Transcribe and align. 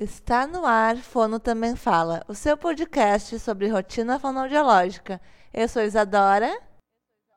Está 0.00 0.46
no 0.46 0.64
ar, 0.64 0.96
Fono 0.96 1.40
Também 1.40 1.74
Fala, 1.74 2.24
o 2.28 2.34
seu 2.34 2.56
podcast 2.56 3.36
sobre 3.40 3.66
rotina 3.66 4.16
fonoaudiológica. 4.16 5.20
Eu 5.52 5.68
sou 5.68 5.82
Isadora. 5.82 6.56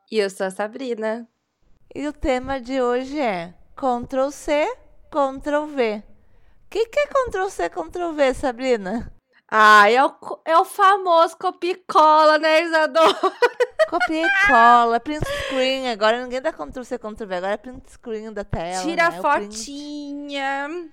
E 0.08 0.20
eu 0.20 0.30
sou 0.30 0.46
a 0.46 0.50
Sabrina. 0.52 1.28
E 1.92 2.06
o 2.06 2.12
tema 2.12 2.60
de 2.60 2.80
hoje 2.80 3.18
é 3.18 3.52
Ctrl 3.74 4.30
C, 4.30 4.72
Ctrl 5.10 5.66
V. 5.74 6.04
O 6.64 6.70
que, 6.70 6.86
que 6.86 7.00
é 7.00 7.06
Ctrl 7.08 7.48
C, 7.48 7.68
Ctrl 7.68 8.12
V, 8.12 8.32
Sabrina? 8.32 9.12
Ah, 9.50 9.90
é 9.90 10.00
o, 10.04 10.14
é 10.44 10.56
o 10.56 10.64
famoso 10.64 11.36
copia 11.36 11.72
e 11.72 11.82
cola, 11.92 12.38
né, 12.38 12.62
Isadora? 12.62 13.18
Copia 13.90 14.24
e 14.24 14.46
cola, 14.46 15.00
print 15.00 15.26
screen. 15.46 15.90
Agora 15.90 16.22
ninguém 16.22 16.40
dá 16.40 16.52
Ctrl 16.52 16.84
C, 16.84 16.96
Ctrl 16.96 17.26
V, 17.26 17.34
agora 17.34 17.54
é 17.54 17.56
print 17.56 17.90
screen 17.90 18.32
da 18.32 18.44
tela. 18.44 18.84
Tira 18.84 19.10
né? 19.10 19.18
a 19.18 19.20
fotinha. 19.20 20.92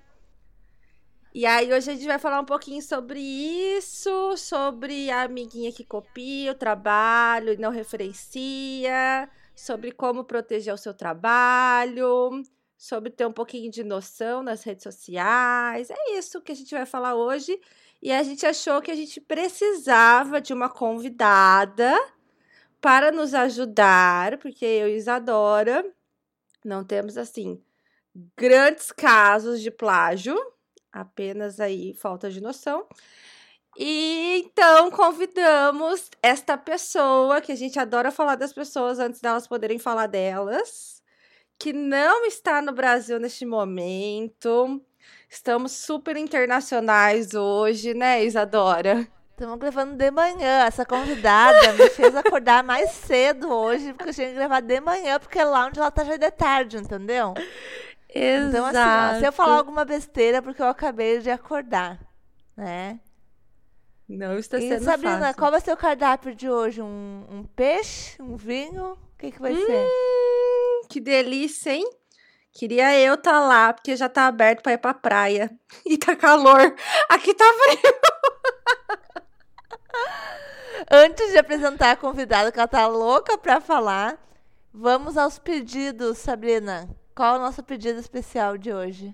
E 1.34 1.46
aí 1.46 1.72
hoje 1.72 1.92
a 1.92 1.94
gente 1.94 2.08
vai 2.08 2.18
falar 2.18 2.40
um 2.40 2.46
pouquinho 2.46 2.82
sobre 2.82 3.20
isso, 3.20 4.36
sobre 4.36 5.12
a 5.12 5.24
amiguinha 5.24 5.72
que 5.72 5.84
copia 5.84 6.52
o 6.52 6.56
trabalho 6.56 7.54
e 7.54 7.58
não 7.58 7.70
referencia, 7.70 9.30
sobre 9.56 9.92
como 9.92 10.24
proteger 10.24 10.74
o 10.74 10.78
seu 10.78 10.92
trabalho, 10.92 12.42
sobre 12.76 13.12
ter 13.12 13.28
um 13.28 13.32
pouquinho 13.32 13.70
de 13.70 13.84
noção 13.84 14.42
nas 14.42 14.64
redes 14.64 14.84
sociais. 14.84 15.92
É 15.92 16.18
isso 16.18 16.42
que 16.42 16.52
a 16.52 16.56
gente 16.56 16.74
vai 16.74 16.86
falar 16.86 17.14
hoje. 17.14 17.60
E 18.02 18.12
a 18.12 18.24
gente 18.24 18.46
achou 18.46 18.82
que 18.82 18.90
a 18.90 18.96
gente 18.96 19.22
precisava 19.22 20.42
de 20.42 20.52
uma 20.52 20.70
convidada 20.70 21.94
para 22.82 23.12
nos 23.12 23.34
ajudar, 23.36 24.38
porque 24.40 24.66
eu 24.66 24.88
e 24.88 24.96
Isadora 24.96 25.86
não 26.66 26.84
temos 26.84 27.18
assim 27.18 27.62
grandes 28.36 28.92
casos 28.92 29.62
de 29.62 29.70
plágio, 29.70 30.36
apenas 30.92 31.60
aí 31.60 31.94
falta 31.94 32.30
de 32.30 32.42
noção. 32.42 32.88
E 33.78 34.44
então 34.46 34.92
convidamos 34.92 36.10
esta 36.22 36.58
pessoa, 36.58 37.42
que 37.42 37.52
a 37.52 37.56
gente 37.56 37.80
adora 37.80 38.12
falar 38.12 38.36
das 38.36 38.52
pessoas 38.52 39.00
antes 39.00 39.22
delas 39.22 39.48
poderem 39.48 39.80
falar 39.80 40.08
delas, 40.08 41.02
que 41.58 41.72
não 41.72 42.26
está 42.26 42.62
no 42.62 42.74
Brasil 42.74 43.20
neste 43.20 43.46
momento. 43.46 44.82
Estamos 45.30 45.74
super 45.74 46.18
internacionais 46.18 47.34
hoje, 47.34 47.94
né, 47.94 48.24
Isadora? 48.24 49.08
Estamos 49.32 49.58
gravando 49.58 49.96
de 49.96 50.12
manhã. 50.12 50.66
Essa 50.66 50.86
convidada 50.86 51.72
me 51.74 51.90
fez 51.92 52.14
acordar 52.14 52.62
mais 52.62 52.92
cedo 52.92 53.50
hoje, 53.50 53.94
porque 53.94 54.10
eu 54.10 54.14
tinha 54.14 54.28
que 54.28 54.34
gravar 54.34 54.60
de 54.60 54.82
manhã, 54.82 55.18
porque 55.18 55.42
lá 55.42 55.68
onde 55.68 55.80
ela 55.80 55.90
tá 55.90 56.04
já 56.04 56.16
é 56.16 56.18
de 56.18 56.32
tarde, 56.32 56.78
entendeu? 56.78 57.34
Exato. 58.10 58.50
Então, 58.50 58.66
assim, 58.66 59.18
ó, 59.18 59.20
se 59.20 59.26
eu 59.28 59.32
falar 59.32 59.58
alguma 59.58 59.86
besteira, 59.86 60.42
porque 60.42 60.62
eu 60.62 60.68
acabei 60.68 61.20
de 61.20 61.30
acordar, 61.30 62.00
né? 62.58 63.00
Não 64.08 64.40
está 64.40 64.58
E 64.58 64.68
sendo 64.68 64.84
Sabrina, 64.84 65.20
fácil. 65.20 65.36
qual 65.36 65.52
vai 65.52 65.62
ser 65.62 65.72
o 65.72 65.78
cardápio 65.78 66.34
de 66.34 66.50
hoje? 66.50 66.82
Um, 66.82 67.26
um 67.30 67.44
peixe? 67.44 68.20
Um 68.20 68.36
vinho? 68.36 68.94
O 68.94 69.18
que, 69.20 69.32
que 69.32 69.40
vai 69.40 69.56
ser? 69.56 69.86
Hum, 69.86 70.82
que 70.90 71.00
delícia, 71.00 71.72
hein? 71.72 71.88
Queria 72.52 73.00
eu 73.00 73.14
estar 73.14 73.34
tá 73.34 73.40
lá, 73.40 73.72
porque 73.72 73.96
já 73.96 74.10
tá 74.10 74.26
aberto 74.26 74.64
para 74.64 74.74
ir 74.74 74.80
pra 74.80 74.94
praia. 74.96 75.52
E 75.86 75.98
tá 75.98 76.16
calor. 76.16 76.76
Aqui 77.08 77.34
tá 77.36 77.46
frio. 77.46 77.94
Antes 80.90 81.32
de 81.32 81.38
apresentar 81.38 81.92
a 81.92 81.96
convidada, 81.96 82.52
que 82.52 82.58
ela 82.58 82.68
tá 82.68 82.88
louca 82.88 83.38
pra 83.38 83.62
falar, 83.62 84.18
vamos 84.74 85.18
aos 85.18 85.38
pedidos, 85.38 86.18
Sabrina. 86.18 86.90
Qual 87.20 87.36
é 87.36 87.38
o 87.38 87.42
nosso 87.42 87.62
pedido 87.62 88.00
especial 88.00 88.58
de 88.58 88.72
hoje? 88.72 89.14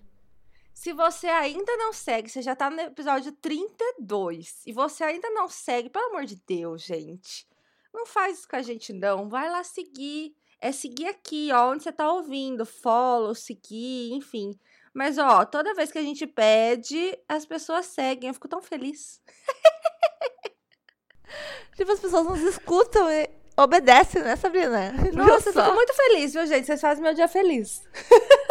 Se 0.72 0.94
você 0.94 1.25
ainda 1.25 1.75
não 1.75 1.92
segue, 1.92 2.30
você 2.30 2.39
já 2.39 2.56
tá 2.56 2.70
no 2.70 2.80
episódio 2.80 3.31
32. 3.31 4.61
E 4.64 4.72
você 4.72 5.03
ainda 5.03 5.28
não 5.31 5.50
segue, 5.50 5.89
pelo 5.89 6.09
amor 6.09 6.26
de 6.26 6.36
Deus, 6.45 6.83
gente. 6.83 7.48
Não 7.92 8.06
faz 8.06 8.38
isso 8.38 8.48
com 8.48 8.58
a 8.58 8.61
gente, 8.61 8.94
não. 8.94 9.28
Vai 9.28 9.50
lá 9.50 9.64
seguir. 9.64 10.36
É 10.61 10.71
seguir 10.71 11.08
aqui, 11.08 11.49
ó, 11.52 11.71
onde 11.71 11.82
você 11.82 11.92
tá 11.92 12.14
ouvindo. 12.14 12.64
Follow, 12.64 13.33
seguir, 13.33 14.14
enfim. 14.14 14.52
Mas, 14.93 15.17
ó, 15.17 15.43
toda 15.43 15.73
vez 15.73 15.92
que 15.92 15.98
a 15.98 16.04
gente 16.04 16.27
pede, 16.27 17.17
as 17.27 17.43
pessoas 17.43 17.87
seguem. 17.87 18.27
Eu 18.27 18.36
fico 18.36 18.48
tão 18.48 18.61
feliz. 18.61 19.20
Tipo, 21.76 21.92
as 21.92 21.99
pessoas 21.99 22.27
nos 22.27 22.42
escutam 22.42 23.11
e 23.11 23.27
obedecem, 23.58 24.21
né, 24.21 24.36
Sabrina? 24.36 24.92
Nossa, 25.14 25.49
eu 25.49 25.54
fico 25.54 25.73
muito 25.73 25.93
feliz, 25.93 26.33
viu, 26.33 26.45
gente? 26.45 26.66
Vocês 26.66 26.82
fazem 26.82 27.04
meu 27.04 27.14
dia 27.14 27.27
feliz. 27.27 27.83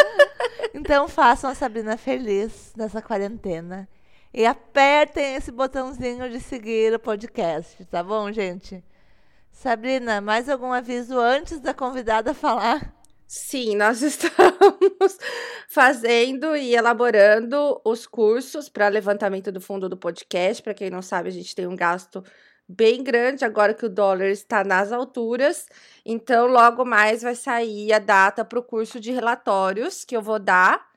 Então 0.77 1.07
façam 1.07 1.51
a 1.51 1.55
Sabrina 1.55 1.97
feliz 1.97 2.73
nessa 2.77 3.01
quarentena. 3.01 3.89
E 4.33 4.45
apertem 4.45 5.37
esse 5.37 5.53
botãozinho 5.53 6.29
de 6.29 6.41
seguir 6.41 6.93
o 6.93 6.99
podcast, 6.99 7.85
tá 7.85 8.03
bom, 8.03 8.33
gente? 8.33 8.83
Sabrina, 9.53 10.21
mais 10.21 10.49
algum 10.49 10.73
aviso 10.73 11.17
antes 11.17 11.61
da 11.61 11.73
convidada 11.73 12.35
falar? 12.35 12.93
Sim, 13.27 13.77
nós 13.77 14.03
estamos 14.03 15.17
fazendo 15.69 16.57
e 16.57 16.75
elaborando 16.75 17.81
os 17.85 18.05
cursos 18.07 18.69
para 18.69 18.89
levantamento 18.89 19.53
do 19.53 19.61
fundo 19.61 19.89
do 19.89 19.97
podcast. 19.97 20.61
Para 20.61 20.75
quem 20.75 20.91
não 20.91 21.01
sabe, 21.01 21.29
a 21.29 21.33
gente 21.33 21.55
tem 21.55 21.69
um 21.69 21.77
gasto 21.77 22.23
bem 22.69 23.03
grande 23.03 23.45
agora 23.45 23.75
que 23.75 23.87
o 23.87 23.91
dólar 23.91 24.29
está 24.29 24.65
nas 24.65 24.93
alturas. 24.93 25.67
Então, 26.05 26.47
logo 26.47 26.85
mais 26.85 27.23
vai 27.23 27.35
sair 27.35 27.93
a 27.93 27.99
data 27.99 28.45
para 28.45 28.59
o 28.59 28.63
curso 28.63 29.01
de 29.01 29.13
relatórios 29.13 30.05
que 30.05 30.17
eu 30.17 30.23
vou 30.23 30.39
dar. 30.39 30.93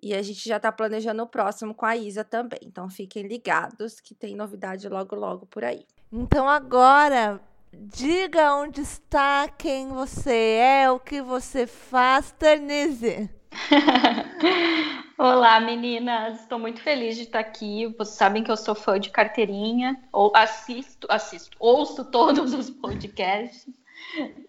E 0.00 0.14
a 0.14 0.22
gente 0.22 0.48
já 0.48 0.58
está 0.58 0.70
planejando 0.70 1.22
o 1.22 1.26
próximo 1.26 1.74
com 1.74 1.84
a 1.84 1.96
Isa 1.96 2.22
também. 2.24 2.60
Então, 2.62 2.88
fiquem 2.88 3.26
ligados 3.26 4.00
que 4.00 4.14
tem 4.14 4.36
novidade 4.36 4.88
logo, 4.88 5.16
logo 5.16 5.46
por 5.46 5.64
aí. 5.64 5.84
Então 6.10 6.48
agora, 6.48 7.38
diga 7.72 8.54
onde 8.54 8.80
está, 8.80 9.46
quem 9.48 9.88
você 9.88 10.56
é, 10.58 10.90
o 10.90 10.98
que 10.98 11.20
você 11.20 11.66
faz, 11.66 12.30
Tanise. 12.32 13.28
Olá, 15.18 15.60
meninas. 15.60 16.40
Estou 16.40 16.58
muito 16.58 16.80
feliz 16.80 17.16
de 17.16 17.22
estar 17.22 17.40
aqui. 17.40 17.86
Vocês 17.98 18.16
sabem 18.16 18.42
que 18.42 18.50
eu 18.50 18.56
sou 18.56 18.74
fã 18.74 18.98
de 18.98 19.10
carteirinha, 19.10 20.00
ou 20.12 20.32
assisto, 20.34 21.06
assisto, 21.10 21.56
ouço 21.58 22.04
todos 22.04 22.52
os 22.52 22.70
podcasts. 22.70 23.72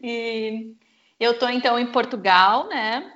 E 0.01 0.75
eu 1.19 1.31
estou 1.31 1.49
então 1.49 1.79
em 1.79 1.91
Portugal, 1.91 2.67
né? 2.67 3.13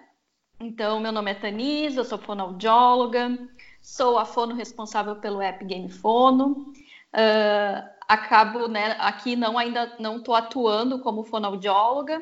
Então, 0.59 0.99
meu 0.99 1.11
nome 1.11 1.31
é 1.31 1.35
Tanise, 1.35 1.97
eu 1.97 2.05
sou 2.05 2.17
fonoaudióloga, 2.17 3.37
sou 3.81 4.17
a 4.17 4.25
fono 4.25 4.55
responsável 4.55 5.17
pelo 5.17 5.41
app 5.41 5.63
Game 5.65 5.89
Fono. 5.89 6.73
Uh, 7.13 7.93
acabo, 8.07 8.67
né, 8.67 8.95
aqui 8.99 9.35
não 9.35 9.57
ainda 9.57 9.95
não 9.99 10.17
estou 10.17 10.33
atuando 10.33 10.99
como 10.99 11.23
fonoaudióloga, 11.23 12.21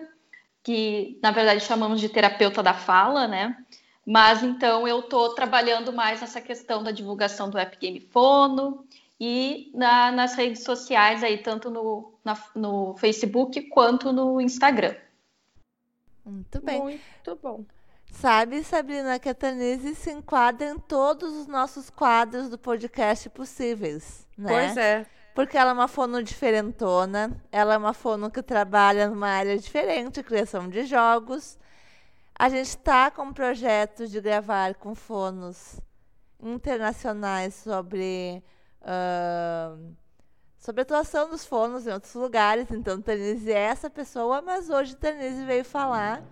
que 0.64 1.20
na 1.22 1.32
verdade 1.32 1.62
chamamos 1.62 2.00
de 2.00 2.10
terapeuta 2.10 2.62
da 2.62 2.74
fala, 2.74 3.28
né? 3.28 3.58
Mas 4.06 4.44
então 4.44 4.88
eu 4.88 5.00
estou 5.00 5.34
trabalhando 5.36 5.94
mais 5.94 6.22
nessa 6.22 6.42
questão 6.42 6.84
da 6.84 6.92
divulgação 6.92 7.50
do 7.50 7.58
app 7.58 7.78
Game 7.78 8.00
Fono 8.00 8.86
e 9.20 9.72
na, 9.76 10.12
nas 10.12 10.36
redes 10.36 10.64
sociais 10.64 11.24
aí, 11.24 11.38
tanto 11.38 11.70
no, 11.70 12.14
na, 12.24 12.38
no 12.56 12.96
Facebook 12.98 13.62
quanto 13.70 14.12
no 14.12 14.42
Instagram. 14.42 14.96
Muito 16.26 16.62
bem. 16.62 16.82
Muito 16.82 17.40
bom. 17.42 17.64
Sabe, 18.12 18.64
Sabrina, 18.64 19.18
que 19.20 19.30
a 19.30 19.34
Tanise 19.34 19.96
se 19.96 20.12
enquadra 20.12 20.70
em 20.70 20.78
todos 20.78 21.34
os 21.34 21.48
nossos 21.48 21.90
quadros 21.90 22.50
do 22.50 22.58
podcast 22.58 23.30
possíveis, 23.30 24.28
né? 24.38 24.50
Pois 24.50 24.78
é. 24.78 25.06
Porque 25.34 25.58
ela 25.58 25.72
é 25.72 25.74
uma 25.74 25.88
fono 25.88 26.22
diferentona, 26.22 27.32
ela 27.52 27.76
é 27.76 27.78
uma 27.78 27.94
fono 27.94 28.30
que 28.30 28.44
trabalha 28.44 29.10
numa 29.10 29.30
área 29.30 29.58
diferente, 29.58 30.22
criação 30.22 30.68
de 30.70 30.86
jogos. 30.86 31.58
A 32.38 32.50
gente 32.50 32.68
está 32.68 33.10
com 33.10 33.32
projetos 33.32 34.12
de 34.12 34.20
gravar 34.20 34.76
com 34.76 34.94
fonos 34.94 35.80
internacionais 36.42 37.54
sobre, 37.56 38.44
ah, 38.82 39.78
sobre 40.58 40.82
a 40.82 40.84
atuação 40.84 41.30
dos 41.30 41.46
fonos 41.46 41.88
em 41.88 41.92
outros 41.92 42.14
lugares. 42.16 42.70
Então, 42.72 43.02
Tanise 43.02 43.52
é 43.52 43.60
essa 43.60 43.90
pessoa, 43.90 44.42
mas 44.42 44.70
hoje 44.70 44.96
Tanise 44.96 45.46
veio 45.46 45.64
falar 45.64 46.24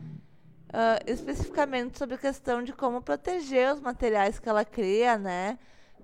ah, 0.74 1.00
especificamente 1.08 1.98
sobre 1.98 2.16
a 2.16 2.18
questão 2.18 2.64
de 2.64 2.74
como 2.74 3.02
proteger 3.02 3.74
os 3.74 3.80
materiais 3.80 4.40
que 4.40 4.50
ela 4.50 4.66
cria, 4.66 5.18
né? 5.18 5.58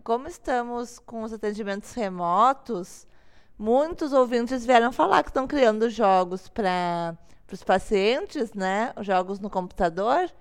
Como 0.05 0.27
estamos 0.27 0.99
com 0.99 1.23
os 1.23 1.33
atendimentos 1.33 1.91
remotos, 1.93 3.07
muitos 3.57 4.13
ouvintes 4.13 4.63
vieram 4.63 4.91
falar 4.91 5.23
que 5.23 5.31
estão 5.31 5.47
criando 5.47 5.89
jogos 5.89 6.47
para 6.47 7.17
os 7.51 7.63
pacientes, 7.63 8.53
né? 8.53 8.93
Jogos 9.01 9.39
no 9.39 9.49
computador, 9.49 10.31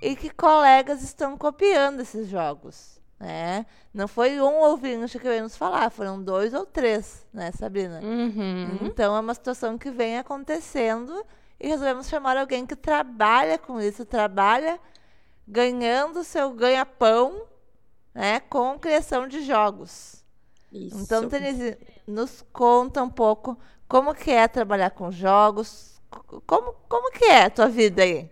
e 0.00 0.16
que 0.16 0.30
colegas 0.30 1.02
estão 1.02 1.36
copiando 1.36 2.00
esses 2.00 2.26
jogos, 2.26 2.98
né? 3.20 3.66
Não 3.92 4.08
foi 4.08 4.40
um 4.40 4.60
ouvinte 4.60 5.18
que 5.18 5.28
veio 5.28 5.42
nos 5.42 5.58
falar, 5.58 5.90
foram 5.90 6.22
dois 6.22 6.54
ou 6.54 6.64
três, 6.64 7.26
né, 7.34 7.52
Sabrina? 7.52 8.00
Uhum. 8.02 8.78
Então 8.80 9.14
é 9.14 9.20
uma 9.20 9.34
situação 9.34 9.76
que 9.76 9.90
vem 9.90 10.16
acontecendo 10.16 11.22
e 11.60 11.68
resolvemos 11.68 12.08
chamar 12.08 12.38
alguém 12.38 12.64
que 12.64 12.74
trabalha 12.74 13.58
com 13.58 13.78
isso, 13.78 14.06
trabalha 14.06 14.80
ganhando 15.46 16.24
seu 16.24 16.50
ganha-pão 16.54 17.42
né, 18.16 18.40
com 18.40 18.78
criação 18.78 19.28
de 19.28 19.42
jogos. 19.42 20.24
Isso. 20.72 20.98
Então, 20.98 21.28
Denise, 21.28 21.76
nos 22.06 22.42
conta 22.50 23.02
um 23.02 23.10
pouco 23.10 23.58
como 23.86 24.14
que 24.14 24.30
é 24.30 24.48
trabalhar 24.48 24.90
com 24.90 25.12
jogos, 25.12 26.00
como, 26.46 26.74
como 26.88 27.12
que 27.12 27.26
é 27.26 27.44
a 27.44 27.50
tua 27.50 27.68
vida 27.68 28.02
aí? 28.02 28.28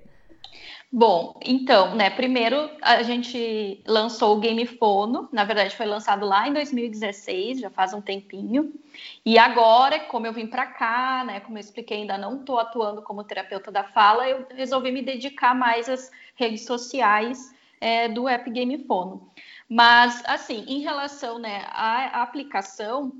Bom, 0.90 1.38
então, 1.44 1.94
né, 1.94 2.08
primeiro 2.08 2.70
a 2.80 3.02
gente 3.02 3.82
lançou 3.86 4.36
o 4.36 4.40
Game 4.40 4.64
Fono, 4.64 5.28
na 5.32 5.44
verdade 5.44 5.76
foi 5.76 5.86
lançado 5.86 6.24
lá 6.24 6.48
em 6.48 6.52
2016, 6.52 7.60
já 7.60 7.68
faz 7.68 7.92
um 7.92 8.00
tempinho. 8.00 8.72
E 9.26 9.36
agora, 9.36 9.98
como 10.00 10.26
eu 10.26 10.32
vim 10.32 10.46
para 10.46 10.66
cá, 10.66 11.24
né, 11.26 11.40
como 11.40 11.58
eu 11.58 11.60
expliquei, 11.60 11.98
ainda 11.98 12.16
não 12.16 12.40
estou 12.40 12.58
atuando 12.58 13.02
como 13.02 13.24
terapeuta 13.24 13.72
da 13.72 13.84
fala, 13.84 14.28
eu 14.28 14.46
resolvi 14.54 14.92
me 14.92 15.02
dedicar 15.02 15.54
mais 15.54 15.88
às 15.88 16.10
redes 16.36 16.64
sociais 16.64 17.52
é, 17.80 18.08
do 18.08 18.26
App 18.26 18.48
Game 18.50 18.78
Fono. 18.86 19.30
Mas, 19.68 20.22
assim, 20.26 20.64
em 20.68 20.80
relação 20.80 21.38
né, 21.38 21.64
à 21.70 22.22
aplicação, 22.22 23.12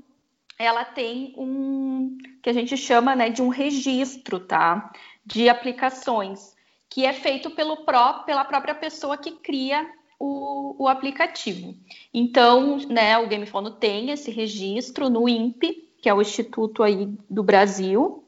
ela 0.57 0.85
tem 0.85 1.33
um 1.37 2.17
que 2.41 2.49
a 2.49 2.53
gente 2.53 2.77
chama 2.77 3.15
né, 3.15 3.29
de 3.29 3.41
um 3.41 3.49
registro, 3.49 4.39
tá? 4.39 4.91
De 5.25 5.49
aplicações 5.49 6.55
que 6.89 7.05
é 7.05 7.11
feito 7.11 7.51
pelo 7.51 7.77
pró 7.77 8.23
pela 8.25 8.45
própria 8.45 8.73
pessoa 8.73 9.17
que 9.17 9.31
cria 9.31 9.85
o, 10.19 10.83
o 10.83 10.87
aplicativo. 10.87 11.75
Então, 12.13 12.77
né, 12.89 13.17
o 13.17 13.27
GameFono 13.27 13.71
tem 13.71 14.11
esse 14.11 14.31
registro 14.31 15.09
no 15.09 15.27
INPE, 15.27 15.89
que 16.01 16.07
é 16.07 16.13
o 16.13 16.21
Instituto 16.21 16.83
aí 16.83 17.07
do 17.29 17.43
Brasil, 17.43 18.24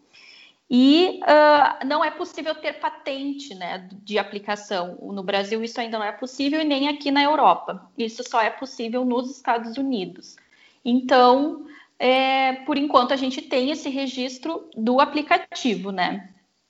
e 0.69 1.22
uh, 1.24 1.86
não 1.86 2.04
é 2.04 2.12
possível 2.12 2.54
ter 2.54 2.74
patente 2.74 3.56
né, 3.56 3.88
de 4.04 4.19
aplicação. 4.19 4.98
No 5.02 5.24
Brasil 5.24 5.64
isso 5.64 5.80
ainda 5.80 5.98
não 5.98 6.06
é 6.06 6.12
possível 6.12 6.60
e 6.60 6.66
nem 6.66 6.90
aqui 6.90 7.10
na 7.10 7.24
Europa. 7.24 7.90
Isso 7.98 8.22
só 8.28 8.42
é 8.42 8.50
possível 8.50 9.06
nos 9.06 9.31
Estados 9.31 9.78
Unidos. 9.78 10.36
Então, 10.84 11.66
é, 11.98 12.54
por 12.66 12.78
enquanto, 12.78 13.14
a 13.14 13.18
gente 13.18 13.42
tem 13.42 13.72
esse 13.72 13.90
registro 13.90 14.69
do 14.75 15.00
aplicativo, 15.00 15.92
né? 15.92 16.30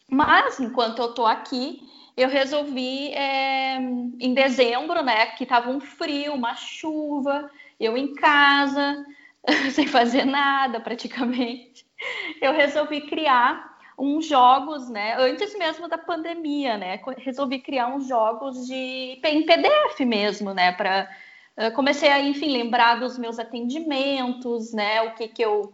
Mas, 0.09 0.59
enquanto 0.59 0.99
eu 0.99 1.09
estou 1.09 1.25
aqui, 1.25 1.81
eu 2.15 2.29
resolvi, 2.29 3.09
é, 3.13 3.77
em 3.77 4.33
dezembro, 4.33 5.03
né, 5.03 5.27
que 5.27 5.43
estava 5.43 5.69
um 5.69 5.79
frio, 5.79 6.33
uma 6.33 6.55
chuva, 6.55 7.49
eu 7.79 7.97
em 7.97 8.13
casa, 8.15 9.05
sem 9.71 9.85
fazer 9.85 10.23
nada 10.23 10.79
praticamente, 10.79 11.85
eu 12.41 12.53
resolvi 12.53 13.01
criar 13.01 13.76
uns 13.97 14.27
jogos, 14.27 14.89
né, 14.89 15.15
antes 15.17 15.57
mesmo 15.57 15.87
da 15.87 15.97
pandemia, 15.97 16.77
né, 16.77 17.01
resolvi 17.17 17.59
criar 17.59 17.87
uns 17.87 18.07
jogos 18.07 18.67
de 18.67 19.19
em 19.23 19.45
PDF 19.45 19.99
mesmo, 20.01 20.53
né, 20.53 20.71
para 20.71 21.09
comecei 21.73 22.09
a, 22.09 22.19
enfim, 22.19 22.51
lembrar 22.51 22.99
dos 22.99 23.17
meus 23.17 23.39
atendimentos, 23.39 24.71
né, 24.73 25.01
o 25.01 25.15
que 25.15 25.27
que 25.27 25.41
eu 25.41 25.73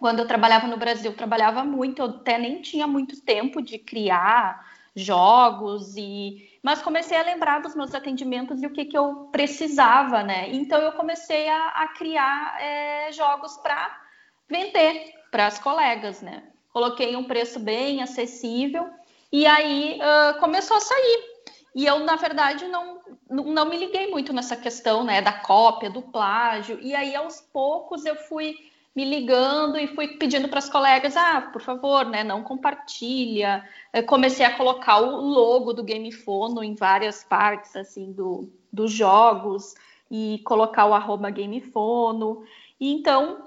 quando 0.00 0.18
eu 0.18 0.26
trabalhava 0.26 0.66
no 0.66 0.76
Brasil, 0.76 1.14
trabalhava 1.14 1.62
muito, 1.62 2.00
eu 2.00 2.06
até 2.06 2.36
nem 2.36 2.60
tinha 2.60 2.88
muito 2.88 3.20
tempo 3.20 3.62
de 3.62 3.78
criar 3.78 4.66
jogos 4.96 5.94
e 5.96 6.58
mas 6.62 6.80
comecei 6.80 7.16
a 7.16 7.22
lembrar 7.22 7.60
dos 7.60 7.74
meus 7.74 7.94
atendimentos 7.94 8.62
e 8.62 8.66
o 8.66 8.70
que, 8.70 8.84
que 8.84 8.96
eu 8.96 9.28
precisava, 9.32 10.22
né? 10.22 10.48
Então 10.52 10.80
eu 10.80 10.92
comecei 10.92 11.48
a, 11.48 11.68
a 11.68 11.88
criar 11.88 12.56
é, 12.60 13.10
jogos 13.10 13.56
para 13.56 14.00
vender 14.48 15.12
para 15.30 15.46
as 15.46 15.58
colegas, 15.58 16.22
né? 16.22 16.51
Coloquei 16.72 17.14
um 17.16 17.24
preço 17.24 17.60
bem 17.60 18.02
acessível 18.02 18.88
e 19.30 19.46
aí 19.46 19.98
uh, 19.98 20.38
começou 20.40 20.76
a 20.76 20.80
sair. 20.80 21.32
E 21.74 21.86
eu, 21.86 22.00
na 22.00 22.16
verdade, 22.16 22.66
não, 22.68 23.00
não 23.30 23.64
me 23.64 23.78
liguei 23.78 24.10
muito 24.10 24.32
nessa 24.32 24.56
questão 24.56 25.04
né, 25.04 25.22
da 25.22 25.32
cópia, 25.32 25.88
do 25.88 26.02
plágio. 26.02 26.78
E 26.82 26.94
aí, 26.94 27.14
aos 27.14 27.40
poucos, 27.40 28.04
eu 28.04 28.14
fui 28.14 28.54
me 28.94 29.06
ligando 29.06 29.78
e 29.78 29.86
fui 29.86 30.18
pedindo 30.18 30.48
para 30.48 30.58
as 30.58 30.68
colegas, 30.68 31.16
ah, 31.16 31.48
por 31.52 31.62
favor, 31.62 32.04
né, 32.04 32.22
não 32.22 32.42
compartilha. 32.42 33.66
Eu 33.92 34.04
comecei 34.04 34.44
a 34.44 34.54
colocar 34.54 34.98
o 34.98 35.20
logo 35.20 35.72
do 35.72 35.82
Game 35.82 36.12
Fono 36.12 36.62
em 36.62 36.74
várias 36.74 37.24
partes 37.24 37.74
assim 37.74 38.12
do, 38.12 38.52
dos 38.70 38.92
jogos 38.92 39.74
e 40.10 40.42
colocar 40.44 40.84
o 40.84 40.92
arroba 40.92 41.30
Gamefono. 41.30 42.44
E 42.78 42.92
então 42.92 43.42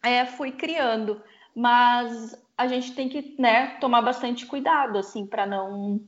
é, 0.00 0.24
fui 0.24 0.52
criando, 0.52 1.20
mas 1.56 2.36
a 2.58 2.66
gente 2.66 2.92
tem 2.92 3.08
que 3.08 3.36
né, 3.38 3.76
tomar 3.80 4.02
bastante 4.02 4.44
cuidado 4.44 4.98
assim 4.98 5.24
para 5.24 5.46
não 5.46 6.00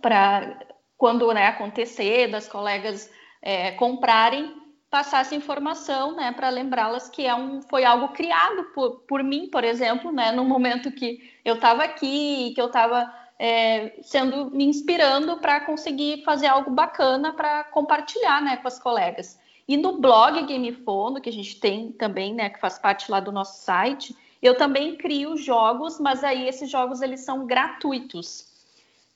para 0.00 0.60
quando 0.96 1.32
né, 1.34 1.48
acontecer 1.48 2.28
das 2.28 2.46
colegas 2.46 3.10
é, 3.42 3.72
comprarem 3.72 4.62
passar 4.88 5.22
essa 5.22 5.34
informação, 5.34 6.14
né, 6.14 6.32
para 6.32 6.48
lembrá-las 6.50 7.08
que 7.08 7.26
é 7.26 7.34
um, 7.34 7.60
foi 7.62 7.84
algo 7.84 8.08
criado 8.08 8.64
por, 8.74 9.00
por 9.08 9.24
mim, 9.24 9.48
por 9.50 9.64
exemplo, 9.64 10.12
né, 10.12 10.30
no 10.30 10.44
momento 10.44 10.92
que 10.92 11.18
eu 11.44 11.54
estava 11.54 11.82
aqui, 11.82 12.52
que 12.54 12.60
eu 12.60 12.66
estava 12.66 13.12
é, 13.38 13.98
sendo 14.02 14.50
me 14.50 14.64
inspirando 14.64 15.38
para 15.38 15.60
conseguir 15.60 16.22
fazer 16.24 16.46
algo 16.46 16.70
bacana 16.70 17.32
para 17.32 17.64
compartilhar, 17.64 18.40
né, 18.42 18.58
com 18.58 18.68
as 18.68 18.78
colegas. 18.78 19.40
E 19.66 19.76
no 19.76 19.98
blog 19.98 20.42
Gamefono, 20.46 21.20
que 21.20 21.30
a 21.30 21.32
gente 21.32 21.58
tem 21.58 21.90
também, 21.90 22.34
né, 22.34 22.50
que 22.50 22.60
faz 22.60 22.78
parte 22.78 23.10
lá 23.10 23.18
do 23.18 23.32
nosso 23.32 23.64
site, 23.64 24.14
eu 24.42 24.56
também 24.56 24.96
crio 24.96 25.36
jogos, 25.36 26.00
mas 26.00 26.24
aí 26.24 26.48
esses 26.48 26.68
jogos 26.68 27.00
eles 27.00 27.20
são 27.20 27.46
gratuitos. 27.46 28.50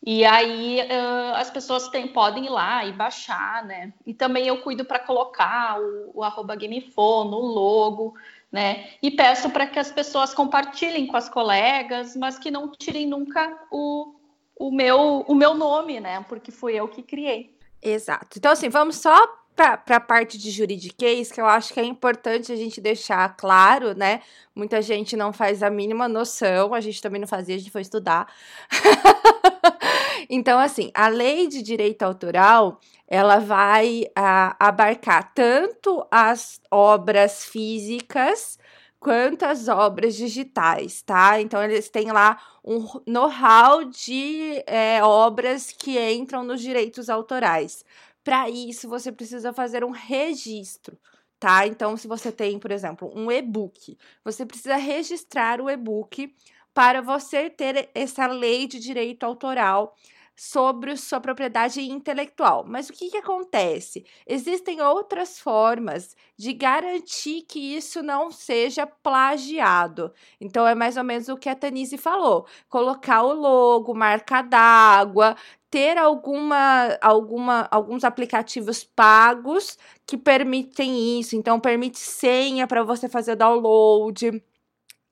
E 0.05 0.25
aí 0.25 0.81
uh, 0.83 1.35
as 1.35 1.51
pessoas 1.51 1.89
tem, 1.89 2.07
podem 2.07 2.47
ir 2.47 2.51
lá 2.51 2.85
e 2.85 2.93
baixar, 2.93 3.65
né? 3.65 3.93
E 4.07 4.15
também 4.15 4.47
eu 4.47 4.63
cuido 4.63 4.85
para 4.85 5.01
colocar 5.01 5.81
o, 5.81 6.13
o 6.15 6.23
arroba 6.23 6.55
Gamefono, 6.55 7.37
o 7.37 7.47
logo, 7.47 8.15
né? 8.53 8.91
E 9.03 9.11
peço 9.11 9.51
para 9.51 9.67
que 9.67 9.81
as 9.81 9.91
pessoas 9.91 10.33
compartilhem 10.33 11.09
com 11.09 11.17
as 11.17 11.29
colegas, 11.29 12.15
mas 12.15 12.39
que 12.39 12.53
não 12.53 12.71
tirem 12.71 13.05
nunca 13.05 13.53
o, 13.71 14.15
o, 14.57 14.71
meu, 14.71 15.25
o 15.27 15.35
meu 15.35 15.55
nome, 15.55 15.99
né? 15.99 16.25
Porque 16.29 16.53
fui 16.53 16.75
eu 16.75 16.87
que 16.87 17.03
criei. 17.03 17.59
Exato. 17.83 18.39
Então, 18.39 18.53
assim, 18.53 18.69
vamos 18.69 18.97
só 18.97 19.17
para 19.57 19.97
a 19.97 20.01
parte 20.01 20.37
de 20.37 20.51
juridiquês, 20.51 21.33
que 21.33 21.41
eu 21.41 21.47
acho 21.47 21.73
que 21.73 21.81
é 21.81 21.85
importante 21.85 22.53
a 22.53 22.57
gente 22.57 22.79
deixar 22.79 23.35
claro, 23.37 23.97
né? 23.97 24.21
Muita 24.55 24.83
gente 24.83 25.17
não 25.17 25.33
faz 25.33 25.63
a 25.63 25.71
mínima 25.71 26.07
noção, 26.07 26.75
a 26.75 26.81
gente 26.81 27.01
também 27.01 27.19
não 27.19 27.27
fazia, 27.27 27.55
a 27.55 27.59
gente 27.59 27.71
foi 27.71 27.81
estudar. 27.81 28.31
então, 30.29 30.59
assim, 30.59 30.91
a 30.95 31.09
lei 31.09 31.49
de 31.49 31.63
direito 31.63 32.03
autoral, 32.03 32.79
ela 33.09 33.39
vai 33.39 34.05
a, 34.15 34.55
abarcar 34.61 35.33
tanto 35.35 36.07
as 36.11 36.61
obras 36.71 37.47
físicas 37.47 38.59
quanto 39.01 39.45
as 39.45 39.69
obras 39.69 40.17
digitais, 40.17 41.01
tá? 41.01 41.41
Então, 41.41 41.63
eles 41.63 41.89
têm 41.89 42.13
lá 42.13 42.39
um 42.63 42.85
know-how 43.07 43.85
de 43.85 44.63
é, 44.67 45.03
obras 45.03 45.71
que 45.71 45.99
entram 46.13 46.43
nos 46.45 46.61
direitos 46.61 47.09
autorais. 47.09 47.85
Para 48.27 48.51
isso, 48.51 48.89
você 48.89 49.13
precisa 49.13 49.53
fazer 49.53 49.85
um 49.85 49.93
registro, 49.93 50.99
tá? 51.39 51.65
Então, 51.65 51.97
se 51.97 52.09
você 52.09 52.33
tem, 52.33 52.59
por 52.59 52.73
exemplo, 52.73 53.09
um 53.15 53.31
e-book, 53.31 53.97
você 54.25 54.45
precisa 54.45 54.75
registrar 54.75 55.61
o 55.61 55.71
e-book 55.71 56.35
para 56.75 57.01
você 57.01 57.49
ter 57.49 57.89
essa 57.95 58.27
lei 58.27 58.67
de 58.67 58.81
direito 58.81 59.23
autoral 59.23 59.95
sobre 60.37 60.97
sua 60.99 61.19
propriedade 61.19 61.81
intelectual. 61.81 62.65
Mas 62.69 62.91
o 62.91 62.93
que, 62.93 63.11
que 63.11 63.17
acontece? 63.17 64.05
Existem 64.27 64.83
outras 64.83 65.41
formas 65.41 66.15
de 66.37 66.53
garantir 66.53 67.43
que 67.43 67.75
isso 67.75 68.03
não 68.03 68.31
seja 68.31 68.87
plagiado. 68.87 70.13
Então, 70.39 70.67
é 70.67 70.75
mais 70.75 70.99
ou 70.99 71.05
menos 71.05 71.29
o 71.29 71.39
que 71.39 71.49
a 71.49 71.55
Tanise 71.55 71.97
falou: 71.97 72.47
colocar 72.69 73.23
o 73.23 73.33
logo, 73.33 73.95
marca 73.95 74.43
d'água, 74.43 75.35
ter 75.71 75.97
alguma, 75.97 76.99
alguma, 77.01 77.67
alguns 77.71 78.05
aplicativos 78.05 78.85
pagos 78.85 79.79
que 80.07 80.19
permitem 80.19 81.19
isso. 81.19 81.35
Então, 81.35 81.59
permite 81.59 81.99
senha 81.99 82.67
para 82.67 82.83
você 82.85 83.09
fazer 83.09 83.37
download. 83.37 84.43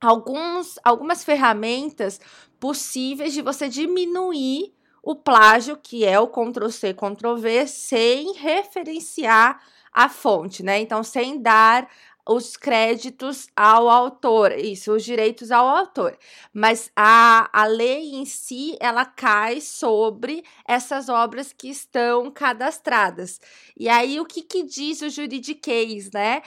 Alguns, 0.00 0.78
algumas 0.85 1.25
ferramentas 1.25 2.21
possíveis 2.61 3.33
de 3.33 3.40
você 3.40 3.69
diminuir 3.71 4.74
o 5.04 5.14
plágio, 5.14 5.76
que 5.76 6.04
é 6.04 6.18
o 6.18 6.28
Ctrl-C, 6.28 6.94
Ctrl-V, 6.94 7.66
sem 7.66 8.32
referenciar 8.34 9.61
a 9.92 10.08
fonte, 10.08 10.62
né? 10.62 10.80
Então, 10.80 11.04
sem 11.04 11.40
dar 11.40 11.88
os 12.26 12.56
créditos 12.56 13.49
ao 13.54 13.88
autor, 13.88 14.52
isso, 14.52 14.92
os 14.92 15.04
direitos 15.04 15.50
ao 15.50 15.68
autor. 15.68 16.16
Mas 16.52 16.90
a, 16.96 17.50
a 17.52 17.66
lei 17.66 18.14
em 18.14 18.25
si, 18.25 18.76
ela 18.80 19.04
cai 19.04 19.61
sobre 19.61 20.42
essas 20.66 21.11
obras 21.11 21.52
que 21.52 21.68
estão 21.68 22.30
cadastradas. 22.30 23.38
E 23.76 23.88
aí, 23.90 24.18
o 24.18 24.25
que, 24.25 24.40
que 24.42 24.62
diz 24.62 25.02
o 25.02 25.11
juridiquês, 25.11 26.11
né? 26.12 26.40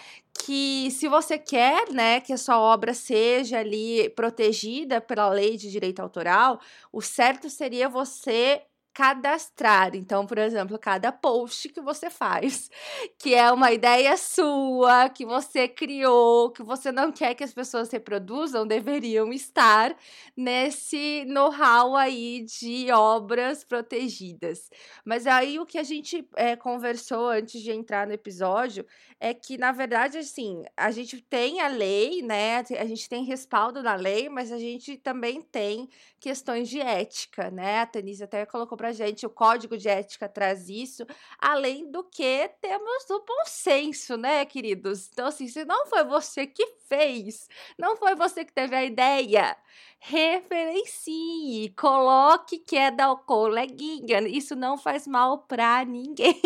Que 0.46 0.89
se 0.91 1.08
você 1.08 1.38
quer, 1.38 1.91
né, 1.91 2.22
que 2.22 2.32
a 2.32 2.38
sua 2.38 2.60
obra 2.60 2.94
seja 2.94 3.60
ali 3.60 4.08
protegida 4.10 5.01
pela 5.01 5.29
lei 5.29 5.58
de 5.58 5.70
direito 5.72 6.00
autoral, 6.00 6.60
o 6.91 7.01
certo 7.01 7.50
seria 7.50 7.89
você 7.89 8.62
cadastrar. 8.98 9.96
Então, 9.96 10.25
por 10.25 10.39
exemplo, 10.39 10.80
cada 10.80 11.12
post 11.12 11.70
que 11.70 11.80
você 11.80 12.10
faz, 12.10 12.68
que 13.20 13.36
é 13.36 13.51
uma 13.51 13.72
ideia 13.72 14.18
sua, 14.18 15.08
que 15.08 15.24
você 15.24 15.68
criou, 15.68 16.50
que 16.50 16.63
você 16.63 16.92
não 16.92 17.12
quer 17.12 17.36
que 17.36 17.44
as 17.44 17.54
pessoas 17.54 17.92
reproduzam, 17.92 18.66
deveriam 18.66 19.32
estar 19.32 19.96
nesse 20.36 21.25
know-how 21.27 21.96
aí 21.96 22.44
de 22.44 22.92
obras 22.92 23.63
protegidas. 23.63 24.68
Mas 25.06 25.27
aí 25.27 25.60
o 25.60 25.66
que 25.66 25.77
a 25.77 25.84
gente 25.84 26.27
é, 26.36 26.56
conversou 26.56 27.30
antes 27.30 27.62
de 27.62 27.72
entrar 27.72 28.08
no 28.08 28.13
episódio 28.13 28.84
é 29.20 29.32
que, 29.32 29.60
na 29.60 29.72
verdade, 29.72 30.18
assim, 30.18 30.63
a 30.75 30.89
gente 30.89 31.22
tem 31.22 31.62
a 31.62 31.68
lei, 31.68 32.24
né? 32.24 32.63
A 32.80 32.86
gente 32.86 33.08
tem 33.08 33.24
respaldo 33.24 33.84
na 33.84 33.96
lei, 33.96 34.27
mas 34.27 34.51
a 34.51 34.58
gente 34.58 34.98
também 34.98 35.42
tem 35.42 35.88
questões 36.20 36.70
de 36.70 36.80
ética, 36.80 37.51
né? 37.51 37.82
A 37.82 37.86
Tanise 37.86 38.24
até 38.24 38.46
colocou 38.46 38.77
pra 38.77 38.87
gente, 38.91 39.25
o 39.25 39.29
código 39.29 39.77
de 39.77 39.88
ética 39.88 40.27
traz 40.27 40.70
isso, 40.70 41.06
além 41.39 41.89
do 41.91 42.03
que 42.03 42.50
temos 42.62 43.10
o 43.10 43.20
bom 43.20 43.46
senso, 43.46 44.17
né, 44.17 44.46
queridos? 44.46 45.10
Então, 45.12 45.27
assim, 45.27 45.48
se 45.48 45.65
não 45.65 45.88
foi 45.88 46.03
você 46.03 46.46
que 46.46 46.65
fez, 46.88 47.48
não 47.77 47.96
foi 47.96 48.15
você 48.15 48.44
que 48.44 48.53
teve 48.53 48.75
a 48.75 48.84
ideia, 48.84 49.56
referencie, 50.00 51.74
coloque 51.77 52.60
que 52.60 52.75
é 52.77 52.91
da 52.91 53.15
coleguinha, 53.15 54.20
isso 54.27 54.56
não 54.56 54.77
faz 54.77 55.08
mal 55.08 55.39
pra 55.39 55.86
ninguém. 55.86 56.41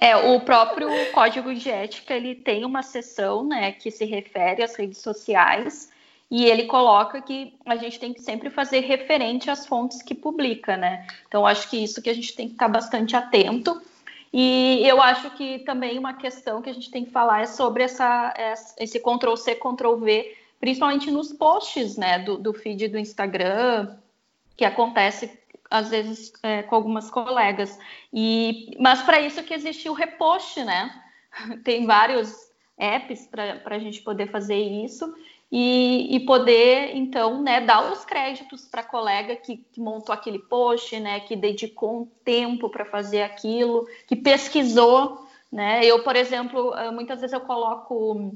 É, 0.00 0.16
o 0.16 0.40
próprio 0.40 0.88
código 1.12 1.54
de 1.54 1.70
ética, 1.70 2.14
ele 2.14 2.34
tem 2.34 2.64
uma 2.64 2.82
seção, 2.82 3.44
né, 3.46 3.70
que 3.70 3.88
se 3.88 4.04
refere 4.04 4.60
às 4.60 4.74
redes 4.74 4.98
sociais, 4.98 5.91
e 6.32 6.46
ele 6.46 6.64
coloca 6.64 7.20
que 7.20 7.52
a 7.66 7.76
gente 7.76 8.00
tem 8.00 8.14
que 8.14 8.22
sempre 8.22 8.48
fazer 8.48 8.80
referente 8.80 9.50
às 9.50 9.66
fontes 9.66 10.00
que 10.00 10.14
publica, 10.14 10.78
né? 10.78 11.06
Então, 11.28 11.46
acho 11.46 11.68
que 11.68 11.76
isso 11.84 12.00
que 12.00 12.08
a 12.08 12.14
gente 12.14 12.34
tem 12.34 12.46
que 12.46 12.54
estar 12.54 12.68
bastante 12.68 13.14
atento. 13.14 13.78
E 14.32 14.80
eu 14.82 15.02
acho 15.02 15.28
que 15.32 15.58
também 15.58 15.98
uma 15.98 16.14
questão 16.14 16.62
que 16.62 16.70
a 16.70 16.72
gente 16.72 16.90
tem 16.90 17.04
que 17.04 17.10
falar 17.10 17.42
é 17.42 17.46
sobre 17.46 17.82
essa, 17.82 18.32
esse 18.78 18.98
Ctrl-C, 18.98 19.56
Ctrl-V, 19.56 20.34
principalmente 20.58 21.10
nos 21.10 21.34
posts, 21.34 21.98
né, 21.98 22.20
do, 22.20 22.38
do 22.38 22.54
feed 22.54 22.88
do 22.88 22.98
Instagram, 22.98 23.94
que 24.56 24.64
acontece 24.64 25.38
às 25.70 25.90
vezes 25.90 26.32
é, 26.42 26.62
com 26.62 26.74
algumas 26.74 27.10
colegas. 27.10 27.78
E, 28.10 28.74
mas 28.80 29.02
para 29.02 29.20
isso 29.20 29.42
que 29.42 29.52
existe 29.52 29.86
o 29.86 29.92
repost, 29.92 30.64
né? 30.64 30.98
Tem 31.62 31.84
vários 31.84 32.34
apps 32.78 33.26
para 33.26 33.60
a 33.66 33.78
gente 33.78 34.00
poder 34.00 34.30
fazer 34.30 34.56
isso 34.56 35.14
e, 35.54 36.16
e, 36.16 36.20
poder, 36.20 36.96
então, 36.96 37.42
né, 37.42 37.60
dar 37.60 37.92
os 37.92 38.06
créditos 38.06 38.64
para 38.64 38.80
a 38.80 38.84
colega 38.84 39.36
que, 39.36 39.58
que, 39.58 39.78
montou 39.78 40.14
aquele 40.14 40.38
post, 40.38 40.98
né, 40.98 41.20
que 41.20 41.36
dedicou 41.36 42.00
um 42.00 42.06
tempo 42.24 42.70
para 42.70 42.86
fazer 42.86 43.20
aquilo, 43.20 43.86
que 44.06 44.16
pesquisou, 44.16 45.28
né? 45.52 45.84
Eu, 45.84 46.02
por 46.02 46.16
exemplo, 46.16 46.72
ah, 46.72 46.90
muitas 46.90 47.20
vezes 47.20 47.34
eu 47.34 47.40
coloco 47.40 48.34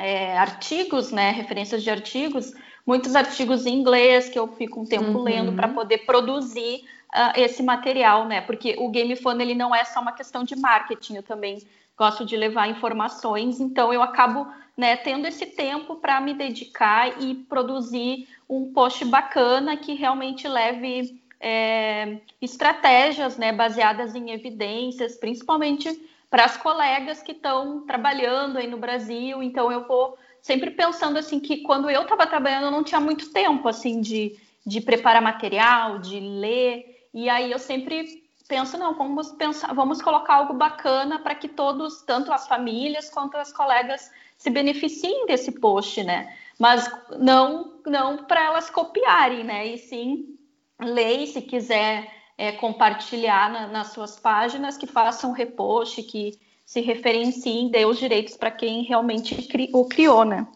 é, 0.00 0.36
artigos, 0.36 1.12
né, 1.12 1.30
referências 1.30 1.80
de 1.80 1.90
artigos, 1.90 2.52
muitos 2.84 3.14
artigos 3.14 3.64
em 3.64 3.78
inglês 3.78 4.28
que 4.28 4.38
eu 4.38 4.48
fico 4.48 4.80
um 4.80 4.84
tempo 4.84 5.16
uhum. 5.16 5.22
lendo 5.22 5.52
para 5.52 5.68
poder 5.68 5.98
produzir 5.98 6.82
uh, 7.14 7.38
esse 7.38 7.62
material, 7.62 8.26
né? 8.26 8.40
Porque 8.40 8.74
o 8.80 8.90
Game 8.90 9.14
Fun 9.14 9.40
ele 9.40 9.54
não 9.54 9.72
é 9.72 9.84
só 9.84 10.00
uma 10.00 10.12
questão 10.12 10.42
de 10.42 10.56
marketing, 10.56 11.16
eu 11.16 11.22
também 11.22 11.62
gosto 11.96 12.24
de 12.26 12.36
levar 12.36 12.68
informações, 12.68 13.60
então 13.60 13.92
eu 13.92 14.02
acabo 14.02 14.48
né, 14.78 14.94
tendo 14.94 15.26
esse 15.26 15.44
tempo 15.44 15.96
para 15.96 16.20
me 16.20 16.32
dedicar 16.32 17.20
e 17.20 17.34
produzir 17.34 18.28
um 18.48 18.72
post 18.72 19.04
bacana 19.06 19.76
que 19.76 19.92
realmente 19.92 20.46
leve 20.46 21.20
é, 21.40 22.18
estratégias 22.40 23.36
né, 23.36 23.52
baseadas 23.52 24.14
em 24.14 24.30
evidências, 24.30 25.16
principalmente 25.16 26.00
para 26.30 26.44
as 26.44 26.56
colegas 26.56 27.20
que 27.20 27.32
estão 27.32 27.80
trabalhando 27.86 28.56
aí 28.56 28.68
no 28.68 28.76
Brasil. 28.76 29.42
Então 29.42 29.72
eu 29.72 29.84
vou 29.84 30.16
sempre 30.40 30.70
pensando 30.70 31.18
assim 31.18 31.40
que 31.40 31.62
quando 31.62 31.90
eu 31.90 32.02
estava 32.02 32.24
trabalhando 32.24 32.66
eu 32.66 32.70
não 32.70 32.84
tinha 32.84 33.00
muito 33.00 33.32
tempo 33.32 33.68
assim 33.68 34.00
de, 34.00 34.38
de 34.64 34.80
preparar 34.80 35.20
material, 35.20 35.98
de 35.98 36.20
ler, 36.20 37.08
e 37.12 37.28
aí 37.28 37.50
eu 37.50 37.58
sempre 37.58 38.22
penso 38.46 38.78
não, 38.78 38.94
vamos 38.94 39.32
pensar, 39.32 39.74
vamos 39.74 40.00
colocar 40.00 40.36
algo 40.36 40.54
bacana 40.54 41.18
para 41.18 41.34
que 41.34 41.48
todos, 41.48 42.02
tanto 42.02 42.32
as 42.32 42.46
famílias 42.46 43.10
quanto 43.10 43.36
as 43.36 43.52
colegas 43.52 44.10
se 44.38 44.48
beneficiem 44.48 45.26
desse 45.26 45.52
post, 45.52 46.02
né? 46.02 46.34
Mas 46.58 46.90
não 47.18 47.76
não 47.84 48.24
para 48.24 48.44
elas 48.44 48.70
copiarem, 48.70 49.44
né? 49.44 49.66
E 49.66 49.78
sim 49.78 50.38
ler, 50.80 51.26
se 51.26 51.42
quiser 51.42 52.08
é, 52.36 52.52
compartilhar 52.52 53.50
na, 53.50 53.66
nas 53.66 53.88
suas 53.88 54.18
páginas, 54.18 54.76
que 54.76 54.86
façam 54.86 55.32
repost, 55.32 56.02
que 56.04 56.38
se 56.64 56.80
referenciem, 56.80 57.70
dê 57.70 57.84
os 57.84 57.98
direitos 57.98 58.36
para 58.36 58.50
quem 58.50 58.84
realmente 58.84 59.34
cri, 59.48 59.70
o 59.72 59.86
criou, 59.86 60.24
né? 60.24 60.46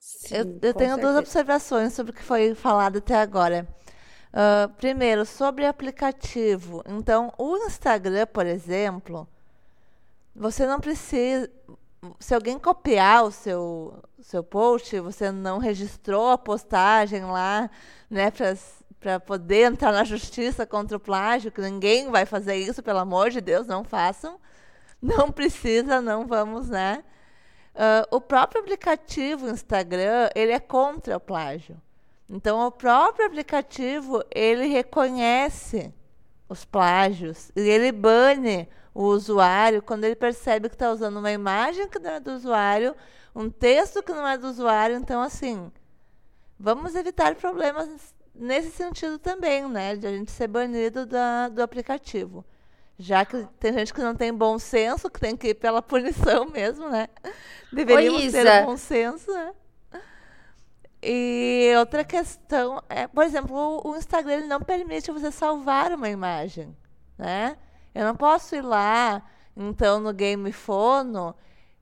Sim, 0.00 0.36
eu, 0.36 0.44
eu 0.44 0.74
tenho 0.74 0.94
certeza. 0.94 1.00
duas 1.00 1.16
observações 1.16 1.92
sobre 1.92 2.12
o 2.12 2.14
que 2.14 2.22
foi 2.22 2.54
falado 2.54 2.98
até 2.98 3.14
agora. 3.14 3.66
Uh, 4.32 4.68
primeiro, 4.74 5.24
sobre 5.24 5.64
aplicativo. 5.64 6.82
Então, 6.86 7.32
o 7.38 7.56
Instagram, 7.58 8.26
por 8.26 8.46
exemplo, 8.46 9.28
você 10.34 10.66
não 10.66 10.80
precisa. 10.80 11.50
Se 12.18 12.34
alguém 12.34 12.58
copiar 12.58 13.24
o 13.24 13.30
seu, 13.30 14.02
seu 14.20 14.42
post, 14.42 14.98
você 15.00 15.30
não 15.30 15.58
registrou 15.58 16.30
a 16.30 16.38
postagem 16.38 17.24
lá, 17.24 17.70
né, 18.10 18.30
para 19.00 19.20
poder 19.20 19.70
entrar 19.70 19.92
na 19.92 20.04
justiça 20.04 20.66
contra 20.66 20.96
o 20.96 21.00
plágio, 21.00 21.52
que 21.52 21.60
ninguém 21.60 22.10
vai 22.10 22.26
fazer 22.26 22.56
isso, 22.56 22.82
pelo 22.82 22.98
amor 22.98 23.30
de 23.30 23.40
Deus, 23.40 23.66
não 23.66 23.84
façam. 23.84 24.38
Não 25.00 25.30
precisa, 25.30 26.00
não 26.00 26.26
vamos, 26.26 26.68
né? 26.68 27.04
Uh, 27.74 28.16
o 28.16 28.20
próprio 28.20 28.62
aplicativo 28.62 29.48
Instagram, 29.48 30.30
ele 30.34 30.52
é 30.52 30.58
contra 30.58 31.16
o 31.16 31.20
plágio. 31.20 31.76
Então, 32.28 32.66
o 32.66 32.72
próprio 32.72 33.26
aplicativo, 33.26 34.24
ele 34.34 34.66
reconhece 34.66 35.92
os 36.48 36.64
plágios 36.64 37.50
e 37.54 37.60
ele 37.60 37.92
bane 37.92 38.68
o 38.96 39.04
usuário 39.08 39.82
quando 39.82 40.04
ele 40.04 40.16
percebe 40.16 40.70
que 40.70 40.74
está 40.74 40.90
usando 40.90 41.18
uma 41.18 41.30
imagem 41.30 41.86
que 41.86 41.98
não 41.98 42.12
é 42.12 42.18
do 42.18 42.32
usuário, 42.32 42.96
um 43.34 43.50
texto 43.50 44.02
que 44.02 44.10
não 44.10 44.26
é 44.26 44.38
do 44.38 44.46
usuário. 44.46 44.96
Então, 44.96 45.20
assim, 45.20 45.70
vamos 46.58 46.94
evitar 46.94 47.34
problemas 47.34 48.14
nesse 48.34 48.70
sentido 48.70 49.18
também, 49.18 49.68
né? 49.68 49.96
De 49.96 50.06
a 50.06 50.10
gente 50.10 50.30
ser 50.30 50.48
banido 50.48 51.04
da, 51.04 51.50
do 51.50 51.62
aplicativo. 51.62 52.42
Já 52.98 53.26
que 53.26 53.46
tem 53.60 53.74
gente 53.74 53.92
que 53.92 54.00
não 54.00 54.16
tem 54.16 54.32
bom 54.32 54.58
senso, 54.58 55.10
que 55.10 55.20
tem 55.20 55.36
que 55.36 55.48
ir 55.48 55.54
pela 55.54 55.82
punição 55.84 56.46
mesmo, 56.46 56.88
né? 56.88 57.08
Deveríamos 57.70 58.32
ter 58.32 58.64
bom 58.64 58.78
senso, 58.78 59.30
né? 59.30 59.52
E 61.02 61.70
outra 61.78 62.02
questão 62.02 62.82
é, 62.88 63.06
por 63.06 63.24
exemplo, 63.24 63.82
o 63.84 63.94
Instagram 63.94 64.36
ele 64.36 64.46
não 64.46 64.62
permite 64.62 65.12
você 65.12 65.30
salvar 65.30 65.92
uma 65.92 66.08
imagem, 66.08 66.74
né? 67.18 67.58
Eu 67.96 68.04
não 68.04 68.14
posso 68.14 68.54
ir 68.54 68.60
lá, 68.60 69.22
então, 69.56 69.98
no 69.98 70.12
Game 70.12 70.52
Phone 70.52 71.32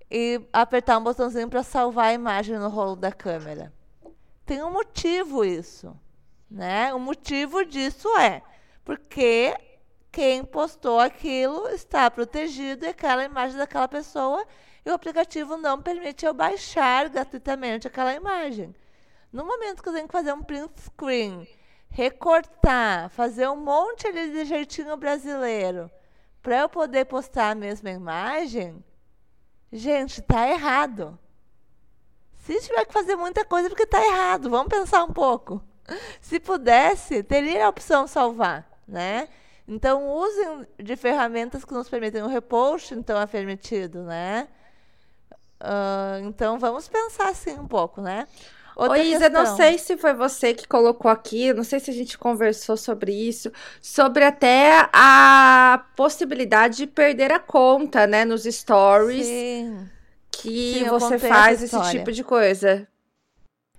e 0.09 0.40
apertar 0.52 0.97
um 0.97 1.02
botãozinho 1.02 1.50
para 1.50 1.64
salvar 1.64 2.11
a 2.11 2.12
imagem 2.12 2.56
no 2.56 2.68
rolo 2.68 2.94
da 2.94 3.11
câmera. 3.11 3.73
Tem 4.47 4.62
um 4.62 4.71
motivo 4.71 5.44
isso, 5.44 5.92
né? 6.49 6.94
O 6.94 7.00
motivo 7.00 7.64
disso 7.64 8.06
é 8.16 8.42
porque 8.85 9.56
quem 10.12 10.44
postou 10.44 11.00
aquilo 11.00 11.68
está 11.71 12.09
protegido 12.09 12.85
e 12.85 12.90
aquela 12.90 13.25
imagem 13.25 13.59
daquela 13.59 13.88
pessoa 13.88 14.47
e 14.87 14.90
o 14.90 14.94
aplicativo 14.94 15.56
não 15.56 15.83
permite 15.83 16.25
eu 16.25 16.33
baixar 16.33 17.09
gratuitamente 17.09 17.88
aquela 17.88 18.14
imagem. 18.14 18.73
No 19.33 19.44
momento 19.44 19.83
que 19.83 19.88
eu 19.88 19.94
tenho 19.94 20.06
que 20.06 20.12
fazer 20.12 20.33
um 20.33 20.44
print 20.44 20.80
screen, 20.80 21.49
recortar, 21.90 23.11
fazer 23.11 23.49
um 23.49 23.56
monte 23.56 24.06
ali 24.06 24.30
de 24.30 24.44
jeitinho 24.44 24.97
brasileiro 24.97 25.90
para 26.45 26.61
eu 26.61 26.69
poder 26.69 27.07
postar 27.07 27.53
a 27.53 27.55
mesma 27.55 27.91
imagem, 27.91 28.85
gente, 29.73 30.21
tá 30.21 30.47
errado. 30.47 31.19
Se 32.45 32.61
tiver 32.61 32.85
que 32.85 32.93
fazer 32.93 33.17
muita 33.17 33.47
coisa, 33.47 33.67
é 33.67 33.71
porque 33.71 33.87
tá 33.87 34.05
errado. 34.07 34.51
Vamos 34.51 34.69
pensar 34.69 35.03
um 35.05 35.13
pouco. 35.13 35.65
Se 36.21 36.39
pudesse, 36.39 37.23
teria 37.23 37.65
a 37.65 37.71
opção 37.71 38.07
salvar, 38.07 38.71
né? 38.87 39.27
Então, 39.67 40.07
usem 40.07 40.67
de 40.79 40.95
ferramentas 40.97 41.65
que 41.65 41.73
nos 41.73 41.89
permitem 41.89 42.23
o 42.23 42.29
repost, 42.29 42.93
então 42.93 43.19
é 43.19 43.27
permitido, 43.27 44.03
né? 44.03 44.47
Uh, 45.63 46.27
então, 46.27 46.59
vamos 46.59 46.87
pensar 46.89 47.31
assim 47.31 47.59
um 47.59 47.67
pouco, 47.67 48.03
né? 48.03 48.29
Outra 48.76 48.99
Ô, 48.99 49.02
Isa, 49.02 49.31
questão. 49.31 49.45
não 49.45 49.57
sei 49.57 49.78
se 49.78 49.97
foi 49.97 50.14
você 50.14 50.52
que 50.52 50.66
colocou 50.66 51.11
aqui, 51.11 51.52
não 51.52 51.62
sei 51.62 51.78
se 51.78 51.90
a 51.90 51.95
gente 51.95 52.19
conversou 52.19 52.76
sobre 52.76 53.12
isso, 53.12 53.52
sobre 53.81 54.25
até 54.25 54.88
a 54.93 55.85
possibilidade 55.95 56.78
de 56.78 56.87
perder 56.87 57.31
a 57.31 57.38
conta, 57.38 58.07
né, 58.07 58.25
nos 58.25 58.45
stories. 58.45 59.26
Sim. 59.26 59.88
Que 60.31 60.81
Sim, 60.81 60.85
você 60.88 61.19
faz 61.19 61.62
esse 61.62 61.90
tipo 61.90 62.11
de 62.11 62.25
coisa. 62.25 62.87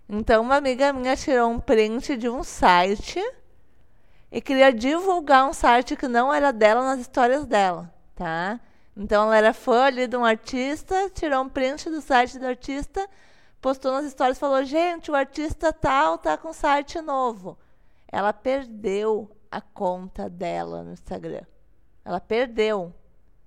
Então, 0.07 0.43
uma 0.43 0.55
amiga 0.55 0.93
minha 0.93 1.15
tirou 1.17 1.49
um 1.49 1.59
print 1.59 2.15
de 2.15 2.29
um 2.29 2.43
site 2.43 3.19
e 4.31 4.39
queria 4.39 4.71
divulgar 4.71 5.47
um 5.49 5.53
site 5.53 5.95
que 5.95 6.07
não 6.07 6.33
era 6.33 6.51
dela 6.51 6.83
nas 6.83 6.99
histórias 6.99 7.45
dela, 7.45 7.91
tá? 8.15 8.59
Então 8.95 9.23
ela 9.23 9.37
era 9.37 9.53
fã 9.53 9.83
ali 9.83 10.07
de 10.07 10.15
um 10.15 10.23
artista, 10.23 11.09
tirou 11.13 11.43
um 11.43 11.49
print 11.49 11.89
do 11.89 12.01
site 12.01 12.39
do 12.39 12.45
artista, 12.45 13.07
postou 13.65 13.93
nas 13.93 14.05
histórias 14.05 14.37
e 14.37 14.39
falou: 14.39 14.63
gente, 14.63 15.09
o 15.09 15.15
artista 15.15 15.73
tal 15.73 16.19
tá 16.19 16.37
com 16.37 16.53
site 16.53 17.01
novo. 17.01 17.57
Ela 18.07 18.31
perdeu 18.31 19.35
a 19.49 19.59
conta 19.59 20.29
dela 20.29 20.83
no 20.83 20.93
Instagram. 20.93 21.41
Ela 22.03 22.19
perdeu. 22.19 22.93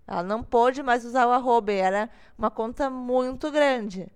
Ela 0.09 0.25
não 0.25 0.43
pôde 0.43 0.83
mais 0.83 1.05
usar 1.05 1.25
o 1.25 1.31
arroba. 1.31 1.71
Era 1.71 2.11
uma 2.37 2.51
conta 2.51 2.91
muito 2.91 3.49
grande. 3.53 4.09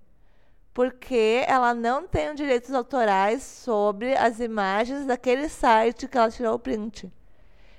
Porque 0.75 1.45
ela 1.47 1.73
não 1.73 2.09
tem 2.09 2.35
direitos 2.35 2.75
autorais 2.75 3.45
sobre 3.45 4.17
as 4.17 4.41
imagens 4.41 5.07
daquele 5.07 5.49
site 5.49 6.09
que 6.09 6.19
ela 6.19 6.33
tirou 6.33 6.57
o 6.57 6.59
print. 6.59 7.13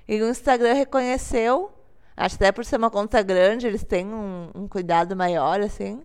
E 0.08 0.22
o 0.22 0.30
Instagram 0.30 0.72
reconheceu, 0.72 1.70
até 2.16 2.50
por 2.50 2.64
ser 2.64 2.76
uma 2.76 2.90
conta 2.90 3.20
grande, 3.20 3.66
eles 3.66 3.84
têm 3.84 4.06
um, 4.06 4.50
um 4.54 4.66
cuidado 4.66 5.14
maior, 5.14 5.60
assim. 5.60 6.02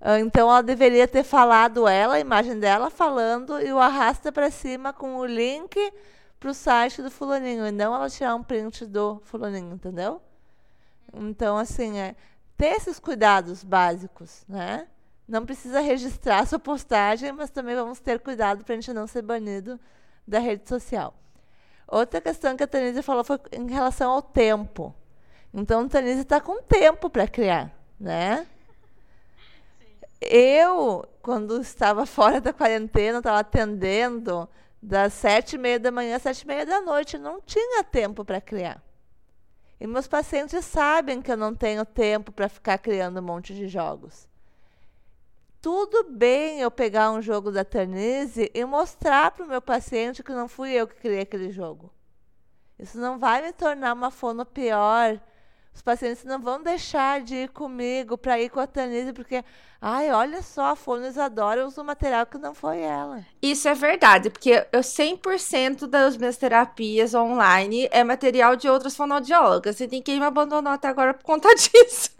Ah, 0.00 0.20
então 0.20 0.48
ela 0.48 0.62
deveria 0.62 1.08
ter 1.08 1.24
falado 1.24 1.88
ela, 1.88 2.14
a 2.14 2.20
imagem 2.20 2.58
dela 2.58 2.90
falando, 2.90 3.60
e 3.60 3.72
o 3.72 3.78
arrasta 3.78 4.30
para 4.30 4.50
cima 4.50 4.92
com 4.92 5.16
o 5.16 5.24
link 5.26 5.76
para 6.38 6.50
o 6.50 6.54
site 6.54 7.02
do 7.02 7.10
fulaninho, 7.10 7.66
e 7.66 7.72
não 7.72 7.94
ela 7.94 8.08
tirar 8.08 8.34
um 8.36 8.42
print 8.42 8.86
do 8.86 9.20
fulaninho, 9.24 9.74
entendeu? 9.74 10.20
Então, 11.12 11.58
assim, 11.58 11.98
é 11.98 12.14
ter 12.56 12.76
esses 12.76 13.00
cuidados 13.00 13.64
básicos, 13.64 14.44
né? 14.48 14.86
Não 15.26 15.44
precisa 15.44 15.80
registrar 15.80 16.46
sua 16.46 16.58
postagem, 16.58 17.32
mas 17.32 17.50
também 17.50 17.74
vamos 17.74 17.98
ter 17.98 18.20
cuidado 18.20 18.64
para 18.64 18.74
a 18.74 18.76
gente 18.76 18.92
não 18.92 19.06
ser 19.06 19.22
banido 19.22 19.80
da 20.26 20.38
rede 20.38 20.68
social. 20.68 21.12
Outra 21.86 22.20
questão 22.20 22.56
que 22.56 22.62
a 22.62 22.66
Tanise 22.66 23.02
falou 23.02 23.24
foi 23.24 23.40
em 23.52 23.70
relação 23.70 24.12
ao 24.12 24.22
tempo. 24.22 24.94
Então, 25.52 25.80
a 25.82 25.88
Tanise 25.88 26.20
está 26.20 26.40
com 26.40 26.62
tempo 26.62 27.10
para 27.10 27.26
criar, 27.26 27.72
né? 27.98 28.46
Eu, 30.20 31.06
quando 31.22 31.60
estava 31.60 32.04
fora 32.06 32.40
da 32.40 32.52
quarentena, 32.52 33.18
estava 33.18 33.38
atendendo 33.38 34.48
das 34.82 35.12
sete 35.12 35.54
e 35.54 35.58
meia 35.58 35.78
da 35.78 35.90
manhã 35.90 36.16
às 36.16 36.22
sete 36.22 36.42
e 36.42 36.46
meia 36.46 36.66
da 36.66 36.80
noite, 36.80 37.18
não 37.18 37.40
tinha 37.40 37.84
tempo 37.84 38.24
para 38.24 38.40
criar. 38.40 38.82
E 39.80 39.86
meus 39.86 40.08
pacientes 40.08 40.64
sabem 40.64 41.22
que 41.22 41.30
eu 41.30 41.36
não 41.36 41.54
tenho 41.54 41.84
tempo 41.84 42.32
para 42.32 42.48
ficar 42.48 42.78
criando 42.78 43.20
um 43.20 43.22
monte 43.22 43.54
de 43.54 43.68
jogos. 43.68 44.28
Tudo 45.60 46.04
bem 46.10 46.60
eu 46.60 46.70
pegar 46.70 47.10
um 47.10 47.22
jogo 47.22 47.50
da 47.50 47.64
Tanise 47.64 48.50
e 48.54 48.64
mostrar 48.64 49.30
para 49.32 49.44
o 49.44 49.48
meu 49.48 49.60
paciente 49.60 50.22
que 50.22 50.32
não 50.32 50.48
fui 50.48 50.70
eu 50.70 50.86
que 50.86 50.94
criei 50.96 51.20
aquele 51.20 51.50
jogo. 51.50 51.92
Isso 52.78 52.98
não 52.98 53.18
vai 53.18 53.42
me 53.42 53.52
tornar 53.52 53.92
uma 53.92 54.10
fono 54.10 54.46
pior 54.46 55.20
os 55.78 55.82
pacientes 55.82 56.24
não 56.24 56.40
vão 56.40 56.60
deixar 56.60 57.20
de 57.20 57.36
ir 57.36 57.50
comigo 57.50 58.18
para 58.18 58.40
ir 58.40 58.48
com 58.48 58.58
a 58.58 58.66
Tanise, 58.66 59.12
porque, 59.12 59.44
ai, 59.80 60.10
olha 60.10 60.42
só, 60.42 60.72
a 60.72 60.76
Fono 60.76 61.06
Isadora 61.06 61.64
usa 61.64 61.80
um 61.80 61.84
material 61.84 62.26
que 62.26 62.36
não 62.36 62.52
foi 62.52 62.80
ela. 62.80 63.24
Isso 63.40 63.68
é 63.68 63.74
verdade, 63.74 64.28
porque 64.28 64.66
eu 64.72 64.80
100% 64.80 65.86
das 65.86 66.16
minhas 66.16 66.36
terapias 66.36 67.14
online 67.14 67.88
é 67.92 68.02
material 68.02 68.56
de 68.56 68.68
outras 68.68 68.96
fonoaudiólogas. 68.96 69.78
E 69.78 69.86
ninguém 69.86 70.18
me 70.18 70.26
abandonou 70.26 70.72
até 70.72 70.88
agora 70.88 71.14
por 71.14 71.22
conta 71.22 71.48
disso. 71.54 72.10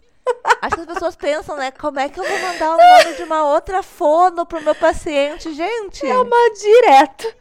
Acho 0.61 0.75
que 0.75 0.81
as 0.81 0.87
pessoas 0.87 1.15
pensam, 1.17 1.57
né? 1.57 1.69
Como 1.71 1.99
é 1.99 2.07
que 2.07 2.17
eu 2.17 2.23
vou 2.23 2.39
mandar 2.39 2.75
o 2.75 2.77
nome 2.77 3.17
de 3.17 3.23
uma 3.23 3.43
outra 3.43 3.83
fono 3.83 4.45
pro 4.45 4.63
meu 4.63 4.75
paciente, 4.75 5.53
gente? 5.53 6.07
É 6.07 6.17
uma 6.17 6.53
direta. 6.53 7.35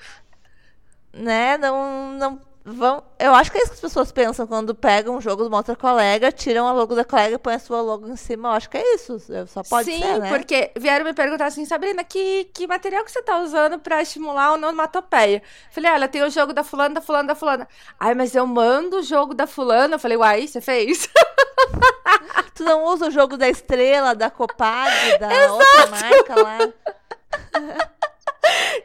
Né? 1.13 1.57
Não, 1.59 2.13
não 2.15 2.48
vão. 2.73 3.03
Eu 3.19 3.35
acho 3.35 3.51
que 3.51 3.59
é 3.59 3.61
isso 3.61 3.71
que 3.71 3.75
as 3.75 3.81
pessoas 3.81 4.13
pensam 4.13 4.47
quando 4.47 4.75
pegam 4.75 5.17
um 5.17 5.21
jogo 5.21 5.43
de 5.43 5.49
uma 5.49 5.59
outra 5.59 5.75
colega, 5.75 6.31
tiram 6.31 6.67
a 6.67 6.73
logo 6.73 6.95
da 6.95 7.05
colega 7.05 7.35
e 7.35 7.39
põem 7.39 7.55
a 7.55 7.59
sua 7.59 7.81
logo 7.81 8.09
em 8.09 8.17
cima. 8.17 8.49
Eu 8.49 8.53
acho 8.53 8.71
que 8.71 8.77
é 8.77 8.95
isso. 8.95 9.19
Só 9.47 9.63
pode 9.63 9.91
Sim, 9.91 10.01
ser, 10.01 10.19
né? 10.19 10.29
porque 10.29 10.71
vieram 10.77 11.05
me 11.05 11.13
perguntar 11.13 11.47
assim, 11.47 11.65
Sabrina, 11.65 12.05
que, 12.05 12.45
que 12.55 12.67
material 12.67 13.05
que 13.05 13.11
você 13.11 13.23
tá 13.23 13.41
usando 13.41 13.79
pra 13.79 14.03
estimular 14.03 14.51
o 14.51 14.55
onomatopeia? 14.55 15.43
Falei, 15.71 15.91
olha, 15.91 16.09
tem 16.09 16.23
o 16.23 16.31
jogo 16.31 16.53
da 16.53 16.63
fulana, 16.63 16.97
da 16.97 17.01
fulana, 17.01 17.29
da 17.29 17.35
fulana. 17.35 17.69
Ai, 17.99 18.15
mas 18.15 18.35
eu 18.35 18.47
mando 18.47 18.99
o 18.99 19.03
jogo 19.03 19.35
da 19.35 19.47
fulana. 19.47 19.95
Eu 19.95 19.99
falei, 19.99 20.17
uai, 20.17 20.47
você 20.47 20.61
fez? 20.61 21.09
tu 22.55 22.65
não 22.65 22.85
usa 22.85 23.09
o 23.09 23.11
jogo 23.11 23.37
da 23.37 23.49
estrela, 23.49 24.15
da 24.15 24.31
Copag, 24.31 25.19
da 25.19 25.33
Exato. 25.33 25.53
outra 25.55 25.87
marca 25.87 26.43
lá? 26.43 26.59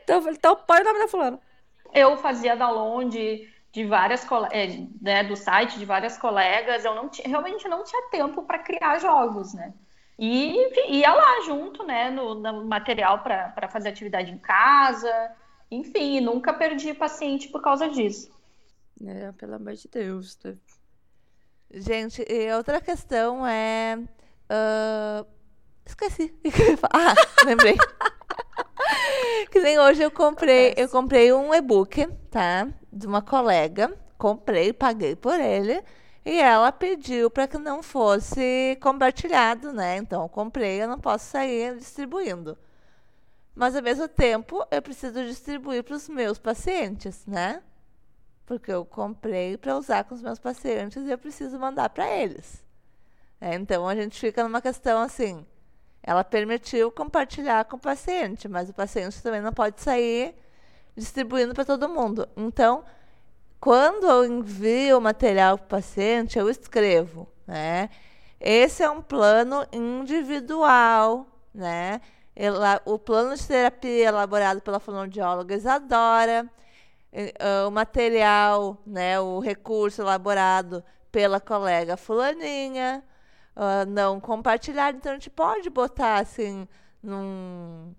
então 0.04 0.16
eu 0.18 0.22
falei, 0.22 0.38
então 0.38 0.56
põe 0.56 0.82
o 0.82 0.84
nome 0.84 1.00
da 1.00 1.08
fulana. 1.08 1.40
Eu 1.94 2.18
fazia 2.18 2.56
download 2.56 3.53
de 3.74 3.84
várias 3.86 4.26
é, 4.52 4.88
né, 5.02 5.24
do 5.24 5.36
site 5.36 5.80
de 5.80 5.86
várias 5.86 6.16
colegas, 6.16 6.86
eu 6.86 6.94
não 6.94 7.10
realmente 7.26 7.68
não 7.68 7.84
tinha 7.84 8.08
tempo 8.12 8.44
para 8.44 8.60
criar 8.60 9.00
jogos, 9.00 9.54
né? 9.56 9.74
E 10.18 10.56
ia 10.96 11.12
lá 11.12 11.42
junto, 11.44 11.84
né, 11.84 12.12
no, 12.12 12.36
no 12.36 12.66
material 12.66 13.24
para 13.24 13.68
fazer 13.68 13.90
atividade 13.90 14.32
em 14.32 14.38
casa, 14.38 15.12
enfim, 15.72 16.22
nunca 16.22 16.54
perdi 16.54 16.94
paciente 16.94 17.50
por 17.50 17.64
causa 17.64 17.90
disso. 17.90 18.32
É, 19.04 19.32
pelo 19.32 19.56
amor 19.56 19.74
de 19.74 19.88
Deus. 19.88 20.38
Né? 20.44 20.56
Gente, 21.72 22.24
e 22.30 22.54
outra 22.54 22.80
questão 22.80 23.46
é. 23.46 23.98
Uh... 23.98 25.26
Esqueci. 25.84 26.32
ah, 26.94 27.16
lembrei. 27.44 27.76
que 29.52 29.60
nem 29.60 29.80
hoje 29.80 30.04
eu 30.04 30.12
comprei, 30.12 30.76
eu 30.78 30.88
comprei 30.88 31.34
um 31.34 31.54
e-book, 31.54 32.08
tá? 32.30 32.68
De 32.94 33.08
uma 33.08 33.22
colega, 33.22 33.94
comprei, 34.18 34.72
paguei 34.72 35.16
por 35.16 35.40
ele, 35.40 35.84
e 36.26 36.40
ela 36.40 36.72
pediu 36.72 37.30
para 37.30 37.48
que 37.48 37.58
não 37.58 37.84
fosse 37.84 38.78
compartilhado, 38.82 39.74
né? 39.74 39.98
Então, 39.98 40.24
eu 40.24 40.30
comprei, 40.30 40.82
eu 40.82 40.88
não 40.88 41.00
posso 41.00 41.26
sair 41.26 41.76
distribuindo. 41.78 42.58
Mas, 43.56 43.76
ao 43.76 43.84
mesmo 43.84 44.08
tempo, 44.08 44.66
eu 44.72 44.82
preciso 44.82 45.24
distribuir 45.26 45.84
para 45.84 45.96
os 45.96 46.08
meus 46.08 46.40
pacientes, 46.40 47.26
né? 47.26 47.62
Porque 48.46 48.72
eu 48.72 48.86
comprei 48.86 49.58
para 49.58 49.78
usar 49.78 50.06
com 50.06 50.16
os 50.16 50.22
meus 50.22 50.40
pacientes 50.40 51.04
e 51.04 51.12
eu 51.12 51.18
preciso 51.18 51.60
mandar 51.60 51.90
para 51.90 52.10
eles. 52.10 52.64
É, 53.42 53.56
então, 53.56 53.88
a 53.88 53.96
gente 53.96 54.20
fica 54.20 54.44
numa 54.44 54.62
questão 54.62 55.02
assim: 55.02 55.46
ela 56.02 56.24
permitiu 56.24 56.92
compartilhar 56.92 57.66
com 57.66 57.76
o 57.76 57.80
paciente, 57.80 58.48
mas 58.48 58.70
o 58.70 58.74
paciente 58.74 59.22
também 59.22 59.42
não 59.42 59.54
pode 59.54 59.82
sair 59.82 60.36
distribuindo 60.96 61.54
para 61.54 61.66
todo 61.66 61.90
mundo. 61.90 62.28
Então, 62.36 62.84
quando 63.60 64.08
eu 64.08 64.26
envio 64.26 64.98
o 64.98 65.02
material 65.02 65.58
para 65.58 65.66
o 65.66 65.70
paciente, 65.70 66.38
eu 66.38 66.50
escrevo, 66.50 67.28
né? 67.48 67.90
Esse 68.40 68.84
é 68.84 68.90
um 68.90 69.02
plano 69.02 69.66
individual, 69.72 71.26
né? 71.54 72.02
O 72.86 72.98
plano 73.00 73.36
de 73.36 73.48
terapia 73.48 74.08
elaborado 74.08 74.62
pela 74.62 74.80
fonoaudióloga 74.80 75.56
Isadora, 75.56 76.50
o 77.68 77.72
material, 77.72 78.78
né, 78.88 79.20
o 79.20 79.40
recurso 79.40 80.02
elaborado 80.02 80.84
pela 81.12 81.40
colega 81.40 81.96
fulaninha, 81.96 83.04
não 83.88 84.20
compartilhado, 84.20 84.98
então 84.98 85.12
a 85.12 85.16
gente 85.16 85.30
pode 85.30 85.70
botar 85.70 86.16
assim 86.16 86.68
num, 87.04 87.94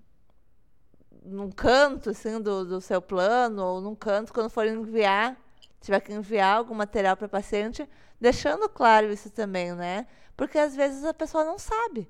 num 1.25 1.51
canto 1.51 2.11
assim 2.11 2.41
do, 2.41 2.65
do 2.65 2.81
seu 2.81 3.01
plano 3.01 3.65
ou 3.65 3.81
num 3.81 3.95
canto 3.95 4.33
quando 4.33 4.51
for 4.51 4.67
enviar, 4.67 5.37
tiver 5.81 6.01
que 6.01 6.13
enviar 6.13 6.59
algum 6.59 6.75
material 6.75 7.17
para 7.17 7.29
paciente, 7.29 7.89
deixando 8.21 8.69
claro 8.69 9.13
isso 9.13 9.31
também, 9.31 9.73
né? 9.73 10.07
Porque 10.37 10.59
às 10.59 10.77
vezes 10.77 11.05
a 11.05 11.15
pessoa 11.15 11.45
não 11.45 11.59
sabe. 11.59 12.09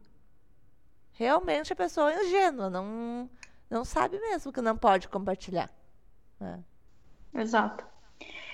Realmente 1.12 1.72
a 1.72 1.76
pessoa 1.76 2.12
é 2.12 2.24
ingênua, 2.24 2.68
não 2.68 3.30
não 3.70 3.84
sabe 3.84 4.18
mesmo 4.20 4.52
que 4.52 4.60
não 4.60 4.76
pode 4.76 5.08
compartilhar. 5.08 5.70
Né? 6.38 6.60
Exato. 7.34 7.84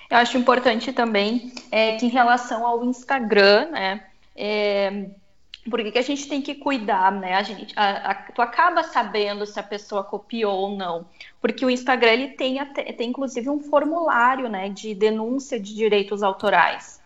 Eu 0.08 0.16
acho 0.16 0.38
importante 0.38 0.92
também 0.92 1.52
é, 1.70 1.96
que 1.96 2.06
em 2.06 2.08
relação 2.08 2.66
ao 2.66 2.84
Instagram, 2.84 3.70
né? 3.70 4.06
É, 4.34 5.10
por 5.68 5.82
que, 5.82 5.98
a 5.98 6.02
gente 6.02 6.26
tem 6.26 6.40
que 6.40 6.54
cuidar, 6.54 7.12
né? 7.12 7.34
A 7.34 7.42
gente, 7.42 7.74
a, 7.76 8.10
a, 8.10 8.14
tu 8.14 8.40
acaba 8.40 8.82
sabendo 8.82 9.44
se 9.44 9.60
a 9.60 9.62
pessoa 9.62 10.02
copiou 10.02 10.56
ou 10.56 10.76
não, 10.76 11.06
porque 11.40 11.64
o 11.64 11.70
Instagram 11.70 12.12
ele 12.12 12.28
tem, 12.28 12.58
até, 12.58 12.84
tem 12.92 13.10
inclusive 13.10 13.50
um 13.50 13.60
formulário, 13.60 14.48
né, 14.48 14.68
de 14.70 14.94
denúncia 14.94 15.60
de 15.60 15.74
direitos 15.74 16.22
autorais. 16.22 17.00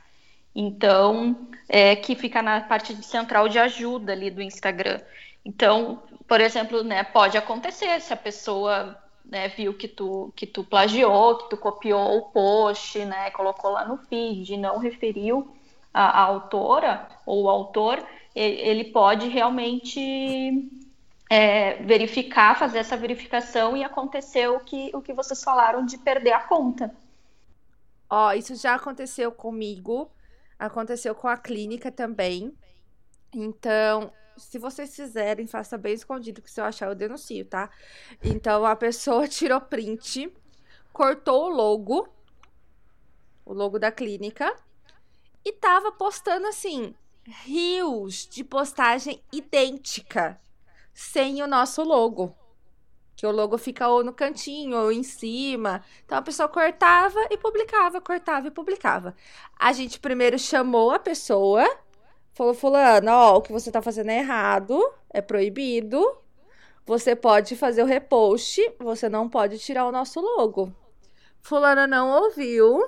Então, 0.54 1.48
é, 1.68 1.96
que 1.96 2.14
fica 2.14 2.40
na 2.40 2.60
parte 2.60 2.94
central 3.04 3.48
de 3.48 3.58
ajuda 3.58 4.12
ali 4.12 4.30
do 4.30 4.40
Instagram. 4.40 5.00
Então, 5.44 6.02
por 6.28 6.40
exemplo, 6.40 6.84
né, 6.84 7.02
pode 7.02 7.36
acontecer 7.36 8.00
se 8.00 8.12
a 8.12 8.16
pessoa 8.16 8.96
né, 9.24 9.48
viu 9.48 9.74
que 9.74 9.88
tu, 9.88 10.32
que 10.36 10.46
tu 10.46 10.62
plagiou, 10.62 11.38
que 11.38 11.50
tu 11.50 11.56
copiou 11.56 12.18
o 12.18 12.22
post, 12.30 13.04
né, 13.04 13.30
colocou 13.30 13.72
lá 13.72 13.84
no 13.84 13.96
feed, 13.96 14.56
não 14.56 14.78
referiu 14.78 15.48
a, 15.92 16.20
a 16.20 16.22
autora 16.22 17.08
ou 17.26 17.44
o 17.44 17.50
autor, 17.50 18.04
ele 18.34 18.84
pode 18.84 19.28
realmente 19.28 20.70
é, 21.30 21.82
verificar, 21.82 22.58
fazer 22.58 22.78
essa 22.78 22.96
verificação 22.96 23.76
e 23.76 23.84
acontecer 23.84 24.48
o 24.48 24.60
que, 24.60 24.90
o 24.94 25.00
que 25.00 25.12
vocês 25.12 25.42
falaram 25.42 25.84
de 25.84 25.98
perder 25.98 26.32
a 26.32 26.40
conta. 26.40 26.94
Ó, 28.10 28.32
isso 28.32 28.54
já 28.56 28.74
aconteceu 28.74 29.32
comigo, 29.32 30.10
aconteceu 30.58 31.14
com 31.14 31.28
a 31.28 31.36
clínica 31.36 31.90
também. 31.90 32.52
Então, 33.32 34.12
se 34.36 34.58
vocês 34.58 34.94
fizerem, 34.94 35.46
faça 35.46 35.78
bem 35.78 35.94
escondido, 35.94 36.42
que 36.42 36.50
se 36.50 36.60
eu 36.60 36.64
achar, 36.64 36.88
eu 36.88 36.94
denuncio, 36.94 37.44
tá? 37.44 37.70
Então, 38.22 38.64
a 38.64 38.76
pessoa 38.76 39.26
tirou 39.28 39.60
print, 39.60 40.32
cortou 40.92 41.46
o 41.46 41.48
logo, 41.48 42.08
o 43.44 43.52
logo 43.52 43.78
da 43.78 43.90
clínica, 43.90 44.54
e 45.44 45.52
tava 45.52 45.92
postando 45.92 46.46
assim, 46.46 46.94
rios 47.26 48.26
de 48.26 48.44
postagem 48.44 49.22
idêntica, 49.32 50.40
sem 50.92 51.42
o 51.42 51.46
nosso 51.46 51.82
logo. 51.82 52.34
Que 53.16 53.26
o 53.26 53.30
logo 53.30 53.56
fica 53.56 53.88
ou 53.88 54.02
no 54.02 54.12
cantinho 54.12 54.76
ou 54.76 54.90
em 54.90 55.02
cima. 55.02 55.84
Então 56.04 56.18
a 56.18 56.22
pessoa 56.22 56.48
cortava 56.48 57.18
e 57.30 57.38
publicava, 57.38 58.00
cortava 58.00 58.48
e 58.48 58.50
publicava. 58.50 59.14
A 59.56 59.72
gente 59.72 60.00
primeiro 60.00 60.38
chamou 60.38 60.90
a 60.90 60.98
pessoa, 60.98 61.64
falou: 62.32 62.54
Fulano, 62.54 63.10
ó, 63.10 63.36
o 63.36 63.42
que 63.42 63.52
você 63.52 63.70
tá 63.70 63.80
fazendo 63.80 64.10
é 64.10 64.18
errado, 64.18 64.78
é 65.10 65.20
proibido. 65.20 66.02
Você 66.86 67.16
pode 67.16 67.56
fazer 67.56 67.82
o 67.82 67.86
repost, 67.86 68.60
você 68.78 69.08
não 69.08 69.28
pode 69.28 69.58
tirar 69.58 69.86
o 69.86 69.92
nosso 69.92 70.20
logo. 70.20 70.72
Fulana 71.40 71.86
não 71.86 72.10
ouviu. 72.22 72.82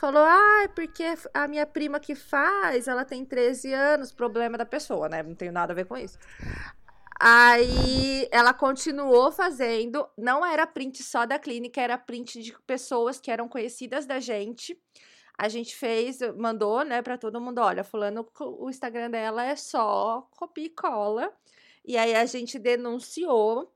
Falou, 0.00 0.22
ah, 0.24 0.66
porque 0.74 1.04
a 1.34 1.46
minha 1.46 1.66
prima 1.66 2.00
que 2.00 2.14
faz, 2.14 2.88
ela 2.88 3.04
tem 3.04 3.22
13 3.22 3.74
anos, 3.74 4.10
problema 4.10 4.56
da 4.56 4.64
pessoa, 4.64 5.10
né? 5.10 5.22
Não 5.22 5.34
tenho 5.34 5.52
nada 5.52 5.74
a 5.74 5.76
ver 5.76 5.84
com 5.84 5.94
isso. 5.94 6.18
Aí 7.20 8.26
ela 8.32 8.54
continuou 8.54 9.30
fazendo, 9.30 10.08
não 10.16 10.44
era 10.44 10.66
print 10.66 11.02
só 11.02 11.26
da 11.26 11.38
clínica, 11.38 11.82
era 11.82 11.98
print 11.98 12.40
de 12.40 12.58
pessoas 12.62 13.20
que 13.20 13.30
eram 13.30 13.46
conhecidas 13.46 14.06
da 14.06 14.18
gente. 14.20 14.74
A 15.36 15.50
gente 15.50 15.76
fez, 15.76 16.20
mandou, 16.34 16.82
né, 16.82 17.02
para 17.02 17.18
todo 17.18 17.38
mundo, 17.38 17.58
olha, 17.58 17.84
fulano, 17.84 18.26
o 18.40 18.70
Instagram 18.70 19.10
dela 19.10 19.44
é 19.44 19.54
só 19.54 20.26
copia 20.30 20.64
e 20.64 20.70
cola. 20.70 21.30
E 21.84 21.98
aí 21.98 22.14
a 22.14 22.24
gente 22.24 22.58
denunciou 22.58 23.70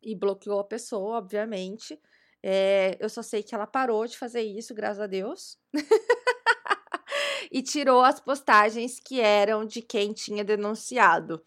e 0.00 0.14
bloqueou 0.14 0.60
a 0.60 0.64
pessoa, 0.64 1.18
obviamente. 1.18 2.00
É, 2.42 2.96
eu 2.98 3.08
só 3.08 3.22
sei 3.22 3.42
que 3.42 3.54
ela 3.54 3.66
parou 3.66 4.06
de 4.06 4.18
fazer 4.18 4.42
isso, 4.42 4.74
graças 4.74 5.00
a 5.00 5.06
Deus. 5.06 5.58
e 7.52 7.62
tirou 7.62 8.02
as 8.02 8.18
postagens 8.18 8.98
que 8.98 9.20
eram 9.20 9.64
de 9.64 9.80
quem 9.80 10.12
tinha 10.12 10.44
denunciado. 10.44 11.42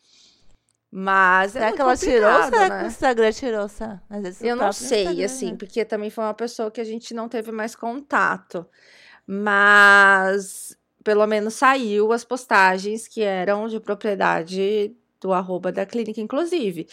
Mas 0.92 1.52
será 1.52 1.68
é 1.68 1.72
que 1.74 1.82
ela 1.82 1.98
tirou 1.98 2.32
ou 2.32 2.44
será 2.44 2.70
né? 2.70 2.80
que 2.80 2.86
o 2.86 2.88
Instagram 2.88 3.32
tirou? 3.34 3.68
Sabe? 3.68 4.00
Às 4.10 4.22
vezes 4.22 4.42
o 4.42 4.46
Eu 4.46 4.56
não 4.56 4.72
sei, 4.72 5.04
Instagram, 5.04 5.26
assim, 5.26 5.52
né? 5.52 5.58
porque 5.58 5.84
também 5.84 6.10
foi 6.10 6.24
uma 6.24 6.34
pessoa 6.34 6.72
que 6.72 6.80
a 6.80 6.86
gente 6.86 7.14
não 7.14 7.28
teve 7.28 7.52
mais 7.52 7.76
contato. 7.76 8.66
Mas 9.28 10.78
pelo 11.04 11.28
menos 11.28 11.56
saiu 11.56 12.14
as 12.14 12.24
postagens 12.24 13.08
que 13.08 13.22
eram 13.22 13.68
de 13.68 13.80
propriedade 13.80 14.96
do 15.22 15.34
arroba 15.34 15.72
da 15.72 15.86
clínica, 15.86 16.20
inclusive. 16.22 16.88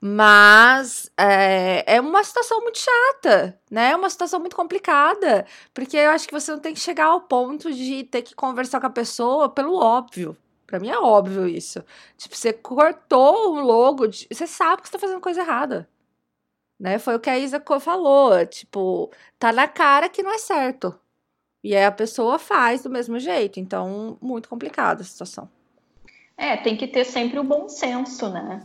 Mas 0.00 1.10
é, 1.16 1.96
é 1.96 2.00
uma 2.00 2.24
situação 2.24 2.60
muito 2.60 2.78
chata, 2.78 3.58
né? 3.70 3.90
É 3.92 3.96
uma 3.96 4.10
situação 4.10 4.40
muito 4.40 4.56
complicada. 4.56 5.46
Porque 5.72 5.96
eu 5.96 6.10
acho 6.10 6.26
que 6.26 6.34
você 6.34 6.50
não 6.52 6.58
tem 6.58 6.74
que 6.74 6.80
chegar 6.80 7.06
ao 7.06 7.20
ponto 7.22 7.72
de 7.72 8.04
ter 8.04 8.22
que 8.22 8.34
conversar 8.34 8.80
com 8.80 8.86
a 8.86 8.90
pessoa 8.90 9.48
pelo 9.48 9.74
óbvio. 9.76 10.36
Pra 10.66 10.80
mim 10.80 10.88
é 10.88 10.98
óbvio 10.98 11.46
isso. 11.46 11.84
Tipo, 12.16 12.34
você 12.36 12.52
cortou 12.52 13.54
o 13.56 13.60
logo, 13.60 14.06
de- 14.08 14.26
você 14.32 14.46
sabe 14.46 14.82
que 14.82 14.88
você 14.88 14.92
tá 14.92 14.98
fazendo 14.98 15.20
coisa 15.20 15.40
errada. 15.42 15.88
Né? 16.80 16.98
Foi 16.98 17.14
o 17.16 17.20
que 17.20 17.30
a 17.30 17.38
Isa 17.38 17.62
falou. 17.80 18.44
Tipo, 18.46 19.10
tá 19.38 19.52
na 19.52 19.68
cara 19.68 20.08
que 20.08 20.22
não 20.22 20.32
é 20.34 20.38
certo. 20.38 20.98
E 21.64 21.76
aí 21.76 21.84
a 21.84 21.92
pessoa 21.92 22.38
faz 22.38 22.82
do 22.82 22.90
mesmo 22.90 23.18
jeito. 23.20 23.60
Então, 23.60 24.18
muito 24.20 24.48
complicada 24.48 25.02
a 25.02 25.04
situação. 25.04 25.48
É, 26.42 26.56
tem 26.56 26.76
que 26.76 26.88
ter 26.88 27.04
sempre 27.04 27.38
o 27.38 27.44
bom 27.44 27.68
senso, 27.68 28.28
né? 28.28 28.60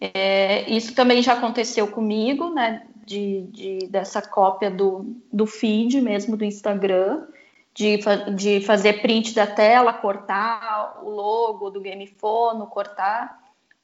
É, 0.00 0.62
isso 0.70 0.94
também 0.94 1.20
já 1.20 1.34
aconteceu 1.34 1.86
comigo, 1.88 2.48
né? 2.54 2.86
De, 3.04 3.42
de- 3.48 3.86
dessa 3.88 4.22
cópia 4.22 4.70
do, 4.70 5.14
do 5.30 5.46
feed 5.46 6.00
mesmo 6.00 6.38
do 6.38 6.44
Instagram, 6.44 7.26
de, 7.74 7.98
de 8.34 8.62
fazer 8.62 9.02
print 9.02 9.34
da 9.34 9.46
tela, 9.46 9.92
cortar 9.92 11.00
o 11.02 11.10
logo 11.10 11.68
do 11.68 11.82
Gamefono, 11.82 12.66
cortar 12.66 13.38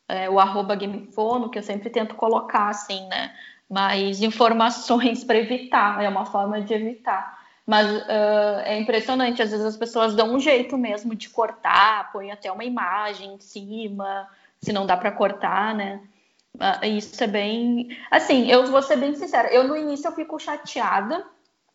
é, 0.08 0.30
o 0.30 0.40
arroba 0.40 0.74
Gamefono, 0.74 1.50
que 1.50 1.58
eu 1.58 1.62
sempre 1.62 1.90
tento 1.90 2.14
colocar 2.14 2.68
assim, 2.70 3.06
né? 3.08 3.30
Mais 3.68 4.22
informações 4.22 5.22
para 5.24 5.36
evitar, 5.36 6.02
é 6.02 6.08
uma 6.08 6.24
forma 6.24 6.62
de 6.62 6.72
evitar. 6.72 7.43
Mas 7.66 7.86
ah, 8.08 8.62
é 8.64 8.78
impressionante, 8.78 9.42
às 9.42 9.50
vezes 9.50 9.64
as 9.64 9.76
pessoas 9.76 10.14
dão 10.14 10.34
um 10.34 10.40
jeito 10.40 10.76
mesmo 10.76 11.14
de 11.14 11.28
cortar, 11.30 12.12
põem 12.12 12.30
até 12.30 12.50
uma 12.52 12.64
imagem 12.64 13.34
em 13.34 13.40
cima, 13.40 14.28
se 14.60 14.72
não 14.72 14.86
dá 14.86 14.96
para 14.96 15.12
cortar, 15.12 15.74
né? 15.74 16.00
Ah, 16.58 16.86
Isso 16.86 17.22
é 17.22 17.26
bem. 17.26 17.88
Assim, 18.10 18.50
eu 18.50 18.66
vou 18.66 18.82
ser 18.82 18.96
bem 18.96 19.14
sincera, 19.14 19.52
eu 19.52 19.64
no 19.64 19.76
início 19.76 20.08
eu 20.08 20.12
fico 20.12 20.38
chateada, 20.38 21.24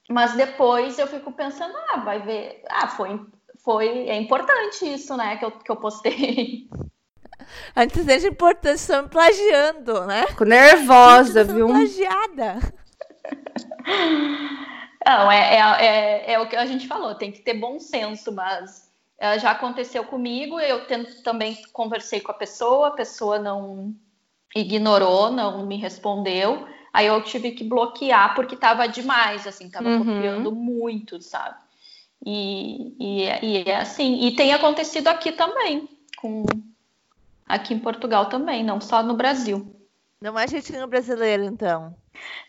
mas 0.09 0.33
depois 0.33 0.97
eu 0.99 1.07
fico 1.07 1.31
pensando, 1.31 1.73
ah, 1.89 1.97
vai 1.97 2.19
ver, 2.21 2.63
ah, 2.69 2.87
foi, 2.87 3.19
foi, 3.63 3.87
é 4.07 4.15
importante 4.15 4.85
isso, 4.85 5.15
né, 5.17 5.37
que 5.37 5.45
eu, 5.45 5.51
que 5.51 5.71
eu 5.71 5.75
postei. 5.75 6.67
Antes 7.75 8.03
seja 8.05 8.27
importante, 8.27 8.75
estão 8.75 9.03
me 9.03 9.09
plagiando, 9.09 10.05
né? 10.05 10.27
Fico 10.27 10.45
nervosa, 10.45 11.25
Gente, 11.25 11.37
eu 11.39 11.47
tô 11.47 11.53
viu? 11.53 11.67
plagiada. 11.67 12.59
Não, 15.05 15.31
é, 15.31 15.55
é, 15.55 15.85
é, 15.85 16.33
é 16.33 16.39
o 16.39 16.47
que 16.49 16.55
a 16.55 16.65
gente 16.65 16.87
falou, 16.87 17.15
tem 17.15 17.31
que 17.31 17.39
ter 17.41 17.53
bom 17.53 17.79
senso, 17.79 18.31
mas 18.33 18.91
eh, 19.17 19.39
já 19.39 19.51
aconteceu 19.51 20.03
comigo, 20.03 20.59
eu 20.59 20.85
tento, 20.87 21.23
também 21.23 21.57
conversei 21.71 22.19
com 22.19 22.31
a 22.31 22.35
pessoa, 22.35 22.89
a 22.89 22.91
pessoa 22.91 23.39
não 23.39 23.95
ignorou, 24.55 25.31
não 25.31 25.65
me 25.65 25.77
respondeu, 25.77 26.67
aí 26.91 27.05
eu 27.05 27.23
tive 27.23 27.51
que 27.51 27.63
bloquear 27.63 28.35
porque 28.35 28.55
tava 28.57 28.87
demais, 28.87 29.47
assim, 29.47 29.69
tava 29.69 29.87
Uhum. 29.89 29.99
copiando 29.99 30.51
muito, 30.51 31.21
sabe? 31.21 31.55
E, 32.25 32.95
e, 32.99 33.23
é- 33.23 33.39
e 33.45 33.69
é 33.69 33.75
assim, 33.77 34.25
e 34.25 34.35
tem 34.35 34.51
acontecido 34.53 35.07
aqui 35.07 35.31
também, 35.31 35.87
com 36.17 36.43
aqui 37.47 37.73
em 37.73 37.79
Portugal 37.79 38.25
também, 38.27 38.63
não 38.63 38.81
só 38.81 39.01
no 39.01 39.13
Brasil. 39.13 39.78
Não 40.21 40.37
é 40.37 40.45
jeitinho 40.45 40.85
brasileiro, 40.85 41.43
então. 41.43 41.95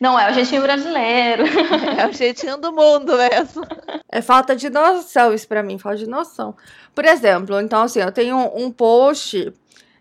Não 0.00 0.18
é 0.18 0.28
o 0.28 0.34
jeitinho 0.34 0.62
brasileiro. 0.62 1.44
É 1.96 2.06
o 2.08 2.12
jeitinho 2.12 2.56
do 2.56 2.72
mundo 2.72 3.16
mesmo. 3.16 3.62
É 4.08 4.20
falta 4.20 4.56
de 4.56 4.68
noção 4.68 5.32
isso 5.32 5.46
pra 5.46 5.62
mim, 5.62 5.78
falta 5.78 5.98
de 5.98 6.08
noção. 6.08 6.56
Por 6.94 7.04
exemplo, 7.04 7.60
então 7.60 7.82
assim, 7.82 8.00
eu 8.00 8.10
tenho 8.10 8.36
um, 8.36 8.64
um 8.64 8.72
post 8.72 9.52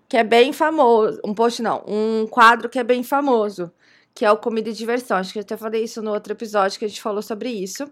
que 0.08 0.18
é 0.18 0.24
bem 0.24 0.52
famoso, 0.52 1.22
um 1.24 1.36
post 1.36 1.62
não, 1.62 1.84
um 1.86 2.26
quadro 2.26 2.70
que 2.70 2.80
é 2.80 2.84
bem 2.84 3.04
famoso, 3.04 3.72
que 4.16 4.26
é 4.26 4.32
o 4.32 4.38
Comida 4.38 4.70
e 4.70 4.74
Diversão. 4.74 5.18
Acho 5.18 5.32
que 5.32 5.38
eu 5.38 5.44
até 5.44 5.56
falei 5.56 5.84
isso 5.84 6.02
no 6.02 6.12
outro 6.12 6.34
episódio 6.34 6.80
que 6.80 6.86
a 6.86 6.88
gente 6.88 7.02
falou 7.02 7.22
sobre 7.22 7.50
isso. 7.50 7.86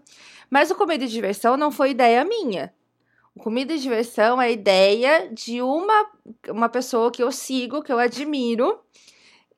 Mas 0.50 0.72
o 0.72 0.74
Comida 0.74 1.04
e 1.04 1.08
Diversão 1.08 1.56
não 1.56 1.70
foi 1.70 1.90
ideia 1.90 2.24
minha. 2.24 2.74
O 3.32 3.40
Comida 3.40 3.74
e 3.74 3.78
Diversão 3.78 4.42
é 4.42 4.50
ideia 4.50 5.28
de 5.32 5.62
uma, 5.62 6.10
uma 6.48 6.68
pessoa 6.68 7.12
que 7.12 7.22
eu 7.22 7.30
sigo, 7.30 7.82
que 7.82 7.92
eu 7.92 7.98
admiro, 7.98 8.80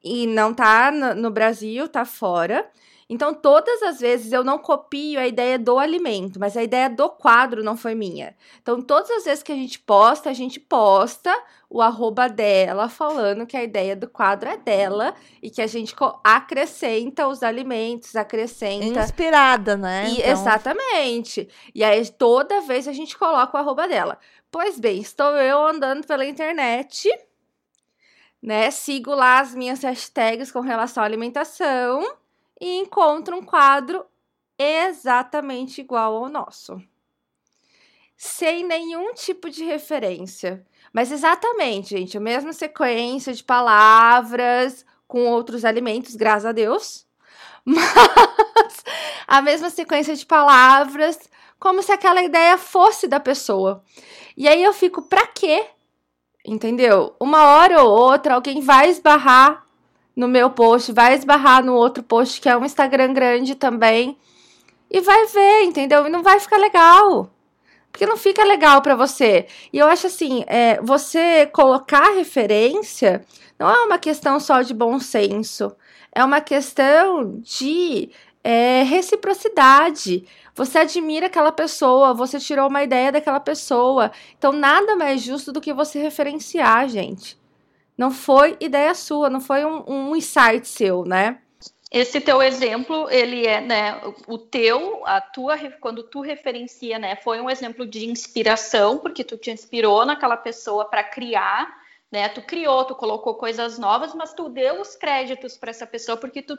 e 0.03 0.27
não 0.27 0.53
tá 0.55 0.91
no, 0.91 1.31
Brasil, 1.31 1.89
tá 1.89 2.05
fora. 2.05 2.69
Então, 3.13 3.35
todas 3.35 3.83
as 3.83 3.99
vezes 3.99 4.31
eu 4.31 4.45
não 4.45 4.57
copio 4.57 5.19
a 5.19 5.27
ideia 5.27 5.59
do 5.59 5.81
alimento, 5.81 6.39
mas 6.39 6.57
a 6.57 6.63
ideia 6.63 6.89
do 6.89 7.11
quadro 7.11 7.61
não 7.61 7.77
foi 7.77 7.93
minha. 7.93 8.37
Então, 8.63 8.81
todas 8.81 9.11
as 9.11 9.25
vezes 9.25 9.43
que 9.43 9.51
a 9.51 9.57
gente 9.57 9.81
posta, 9.81 10.31
a 10.31 10.33
gente 10.33 10.61
posta 10.61 11.37
o 11.69 11.83
arroba 11.83 12.29
dela 12.29 12.89
falando 12.89 13.47
que 13.47 13.57
a 13.57 13.65
ideia 13.65 13.97
do 13.97 14.09
quadro 14.09 14.49
é 14.49 14.57
dela 14.57 15.13
e 15.43 15.51
que 15.51 15.61
a 15.61 15.67
gente 15.67 15.93
acrescenta 16.23 17.27
os 17.27 17.43
alimentos, 17.43 18.15
acrescenta. 18.15 19.01
Inspirada, 19.01 19.77
né? 19.77 20.05
E- 20.09 20.21
Então, 20.21 20.31
Exatamente. 20.31 21.49
E 21.75 21.83
aí, 21.83 22.09
toda 22.11 22.61
vez 22.61 22.87
a 22.87 22.93
gente 22.93 23.19
coloca 23.19 23.57
o 23.57 23.61
arroba 23.61 23.89
dela. 23.89 24.19
Pois 24.53 24.79
bem, 24.79 25.01
estou 25.01 25.37
eu 25.37 25.67
andando 25.67 26.07
pela 26.07 26.25
internet, 26.25 27.09
né? 28.42 28.70
Sigo 28.70 29.14
lá 29.14 29.40
as 29.40 29.55
minhas 29.55 29.83
hashtags 29.83 30.50
com 30.50 30.61
relação 30.61 31.03
à 31.03 31.07
alimentação 31.07 32.16
e 32.61 32.79
encontro 32.79 33.37
um 33.37 33.42
quadro 33.42 34.05
exatamente 34.59 35.81
igual 35.81 36.16
ao 36.16 36.29
nosso. 36.29 36.81
Sem 38.16 38.64
nenhum 38.64 39.14
tipo 39.14 39.48
de 39.48 39.64
referência. 39.64 40.64
Mas 40.92 41.11
exatamente, 41.11 41.96
gente, 41.96 42.16
a 42.16 42.20
mesma 42.20 42.53
sequência 42.53 43.33
de 43.33 43.42
palavras 43.42 44.85
com 45.07 45.26
outros 45.26 45.64
alimentos, 45.64 46.14
graças 46.14 46.46
a 46.46 46.53
Deus. 46.53 47.07
Mas 47.64 48.85
a 49.26 49.40
mesma 49.40 49.70
sequência 49.70 50.14
de 50.14 50.26
palavras, 50.26 51.18
como 51.59 51.83
se 51.83 51.92
aquela 51.92 52.22
ideia 52.22 52.59
fosse 52.59 53.07
da 53.07 53.20
pessoa. 53.20 53.83
E 54.37 54.48
aí 54.48 54.62
eu 54.62 54.72
fico, 54.72 55.03
pra 55.03 55.26
quê? 55.26 55.66
Entendeu? 56.51 57.15
Uma 57.21 57.45
hora 57.45 57.81
ou 57.81 57.97
outra 57.97 58.35
alguém 58.35 58.61
vai 58.61 58.91
esbarrar 58.91 59.65
no 60.17 60.27
meu 60.27 60.51
post, 60.51 60.91
vai 60.91 61.15
esbarrar 61.15 61.65
no 61.65 61.75
outro 61.75 62.03
post 62.03 62.41
que 62.41 62.49
é 62.49 62.57
um 62.57 62.65
Instagram 62.65 63.13
grande 63.13 63.55
também. 63.55 64.19
e 64.91 65.01
vai 65.01 65.27
ver, 65.27 65.63
entendeu? 65.63 66.05
E 66.07 66.11
não 66.11 66.25
vai 66.25 66.41
ficar 66.41 66.57
legal. 66.57 67.31
Porque 67.93 68.05
não 68.05 68.17
fica 68.17 68.43
legal 68.43 68.83
para 68.83 68.97
você. 68.97 69.47
E 69.73 69.79
eu 69.79 69.87
acho 69.87 70.09
assim, 70.09 70.43
é, 70.49 70.81
você 70.83 71.47
colocar 71.47 72.17
referência 72.17 73.25
não 73.57 73.71
é 73.71 73.85
uma 73.85 73.99
questão 73.99 74.41
só 74.41 74.61
de 74.63 74.75
bom 74.75 74.99
senso. 74.99 75.73
É 76.13 76.25
uma 76.25 76.41
questão 76.41 77.39
de 77.43 78.11
é, 78.42 78.83
reciprocidade. 78.83 80.26
Você 80.55 80.79
admira 80.79 81.26
aquela 81.26 81.53
pessoa, 81.53 82.14
você 82.14 82.38
tirou 82.38 82.68
uma 82.68 82.83
ideia 82.83 83.12
daquela 83.12 83.40
pessoa. 83.40 84.11
Então, 84.37 84.53
nada 84.53 84.96
mais 84.96 85.22
justo 85.22 85.53
do 85.53 85.61
que 85.61 85.72
você 85.72 85.98
referenciar, 85.98 86.88
gente. 86.88 87.38
Não 87.96 88.11
foi 88.11 88.57
ideia 88.61 88.94
sua, 88.94 89.29
não 89.29 89.40
foi 89.40 89.64
um, 89.64 89.85
um 89.87 90.16
insight 90.16 90.66
seu, 90.66 91.05
né? 91.05 91.38
Esse 91.90 92.20
teu 92.20 92.40
exemplo, 92.40 93.11
ele 93.11 93.44
é, 93.44 93.61
né, 93.61 94.00
o 94.29 94.38
teu, 94.38 95.05
a 95.05 95.20
tua, 95.20 95.59
quando 95.81 96.05
tu 96.05 96.20
referencia, 96.20 97.00
né, 97.00 97.16
foi 97.16 97.40
um 97.40 97.50
exemplo 97.50 97.85
de 97.85 98.07
inspiração, 98.09 98.98
porque 98.98 99.24
tu 99.24 99.37
te 99.37 99.50
inspirou 99.50 100.07
naquela 100.07 100.37
pessoa 100.37 100.85
para 100.85 101.03
criar, 101.03 101.68
né, 102.11 102.29
tu 102.29 102.42
criou, 102.42 102.85
tu 102.85 102.94
colocou 102.94 103.35
coisas 103.35 103.76
novas, 103.76 104.14
mas 104.14 104.33
tu 104.33 104.48
deu 104.48 104.81
os 104.81 104.94
créditos 104.94 105.57
para 105.57 105.70
essa 105.70 105.85
pessoa 105.85 106.16
porque 106.16 106.40
tu, 106.40 106.57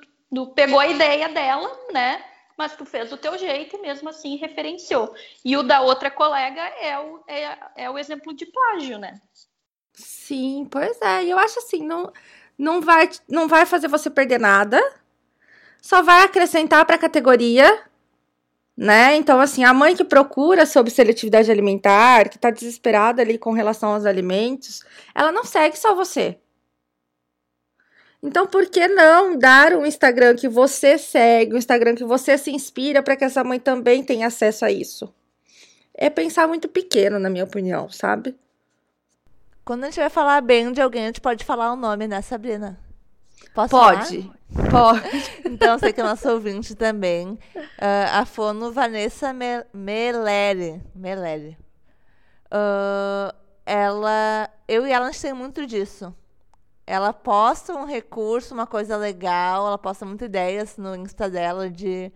pegou 0.56 0.80
a 0.80 0.88
ideia 0.88 1.30
dela, 1.30 1.70
né, 1.92 2.24
mas 2.58 2.76
tu 2.76 2.86
fez 2.86 3.10
do 3.10 3.18
teu 3.18 3.38
jeito 3.38 3.76
e 3.76 3.82
mesmo 3.82 4.10
assim 4.10 4.38
referenciou. 4.38 5.14
E 5.44 5.58
o 5.58 5.64
da 5.64 5.82
outra 5.82 6.10
colega 6.12 6.62
é 6.62 6.98
o, 7.00 7.24
é, 7.28 7.58
é 7.76 7.90
o 7.90 7.98
exemplo 7.98 8.34
de 8.34 8.46
plágio, 8.46 8.98
né? 8.98 9.20
Sim, 9.94 10.68
pois 10.70 11.02
é. 11.02 11.26
Eu 11.26 11.38
acho 11.38 11.60
assim, 11.60 11.86
não, 11.86 12.12
não, 12.58 12.82
vai, 12.82 13.10
não 13.28 13.48
vai 13.48 13.66
fazer 13.66 13.88
você 13.88 14.10
perder 14.10 14.40
nada, 14.40 14.82
só 15.82 16.02
vai 16.02 16.24
acrescentar 16.24 16.86
para 16.86 16.96
a 16.96 17.00
categoria, 17.00 17.84
né? 18.78 19.16
Então, 19.16 19.40
assim, 19.40 19.64
a 19.64 19.74
mãe 19.74 19.96
que 19.96 20.04
procura 20.04 20.66
sobre 20.66 20.92
seletividade 20.92 21.52
alimentar, 21.52 22.30
que 22.30 22.38
está 22.38 22.50
desesperada 22.50 23.22
ali 23.22 23.38
com 23.38 23.52
relação 23.52 23.94
aos 23.94 24.06
alimentos, 24.06 24.84
ela 25.14 25.32
não 25.32 25.44
segue 25.44 25.78
só 25.78 25.94
você. 25.96 26.40
Então, 28.24 28.46
por 28.46 28.68
que 28.68 28.88
não 28.88 29.36
dar 29.38 29.74
um 29.74 29.86
Instagram 29.86 30.36
que 30.36 30.48
você 30.48 30.98
segue, 30.98 31.56
um 31.56 31.58
Instagram 31.58 31.96
que 31.96 32.04
você 32.04 32.38
se 32.38 32.52
inspira 32.52 33.02
para 33.02 33.16
que 33.16 33.24
essa 33.24 33.44
mãe 33.44 33.60
também 33.60 34.04
tenha 34.04 34.28
acesso 34.28 34.64
a 34.64 34.72
isso? 34.72 35.12
É 35.94 36.10
pensar 36.10 36.48
muito 36.48 36.68
pequeno, 36.68 37.18
na 37.18 37.30
minha 37.30 37.44
opinião, 37.44 37.90
sabe? 37.90 38.36
Quando 39.66 39.84
a 39.84 39.88
gente 39.88 40.00
vai 40.00 40.10
falar 40.10 40.42
bem 40.42 40.72
de 40.72 40.82
alguém, 40.82 41.04
a 41.04 41.08
gente 41.08 41.22
pode 41.22 41.44
falar 41.44 41.74
o 41.74 41.76
nome, 41.76 42.08
né, 42.08 42.22
Sabrina? 42.22 42.80
Posso 43.56 43.70
pode. 43.70 44.32
Falar? 44.52 44.72
Pode. 44.72 45.42
então, 45.46 45.80
sei 45.80 45.92
que 45.92 46.02
é 46.02 46.04
nosso 46.04 46.30
ouvinte 46.30 46.76
também. 46.76 47.40
Uh, 47.56 48.12
a 48.14 48.26
fono 48.26 48.72
Vanessa 48.72 49.34
Me 49.34 49.66
Meleri. 49.74 50.82
Meleri. 50.94 51.58
Uh, 52.48 53.34
ela. 53.66 54.50
Eu 54.68 54.86
e 54.86 54.92
ela, 54.92 55.08
a 55.08 55.12
gente 55.12 55.22
tem 55.22 55.34
muito 55.34 55.66
disso. 55.66 56.14
Ela 56.92 57.14
posta 57.14 57.74
um 57.74 57.86
recurso, 57.86 58.54
uma 58.54 58.68
coisa 58.68 58.98
legal, 58.98 59.66
ela 59.66 59.78
posta 59.78 60.06
muitas 60.06 60.26
ideias 60.26 60.76
no 60.76 60.94
Insta 60.94 61.30
dela 61.30 61.70
de, 61.70 62.12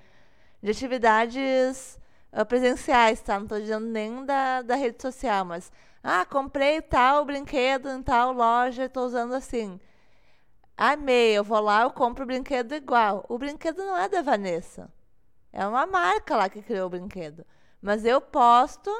de 0.62 0.70
atividades 0.70 1.98
uh, 2.34 2.46
presenciais, 2.46 3.22
tá? 3.22 3.36
Não 3.36 3.44
estou 3.44 3.58
dizendo 3.62 3.86
nem 3.86 4.26
da, 4.26 4.62
da 4.64 4.76
rede 4.76 5.02
social, 5.02 5.46
mas. 5.46 5.72
Ah, 6.04 6.26
comprei 6.26 6.82
tal 6.82 7.24
brinquedo 7.24 7.88
em 7.88 8.04
tal 8.04 8.34
loja, 8.34 8.84
estou 8.84 9.06
usando 9.06 9.34
assim. 9.34 9.80
Amei, 10.76 11.38
eu 11.38 11.44
vou 11.46 11.62
lá, 11.62 11.84
eu 11.84 11.92
compro 11.92 12.26
o 12.26 12.28
brinquedo 12.28 12.76
igual. 12.76 13.26
O 13.30 13.38
brinquedo 13.38 13.78
não 13.78 13.98
é 13.98 14.10
da 14.10 14.22
Vanessa. 14.22 14.92
É 15.54 15.66
uma 15.66 15.86
marca 15.86 16.36
lá 16.36 16.50
que 16.50 16.62
criou 16.62 16.88
o 16.88 16.90
brinquedo. 16.90 17.46
Mas 17.82 18.04
eu 18.04 18.20
posto 18.20 18.92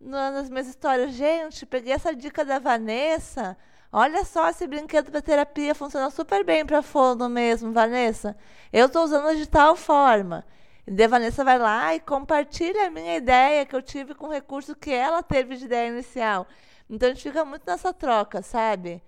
nas 0.00 0.48
minhas 0.48 0.66
histórias. 0.66 1.12
Gente, 1.12 1.66
peguei 1.66 1.92
essa 1.92 2.14
dica 2.16 2.42
da 2.42 2.58
Vanessa. 2.58 3.54
Olha 3.96 4.24
só 4.24 4.48
esse 4.48 4.66
brinquedo 4.66 5.12
para 5.12 5.22
terapia 5.22 5.72
funciona 5.72 6.10
super 6.10 6.44
bem 6.44 6.66
para 6.66 6.82
fono 6.82 7.28
mesmo, 7.28 7.72
Vanessa. 7.72 8.36
Eu 8.72 8.86
estou 8.86 9.04
usando 9.04 9.36
de 9.36 9.46
tal 9.46 9.76
forma. 9.76 10.44
E 10.84 11.00
a 11.00 11.06
Vanessa 11.06 11.44
vai 11.44 11.56
lá 11.60 11.94
e 11.94 12.00
compartilha 12.00 12.88
a 12.88 12.90
minha 12.90 13.14
ideia 13.14 13.64
que 13.64 13.76
eu 13.76 13.80
tive 13.80 14.12
com 14.12 14.26
o 14.26 14.32
recurso 14.32 14.74
que 14.74 14.90
ela 14.90 15.22
teve 15.22 15.54
de 15.54 15.66
ideia 15.66 15.90
inicial. 15.90 16.44
Então 16.90 17.08
a 17.08 17.12
gente 17.12 17.22
fica 17.22 17.44
muito 17.44 17.62
nessa 17.64 17.92
troca, 17.92 18.42
sabe? 18.42 19.00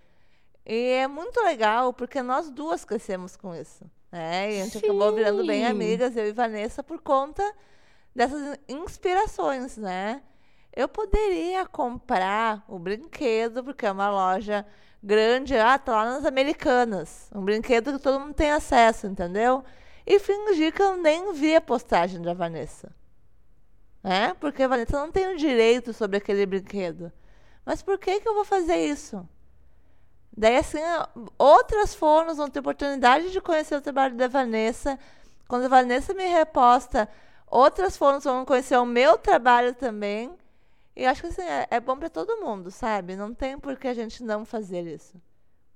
E 0.64 0.90
é 0.90 1.09
muito 1.09 1.40
legal, 1.40 1.92
porque 1.92 2.22
nós 2.22 2.49
duas 2.49 2.85
crescemos 2.85 3.35
com 3.35 3.53
isso. 3.57 3.85
Né? 4.12 4.53
E 4.53 4.61
a 4.61 4.64
gente 4.66 4.79
Sim. 4.79 4.87
acabou 4.87 5.12
virando 5.12 5.44
bem 5.44 5.66
amigas, 5.66 6.16
eu 6.16 6.29
e 6.29 6.33
Vanessa, 6.33 6.85
por 6.85 7.01
conta 7.03 7.42
dessas 8.14 8.57
inspirações, 8.68 9.77
né? 9.77 10.22
Eu 10.77 10.89
poderia 10.89 11.65
comprar 11.65 12.62
o 12.69 12.79
brinquedo, 12.79 13.65
porque 13.65 13.87
é 13.87 13.91
uma 13.91 14.11
loja 14.11 14.67
grande, 15.03 15.57
ah, 15.57 15.79
tá 15.79 15.93
lá 15.93 16.05
nas 16.05 16.27
Americanas. 16.27 17.31
Um 17.35 17.43
brinquedo 17.43 17.95
que 17.95 17.99
todo 17.99 18.21
mundo 18.21 18.35
tem 18.35 18.51
acesso, 18.51 19.07
entendeu? 19.07 19.65
E 20.07 20.19
fingir 20.19 20.75
que 20.75 20.83
eu 20.83 20.99
nem 20.99 21.33
vi 21.33 21.57
a 21.57 21.62
postagem 21.62 22.21
da 22.21 22.35
Vanessa. 22.35 22.95
Né? 24.03 24.35
Porque 24.39 24.65
a 24.65 24.69
Vanessa 24.69 25.01
não 25.01 25.11
tem 25.11 25.33
o 25.33 25.39
direito 25.39 25.95
sobre 25.95 26.19
aquele 26.19 26.45
brinquedo. 26.45 27.11
Mas 27.65 27.81
por 27.81 27.99
que, 27.99 28.21
que 28.21 28.29
eu 28.29 28.35
vou 28.35 28.45
fazer 28.45 28.77
isso? 28.77 29.27
Daí, 30.37 30.59
assim, 30.59 30.83
outras 31.39 31.95
formas 31.95 32.37
vão 32.37 32.51
ter 32.51 32.61
oportunidade 32.61 33.33
de 33.33 33.41
conhecer 33.41 33.77
o 33.77 33.81
trabalho 33.81 34.15
da 34.15 34.29
Vanessa. 34.29 34.99
Quando 35.49 35.65
a 35.65 35.69
Vanessa 35.69 36.12
me 36.12 36.27
reposta, 36.27 37.09
outras 37.47 37.97
formas 37.97 38.25
vão 38.25 38.45
conhecer 38.45 38.77
o 38.77 38.85
meu 38.85 39.17
trabalho 39.17 39.75
também. 39.75 40.37
E 40.97 41.05
acho 41.05 41.21
que 41.21 41.27
assim, 41.29 41.43
é, 41.43 41.67
é 41.71 41.81
bom 41.81 41.97
para 41.97 42.09
todo 42.09 42.41
mundo, 42.41 42.71
sabe? 42.71 43.17
Não 43.17 43.35
tem 43.35 43.59
por 43.59 43.77
que 43.77 43.87
a 43.87 43.95
gente 43.95 44.25
não 44.25 44.47
fazer 44.47 44.87
isso. 44.87 45.21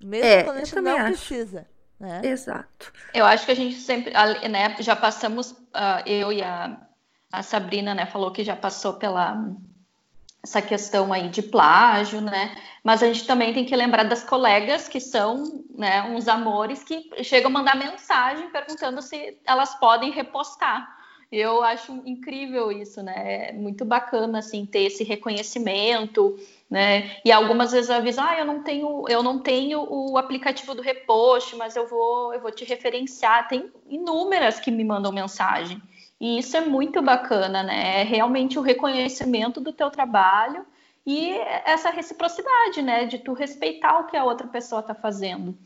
Mesmo 0.03 0.27
é, 0.27 0.43
quando 0.45 0.57
a 0.57 0.65
gente 0.65 0.81
não 0.81 0.97
acho. 0.97 1.05
precisa. 1.05 1.69
Né? 1.99 2.23
Exato. 2.25 2.91
Eu 3.13 3.27
acho 3.27 3.45
que 3.45 3.53
a 3.53 3.57
gente 3.57 3.77
sempre, 3.77 4.11
né, 4.49 4.75
já 4.81 4.97
passamos, 4.97 5.51
uh, 5.51 6.01
eu 6.07 6.33
e 6.33 6.43
a, 6.43 6.81
a 7.31 7.43
Sabrina, 7.43 7.95
né, 7.95 8.07
falou 8.07 8.33
que 8.33 8.43
já 8.43 8.57
passou 8.57 8.95
pela 8.95 9.37
essa 10.43 10.63
questão 10.63 11.13
aí 11.13 11.29
de 11.29 11.43
plágio, 11.43 12.23
né? 12.23 12.57
Mas 12.83 13.03
a 13.03 13.07
gente 13.07 13.27
também 13.27 13.53
tem 13.53 13.67
que 13.67 13.77
lembrar 13.77 14.05
das 14.05 14.25
colegas 14.25 14.89
que 14.89 14.99
são, 14.99 15.63
né, 15.77 16.03
uns 16.05 16.29
amores 16.29 16.83
que 16.83 17.11
chegam 17.23 17.51
a 17.51 17.53
mandar 17.53 17.77
mensagem 17.77 18.49
perguntando 18.51 19.03
se 19.03 19.39
elas 19.45 19.75
podem 19.75 20.11
repostar. 20.11 21.00
Eu 21.31 21.63
acho 21.63 21.93
incrível 22.05 22.73
isso, 22.73 23.03
né? 23.03 23.51
É 23.51 23.53
muito 23.53 23.85
bacana 23.85 24.41
assim 24.41 24.67
ter 24.67 24.81
esse 24.81 25.05
reconhecimento, 25.05 26.37
né? 26.69 27.21
E 27.25 27.31
algumas 27.31 27.71
vezes 27.71 27.89
avisam, 27.89 28.25
ah, 28.25 28.37
eu 28.37 28.45
não 28.45 28.65
tenho, 28.65 29.05
eu 29.09 29.23
não 29.23 29.39
tenho 29.39 29.87
o 29.89 30.19
aplicativo 30.19 30.75
do 30.75 30.83
repost, 30.83 31.55
mas 31.55 31.77
eu 31.77 31.87
vou, 31.87 32.35
eu 32.35 32.41
vou 32.41 32.51
te 32.51 32.65
referenciar. 32.65 33.47
Tem 33.47 33.71
inúmeras 33.89 34.59
que 34.59 34.73
me 34.73 34.83
mandam 34.83 35.13
mensagem. 35.13 35.81
E 36.21 36.39
isso 36.39 36.57
é 36.57 36.63
muito 36.63 37.01
bacana, 37.01 37.63
né? 37.63 38.01
É 38.01 38.03
realmente 38.03 38.59
o 38.59 38.63
reconhecimento 38.63 39.61
do 39.61 39.73
teu 39.73 39.89
trabalho 39.89 40.67
e 41.07 41.31
essa 41.65 41.91
reciprocidade, 41.91 42.83
né? 42.83 43.05
De 43.05 43.19
tu 43.19 43.33
respeitar 43.35 44.01
o 44.01 44.07
que 44.07 44.17
a 44.17 44.25
outra 44.25 44.49
pessoa 44.49 44.81
está 44.81 44.95
fazendo. 44.95 45.57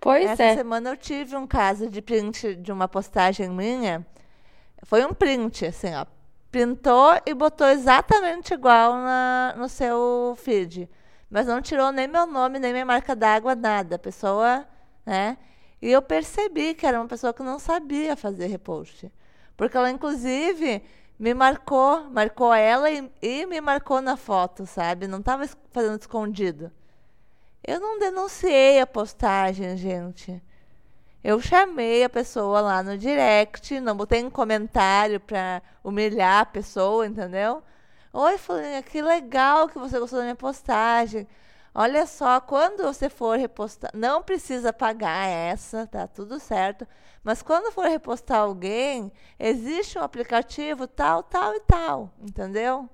Pois 0.00 0.30
Essa 0.30 0.42
é. 0.44 0.56
semana 0.56 0.90
eu 0.90 0.96
tive 0.96 1.36
um 1.36 1.46
caso 1.46 1.90
de 1.90 2.00
print 2.00 2.56
de 2.56 2.72
uma 2.72 2.88
postagem 2.88 3.50
minha. 3.50 4.06
Foi 4.82 5.04
um 5.04 5.12
print, 5.12 5.66
assim, 5.66 5.94
ó. 5.94 6.06
Printou 6.50 7.20
e 7.26 7.34
botou 7.34 7.68
exatamente 7.68 8.54
igual 8.54 8.94
na, 8.94 9.54
no 9.58 9.68
seu 9.68 10.34
feed. 10.38 10.88
Mas 11.28 11.46
não 11.46 11.60
tirou 11.60 11.92
nem 11.92 12.08
meu 12.08 12.26
nome, 12.26 12.58
nem 12.58 12.72
minha 12.72 12.86
marca 12.86 13.14
d'água, 13.14 13.54
nada. 13.54 13.96
A 13.96 13.98
pessoa, 13.98 14.66
né? 15.04 15.36
E 15.82 15.90
eu 15.90 16.00
percebi 16.00 16.74
que 16.74 16.86
era 16.86 16.98
uma 16.98 17.06
pessoa 17.06 17.32
que 17.32 17.42
não 17.42 17.58
sabia 17.58 18.16
fazer 18.16 18.46
repost. 18.46 19.12
Porque 19.56 19.76
ela, 19.76 19.90
inclusive, 19.90 20.82
me 21.18 21.34
marcou, 21.34 22.04
marcou 22.10 22.54
ela 22.54 22.90
e, 22.90 23.10
e 23.20 23.46
me 23.46 23.60
marcou 23.60 24.00
na 24.00 24.16
foto, 24.16 24.64
sabe? 24.66 25.06
Não 25.06 25.18
estava 25.18 25.46
fazendo 25.70 26.00
escondido. 26.00 26.72
Eu 27.62 27.78
não 27.80 27.98
denunciei 27.98 28.80
a 28.80 28.86
postagem, 28.86 29.76
gente. 29.76 30.42
Eu 31.22 31.40
chamei 31.40 32.02
a 32.02 32.08
pessoa 32.08 32.60
lá 32.60 32.82
no 32.82 32.96
direct, 32.96 33.78
não 33.80 33.96
botei 33.96 34.24
um 34.24 34.30
comentário 34.30 35.20
para 35.20 35.62
humilhar 35.84 36.40
a 36.40 36.46
pessoa, 36.46 37.06
entendeu? 37.06 37.62
Oi, 38.12 38.38
Fulaninha, 38.38 38.82
que 38.82 39.02
legal 39.02 39.68
que 39.68 39.78
você 39.78 39.98
gostou 39.98 40.18
da 40.18 40.24
minha 40.24 40.34
postagem. 40.34 41.28
Olha 41.74 42.06
só, 42.06 42.40
quando 42.40 42.82
você 42.82 43.08
for 43.08 43.38
repostar, 43.38 43.90
não 43.94 44.22
precisa 44.22 44.72
pagar 44.72 45.28
essa, 45.28 45.86
tá 45.86 46.06
tudo 46.08 46.40
certo. 46.40 46.86
Mas 47.22 47.42
quando 47.42 47.70
for 47.70 47.86
repostar 47.86 48.38
alguém, 48.40 49.12
existe 49.38 49.98
um 49.98 50.02
aplicativo 50.02 50.86
tal, 50.86 51.22
tal 51.22 51.54
e 51.54 51.60
tal, 51.60 52.10
entendeu? 52.20 52.88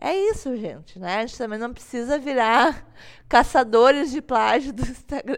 É 0.00 0.14
isso, 0.14 0.56
gente, 0.56 0.96
né? 0.96 1.16
A 1.16 1.20
gente 1.26 1.36
também 1.36 1.58
não 1.58 1.72
precisa 1.72 2.18
virar 2.18 2.86
caçadores 3.28 4.12
de 4.12 4.22
plágio 4.22 4.72
do 4.72 4.82
Instagram. 4.82 5.36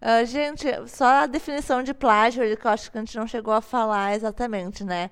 Uh, 0.00 0.22
gente, 0.26 0.68
só 0.86 1.04
a 1.04 1.26
definição 1.26 1.82
de 1.82 1.92
plágio, 1.92 2.56
que 2.56 2.64
eu 2.66 2.70
acho 2.70 2.92
que 2.92 2.96
a 2.96 3.00
gente 3.00 3.16
não 3.16 3.26
chegou 3.26 3.52
a 3.52 3.60
falar 3.60 4.14
exatamente, 4.14 4.84
né? 4.84 5.10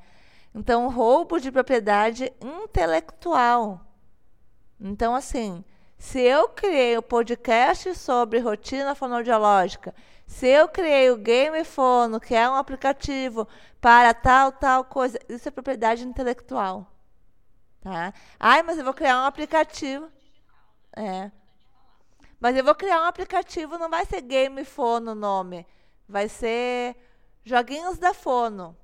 Então, 0.55 0.89
roubo 0.89 1.41
de 1.41 1.51
propriedade 1.51 2.33
intelectual. 2.41 3.81
Então, 4.81 5.13
assim, 5.13 5.65
se 5.99 6.21
eu 6.21 6.49
criei 6.49 6.97
o 6.97 7.01
um 7.01 7.03
podcast 7.03 7.93
sobre 7.97 8.39
rotina 8.39 8.95
fonoaudiológica, 8.95 9.93
se 10.27 10.47
eu 10.47 10.69
criei 10.69 11.11
o 11.11 11.17
Game 11.17 11.65
Fono, 11.65 12.21
que 12.21 12.35
é 12.35 12.49
um 12.49 12.55
aplicativo 12.55 13.49
para 13.81 14.15
tal, 14.15 14.53
tal 14.53 14.85
coisa, 14.85 15.19
isso 15.29 15.49
é 15.49 15.51
propriedade 15.51 16.07
intelectual. 16.07 16.96
Tá? 17.87 18.13
Ai, 18.41 18.65
mas 18.65 18.79
eu 18.79 18.85
vou 18.85 18.93
criar 18.93 19.17
um 19.23 19.27
aplicativo. 19.27 20.11
É. 20.97 21.31
Mas 22.41 22.57
eu 22.57 22.65
vou 22.65 22.75
criar 22.75 23.01
um 23.03 23.05
aplicativo, 23.05 23.79
não 23.79 23.89
vai 23.89 24.05
ser 24.05 24.23
Game 24.23 24.65
Fono 24.65 25.13
o 25.13 25.15
nome. 25.15 25.65
Vai 26.09 26.29
ser 26.29 26.97
Joguinhos 27.45 27.97
da 27.97 28.13
Fono. 28.13 28.77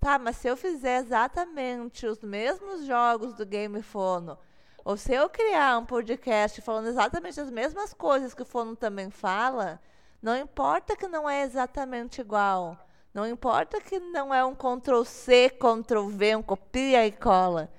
Tá, 0.00 0.18
mas 0.18 0.38
se 0.38 0.48
eu 0.48 0.56
fizer 0.56 1.02
exatamente 1.02 2.06
os 2.06 2.22
mesmos 2.22 2.86
jogos 2.86 3.34
do 3.34 3.44
Game 3.44 3.82
Fono, 3.82 4.38
ou 4.82 4.96
se 4.96 5.12
eu 5.12 5.28
criar 5.28 5.76
um 5.76 5.84
podcast 5.84 6.62
falando 6.62 6.88
exatamente 6.88 7.38
as 7.38 7.50
mesmas 7.50 7.92
coisas 7.92 8.32
que 8.32 8.40
o 8.40 8.46
Fono 8.46 8.74
também 8.74 9.10
fala, 9.10 9.78
não 10.22 10.34
importa 10.34 10.96
que 10.96 11.06
não 11.06 11.28
é 11.28 11.42
exatamente 11.42 12.22
igual. 12.22 12.78
Não 13.12 13.26
importa 13.26 13.82
que 13.82 14.00
não 14.00 14.32
é 14.32 14.42
um 14.42 14.54
Ctrl 14.54 15.04
C, 15.04 15.50
Ctrl 15.50 16.08
V, 16.08 16.36
um 16.36 16.42
copia 16.42 17.06
e 17.06 17.12
cola. 17.12 17.70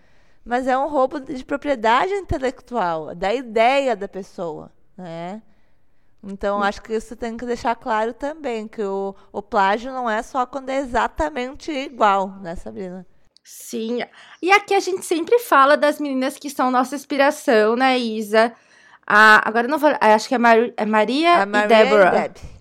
Mas 0.44 0.68
é 0.68 0.78
um 0.78 0.88
roubo 0.88 1.20
de 1.20 1.46
propriedade 1.46 2.12
intelectual, 2.14 3.14
da 3.14 3.34
ideia 3.34 3.96
da 3.96 4.08
pessoa. 4.08 4.72
Né? 4.98 5.42
Então, 6.24 6.62
acho 6.62 6.82
que 6.82 6.94
isso 6.94 7.16
tem 7.16 7.36
que 7.36 7.46
deixar 7.46 7.76
claro 7.76 8.14
também, 8.14 8.68
que 8.68 8.84
o, 8.84 9.16
o 9.32 9.42
plágio 9.42 9.92
não 9.92 10.10
é 10.10 10.22
só 10.22 10.46
quando 10.46 10.70
é 10.70 10.78
exatamente 10.78 11.72
igual, 11.72 12.30
né, 12.42 12.56
Sabrina? 12.56 13.06
Sim. 13.44 14.00
E 14.42 14.52
aqui 14.52 14.76
a 14.76 14.80
gente 14.80 15.04
sempre 15.04 15.40
fala 15.40 15.76
das 15.76 16.00
meninas 16.00 16.38
que 16.38 16.50
são 16.50 16.70
nossa 16.70 16.96
inspiração, 16.96 17.76
né, 17.76 17.98
Isa? 17.98 18.54
Ah, 19.06 19.42
agora 19.44 19.68
não 19.68 19.80
vou. 19.80 19.92
Acho 20.00 20.28
que 20.28 20.36
é, 20.36 20.38
Mar, 20.38 20.58
é 20.78 20.86
Maria, 20.86 21.46
Maria 21.46 21.66
e 21.66 21.68
Débora. 21.68 22.08
E 22.08 22.30
Deb. 22.30 22.61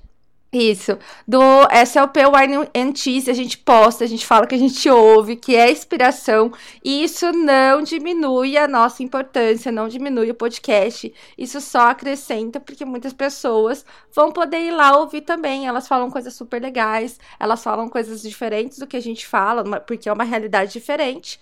Isso. 0.52 0.98
Do 1.28 1.40
SLP 1.70 2.26
Wine 2.26 2.68
and 2.74 2.92
Cheese, 2.96 3.30
a 3.30 3.34
gente 3.34 3.56
posta, 3.56 4.02
a 4.02 4.06
gente 4.06 4.26
fala 4.26 4.48
que 4.48 4.54
a 4.56 4.58
gente 4.58 4.90
ouve, 4.90 5.36
que 5.36 5.54
é 5.54 5.70
inspiração. 5.70 6.52
E 6.84 7.04
isso 7.04 7.30
não 7.30 7.82
diminui 7.82 8.58
a 8.58 8.66
nossa 8.66 9.00
importância, 9.00 9.70
não 9.70 9.86
diminui 9.86 10.28
o 10.28 10.34
podcast. 10.34 11.12
Isso 11.38 11.60
só 11.60 11.90
acrescenta, 11.90 12.58
porque 12.58 12.84
muitas 12.84 13.12
pessoas 13.12 13.84
vão 14.12 14.32
poder 14.32 14.58
ir 14.58 14.72
lá 14.72 14.98
ouvir 14.98 15.20
também. 15.20 15.68
Elas 15.68 15.86
falam 15.86 16.10
coisas 16.10 16.34
super 16.34 16.60
legais, 16.60 17.20
elas 17.38 17.62
falam 17.62 17.88
coisas 17.88 18.20
diferentes 18.20 18.78
do 18.78 18.88
que 18.88 18.96
a 18.96 19.02
gente 19.02 19.28
fala, 19.28 19.80
porque 19.82 20.08
é 20.08 20.12
uma 20.12 20.24
realidade 20.24 20.72
diferente. 20.72 21.38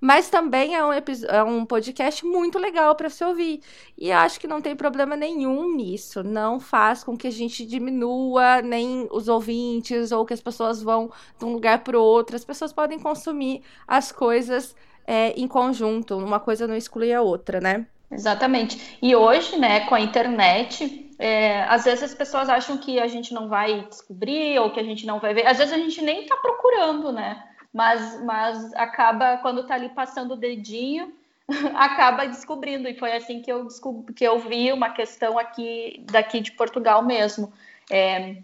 Mas 0.00 0.30
também 0.30 0.76
é 0.76 0.84
um, 0.84 0.92
é 0.92 1.42
um 1.42 1.64
podcast 1.64 2.24
muito 2.24 2.58
legal 2.58 2.94
para 2.94 3.10
se 3.10 3.24
ouvir. 3.24 3.60
E 3.96 4.12
acho 4.12 4.38
que 4.38 4.46
não 4.46 4.60
tem 4.60 4.76
problema 4.76 5.16
nenhum 5.16 5.74
nisso. 5.74 6.22
Não 6.22 6.60
faz 6.60 7.02
com 7.02 7.16
que 7.16 7.26
a 7.26 7.32
gente 7.32 7.66
diminua 7.66 8.62
nem 8.62 9.08
os 9.10 9.28
ouvintes 9.28 10.12
ou 10.12 10.24
que 10.24 10.34
as 10.34 10.40
pessoas 10.40 10.80
vão 10.80 11.10
de 11.38 11.44
um 11.44 11.52
lugar 11.52 11.82
para 11.82 11.98
o 11.98 12.02
outro. 12.02 12.36
As 12.36 12.44
pessoas 12.44 12.72
podem 12.72 12.98
consumir 12.98 13.62
as 13.86 14.12
coisas 14.12 14.76
é, 15.06 15.30
em 15.30 15.48
conjunto. 15.48 16.16
Uma 16.16 16.38
coisa 16.38 16.66
não 16.66 16.76
exclui 16.76 17.12
a 17.12 17.20
outra, 17.20 17.60
né? 17.60 17.86
Exatamente. 18.10 18.98
E 19.02 19.14
hoje, 19.14 19.58
né, 19.58 19.80
com 19.80 19.94
a 19.94 20.00
internet, 20.00 21.10
é, 21.18 21.64
às 21.64 21.84
vezes 21.84 22.04
as 22.04 22.14
pessoas 22.14 22.48
acham 22.48 22.78
que 22.78 22.98
a 22.98 23.06
gente 23.06 23.34
não 23.34 23.48
vai 23.48 23.84
descobrir 23.88 24.58
ou 24.60 24.70
que 24.70 24.80
a 24.80 24.84
gente 24.84 25.04
não 25.04 25.18
vai 25.18 25.34
ver. 25.34 25.46
Às 25.46 25.58
vezes 25.58 25.72
a 25.72 25.78
gente 25.78 26.00
nem 26.02 26.22
está 26.22 26.36
procurando, 26.36 27.12
né? 27.12 27.47
Mas, 27.72 28.22
mas 28.24 28.74
acaba, 28.74 29.38
quando 29.38 29.66
tá 29.66 29.74
ali 29.74 29.88
passando 29.90 30.32
o 30.32 30.36
dedinho, 30.36 31.12
acaba 31.74 32.26
descobrindo. 32.26 32.88
E 32.88 32.98
foi 32.98 33.12
assim 33.12 33.40
que 33.40 33.50
eu 33.50 33.64
descobri, 33.64 34.14
que 34.14 34.24
eu 34.24 34.38
vi 34.38 34.72
uma 34.72 34.90
questão 34.90 35.38
aqui 35.38 36.04
daqui 36.10 36.40
de 36.40 36.52
Portugal 36.52 37.04
mesmo. 37.04 37.52
É, 37.90 38.36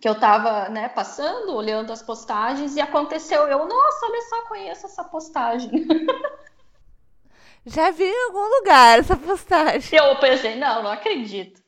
que 0.00 0.08
eu 0.08 0.12
estava 0.12 0.68
né, 0.70 0.88
passando, 0.88 1.54
olhando 1.54 1.92
as 1.92 2.02
postagens, 2.02 2.74
e 2.74 2.80
aconteceu. 2.80 3.42
Eu, 3.42 3.66
nossa, 3.66 4.06
olha 4.06 4.22
só, 4.22 4.42
conheço 4.42 4.86
essa 4.86 5.04
postagem. 5.04 5.70
Já 7.66 7.90
vi 7.90 8.04
em 8.04 8.24
algum 8.24 8.58
lugar 8.58 8.98
essa 8.98 9.14
postagem. 9.14 9.98
Eu 9.98 10.16
pensei, 10.16 10.56
não, 10.56 10.82
não 10.82 10.90
acredito. 10.90 11.62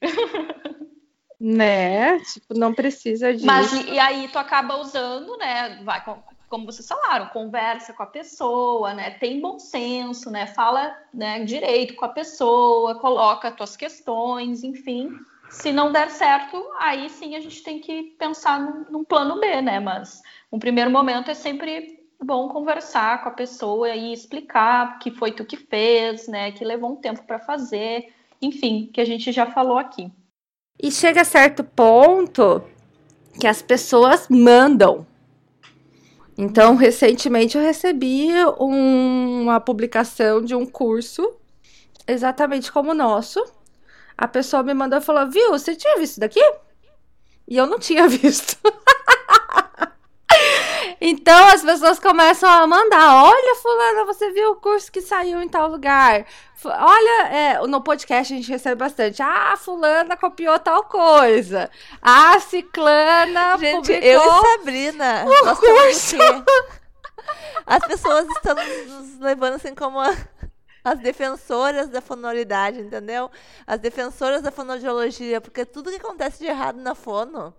Né? 1.38 2.18
Tipo, 2.20 2.54
não 2.54 2.72
precisa 2.72 3.34
disso. 3.34 3.44
Mas 3.44 3.72
e 3.72 3.98
aí 3.98 4.28
tu 4.28 4.38
acaba 4.38 4.76
usando, 4.76 5.36
né? 5.36 5.82
Vai, 5.84 6.02
como 6.52 6.66
vocês 6.66 6.86
falaram, 6.86 7.28
conversa 7.28 7.94
com 7.94 8.02
a 8.02 8.06
pessoa, 8.06 8.92
né? 8.92 9.12
Tem 9.12 9.40
bom 9.40 9.58
senso, 9.58 10.30
né? 10.30 10.46
Fala 10.46 10.94
né, 11.12 11.42
direito 11.44 11.94
com 11.94 12.04
a 12.04 12.10
pessoa, 12.10 13.00
coloca 13.00 13.48
as 13.48 13.56
tuas 13.56 13.74
questões, 13.74 14.62
enfim. 14.62 15.18
Se 15.48 15.72
não 15.72 15.90
der 15.90 16.10
certo, 16.10 16.62
aí 16.78 17.08
sim 17.08 17.36
a 17.36 17.40
gente 17.40 17.62
tem 17.62 17.80
que 17.80 18.14
pensar 18.18 18.60
num, 18.60 18.84
num 18.90 19.02
plano 19.02 19.40
B, 19.40 19.62
né? 19.62 19.80
Mas 19.80 20.20
um 20.52 20.58
primeiro 20.58 20.90
momento 20.90 21.30
é 21.30 21.34
sempre 21.34 21.98
bom 22.22 22.50
conversar 22.50 23.22
com 23.22 23.30
a 23.30 23.32
pessoa 23.32 23.88
e 23.88 24.12
explicar 24.12 24.98
que 24.98 25.10
foi 25.10 25.32
tu 25.32 25.46
que 25.46 25.56
fez, 25.56 26.28
né? 26.28 26.52
Que 26.52 26.66
levou 26.66 26.92
um 26.92 26.96
tempo 26.96 27.22
para 27.22 27.38
fazer, 27.38 28.12
enfim, 28.42 28.90
que 28.92 29.00
a 29.00 29.06
gente 29.06 29.32
já 29.32 29.46
falou 29.46 29.78
aqui. 29.78 30.12
E 30.78 30.90
chega 30.92 31.22
a 31.22 31.24
certo 31.24 31.64
ponto 31.64 32.62
que 33.40 33.46
as 33.46 33.62
pessoas 33.62 34.28
mandam 34.28 35.06
então, 36.36 36.76
recentemente 36.76 37.56
eu 37.56 37.62
recebi 37.62 38.28
um, 38.58 39.42
uma 39.42 39.60
publicação 39.60 40.42
de 40.42 40.54
um 40.54 40.64
curso 40.64 41.36
exatamente 42.06 42.72
como 42.72 42.90
o 42.90 42.94
nosso. 42.94 43.42
A 44.16 44.26
pessoa 44.26 44.62
me 44.62 44.74
mandou 44.74 44.98
e 44.98 45.02
falou: 45.02 45.30
Viu, 45.30 45.50
você 45.50 45.76
tinha 45.76 45.98
visto 45.98 46.20
daqui? 46.20 46.40
E 47.46 47.56
eu 47.56 47.66
não 47.66 47.78
tinha 47.78 48.06
visto. 48.08 48.56
Então 51.04 51.48
as 51.48 51.62
pessoas 51.62 51.98
começam 51.98 52.48
a 52.48 52.64
mandar: 52.64 53.24
olha, 53.24 53.56
Fulana, 53.56 54.04
você 54.04 54.30
viu 54.30 54.52
o 54.52 54.56
curso 54.56 54.90
que 54.92 55.00
saiu 55.00 55.42
em 55.42 55.48
tal 55.48 55.68
lugar? 55.68 56.24
Olha, 56.64 57.26
é, 57.26 57.66
no 57.66 57.80
podcast 57.80 58.32
a 58.32 58.36
gente 58.36 58.48
recebe 58.48 58.76
bastante. 58.76 59.20
Ah, 59.20 59.56
Fulana 59.56 60.16
copiou 60.16 60.56
tal 60.60 60.84
coisa. 60.84 61.68
Ah, 62.00 62.38
Ciclana 62.38 63.58
gente, 63.58 63.78
publicou. 63.78 64.08
Eu 64.08 64.22
e 64.22 64.58
Sabrina. 64.58 65.24
O 65.26 65.44
nós 65.44 65.58
curso. 65.58 66.16
As 67.66 67.84
pessoas 67.84 68.28
estão 68.28 68.54
nos 68.54 69.18
levando 69.18 69.54
assim 69.54 69.74
como. 69.74 69.98
A 69.98 70.14
as 70.84 70.98
defensoras 70.98 71.88
da 71.88 72.00
fonoloridade, 72.00 72.80
entendeu? 72.80 73.30
As 73.64 73.78
defensoras 73.78 74.42
da 74.42 74.50
fonoaudiologia, 74.50 75.40
porque 75.40 75.64
tudo 75.64 75.90
que 75.90 75.96
acontece 75.96 76.40
de 76.40 76.46
errado 76.46 76.80
na 76.80 76.92
fono 76.92 77.54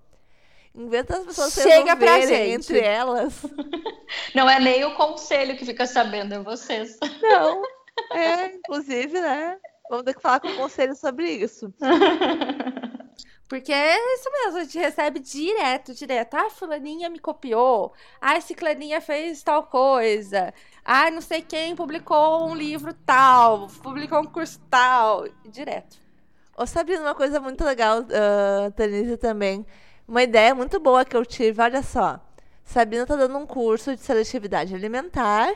em 0.76 0.88
vez 0.88 1.06
das 1.06 1.26
pessoas 1.26 1.54
Chega 1.54 1.96
pra 1.96 2.20
gente. 2.22 2.34
entre 2.54 2.80
elas. 2.80 3.44
Não 4.34 4.50
é 4.50 4.60
nem 4.60 4.84
o 4.86 4.96
conselho 4.96 5.56
que 5.58 5.66
fica 5.66 5.86
sabendo, 5.86 6.34
é 6.34 6.40
vocês. 6.40 6.98
Não. 7.22 7.62
É, 8.12 8.48
inclusive, 8.56 9.22
né? 9.22 9.56
Vamos 9.88 10.04
ter 10.04 10.16
que 10.16 10.22
falar 10.22 10.40
com 10.40 10.48
o 10.48 10.56
conselho 10.56 10.96
sobre 10.96 11.30
isso. 11.30 11.72
Porque 13.48 13.72
é 13.72 14.16
isso 14.16 14.32
mesmo, 14.32 14.58
a 14.58 14.64
gente 14.64 14.80
recebe 14.80 15.20
direto, 15.20 15.94
direto. 15.94 16.34
Ah, 16.34 16.50
fulaninha 16.50 17.08
me 17.08 17.20
copiou. 17.20 17.94
Ah, 18.20 18.42
ciclaninha 18.42 19.00
fez 19.00 19.44
tal 19.44 19.62
coisa. 19.68 20.52
Ah, 20.84 21.12
não 21.12 21.22
sei 21.22 21.44
quem 21.44 21.76
publicou 21.76 22.48
um 22.48 22.56
livro 22.56 22.96
tal, 23.06 23.68
publicou 23.84 24.22
um 24.22 24.26
curso 24.26 24.60
tal. 24.72 25.28
Direto. 25.46 25.98
Ô, 26.58 26.66
Sabrina, 26.66 27.02
uma 27.02 27.16
coisa 27.16 27.40
muito 27.40 27.64
legal, 27.64 28.00
uh, 28.00 28.72
Tanise, 28.76 29.18
também. 29.18 29.64
Uma 30.08 30.24
ideia 30.24 30.54
muito 30.54 30.80
boa 30.80 31.06
que 31.06 31.16
eu 31.16 31.26
tive, 31.26 31.62
olha 31.62 31.82
só. 31.82 32.20
Sabina 32.64 33.04
está 33.04 33.16
dando 33.16 33.38
um 33.38 33.46
curso 33.46 33.96
de 33.96 34.02
seletividade 34.02 34.76
alimentar. 34.76 35.54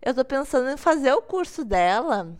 Eu 0.00 0.10
estou 0.10 0.24
pensando 0.24 0.70
em 0.70 0.76
fazer 0.76 1.12
o 1.12 1.22
curso 1.22 1.64
dela. 1.64 2.36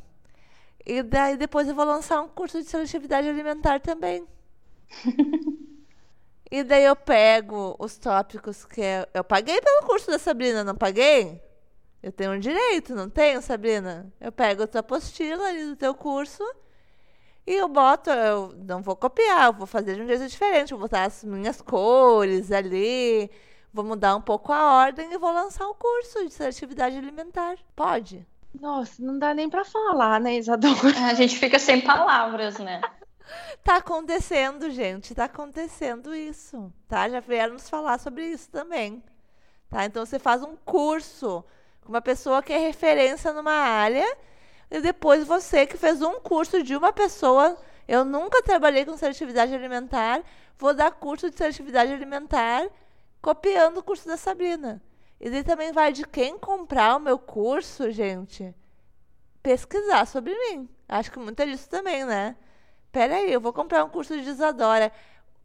E 0.86 1.02
daí 1.02 1.36
depois 1.36 1.68
eu 1.68 1.74
vou 1.74 1.84
lançar 1.84 2.22
um 2.22 2.28
curso 2.28 2.62
de 2.62 2.68
seletividade 2.68 3.28
alimentar 3.28 3.80
também. 3.80 4.26
e 6.50 6.62
daí 6.62 6.84
eu 6.84 6.96
pego 6.96 7.76
os 7.78 7.98
tópicos 7.98 8.64
que 8.64 8.80
eu, 8.80 9.06
eu 9.12 9.24
paguei 9.24 9.60
pelo 9.60 9.86
curso 9.86 10.10
da 10.10 10.18
Sabrina, 10.18 10.62
não 10.64 10.74
paguei? 10.74 11.42
Eu 12.02 12.12
tenho 12.12 12.32
um 12.32 12.38
direito, 12.38 12.94
não 12.94 13.10
tenho, 13.10 13.42
Sabrina? 13.42 14.10
Eu 14.20 14.30
pego 14.30 14.62
a 14.62 14.66
tua 14.66 14.80
apostila 14.80 15.48
ali 15.48 15.64
do 15.66 15.76
teu 15.76 15.94
curso 15.94 16.44
e 17.48 17.54
eu 17.54 17.66
boto, 17.66 18.10
eu 18.10 18.54
não 18.58 18.82
vou 18.82 18.94
copiar, 18.94 19.46
eu 19.46 19.52
vou 19.54 19.66
fazer 19.66 19.94
de 19.94 20.02
um 20.02 20.06
jeito 20.06 20.28
diferente, 20.28 20.74
vou 20.74 20.80
botar 20.80 21.04
as 21.04 21.24
minhas 21.24 21.62
cores 21.62 22.52
ali, 22.52 23.30
vou 23.72 23.82
mudar 23.82 24.14
um 24.16 24.20
pouco 24.20 24.52
a 24.52 24.74
ordem 24.74 25.10
e 25.10 25.16
vou 25.16 25.32
lançar 25.32 25.66
um 25.66 25.72
curso 25.72 26.26
de 26.26 26.34
seletividade 26.34 26.98
alimentar. 26.98 27.56
Pode? 27.74 28.26
Nossa, 28.60 29.02
não 29.02 29.18
dá 29.18 29.32
nem 29.32 29.48
para 29.48 29.64
falar, 29.64 30.20
né, 30.20 30.36
Isadora? 30.36 31.06
A 31.06 31.14
gente 31.14 31.38
fica 31.38 31.58
sem 31.58 31.80
palavras, 31.80 32.58
né? 32.58 32.82
Tá 33.62 33.76
acontecendo, 33.76 34.70
gente. 34.70 35.14
Tá 35.14 35.24
acontecendo 35.24 36.14
isso. 36.14 36.72
Tá? 36.88 37.10
Já 37.10 37.20
vieram 37.20 37.52
nos 37.52 37.68
falar 37.68 37.98
sobre 37.98 38.24
isso 38.26 38.48
também. 38.50 39.02
Tá? 39.68 39.84
Então 39.84 40.06
você 40.06 40.18
faz 40.18 40.42
um 40.42 40.56
curso 40.64 41.44
com 41.82 41.90
uma 41.90 42.00
pessoa 42.00 42.42
que 42.42 42.54
é 42.54 42.58
referência 42.58 43.30
numa 43.32 43.52
área 43.52 44.06
e 44.70 44.80
depois 44.80 45.26
você 45.26 45.66
que 45.66 45.76
fez 45.76 46.02
um 46.02 46.20
curso 46.20 46.62
de 46.62 46.76
uma 46.76 46.92
pessoa. 46.92 47.56
Eu 47.86 48.04
nunca 48.04 48.42
trabalhei 48.42 48.84
com 48.84 48.96
seletividade 48.96 49.54
alimentar, 49.54 50.22
vou 50.58 50.74
dar 50.74 50.90
curso 50.90 51.30
de 51.30 51.36
seletividade 51.36 51.92
alimentar 51.92 52.68
copiando 53.20 53.78
o 53.78 53.82
curso 53.82 54.06
da 54.06 54.16
Sabrina. 54.16 54.82
E 55.20 55.30
daí 55.30 55.42
também 55.42 55.72
vai 55.72 55.92
de 55.92 56.06
quem 56.06 56.38
comprar 56.38 56.96
o 56.96 57.00
meu 57.00 57.18
curso, 57.18 57.90
gente, 57.90 58.54
pesquisar 59.42 60.06
sobre 60.06 60.34
mim. 60.34 60.68
Acho 60.88 61.10
que 61.10 61.18
muita 61.18 61.46
disso 61.46 61.68
também, 61.68 62.04
né? 62.04 62.36
Peraí, 62.92 63.32
eu 63.32 63.40
vou 63.40 63.52
comprar 63.52 63.84
um 63.84 63.88
curso 63.88 64.20
de 64.20 64.28
Isadora. 64.28 64.92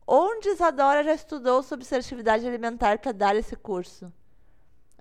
Onde 0.06 0.50
Isadora 0.50 1.04
já 1.04 1.14
estudou 1.14 1.64
sobre 1.64 1.86
seletividade 1.86 2.48
alimentar 2.48 3.00
para 3.00 3.12
dar 3.12 3.36
esse 3.36 3.56
curso? 3.56 4.12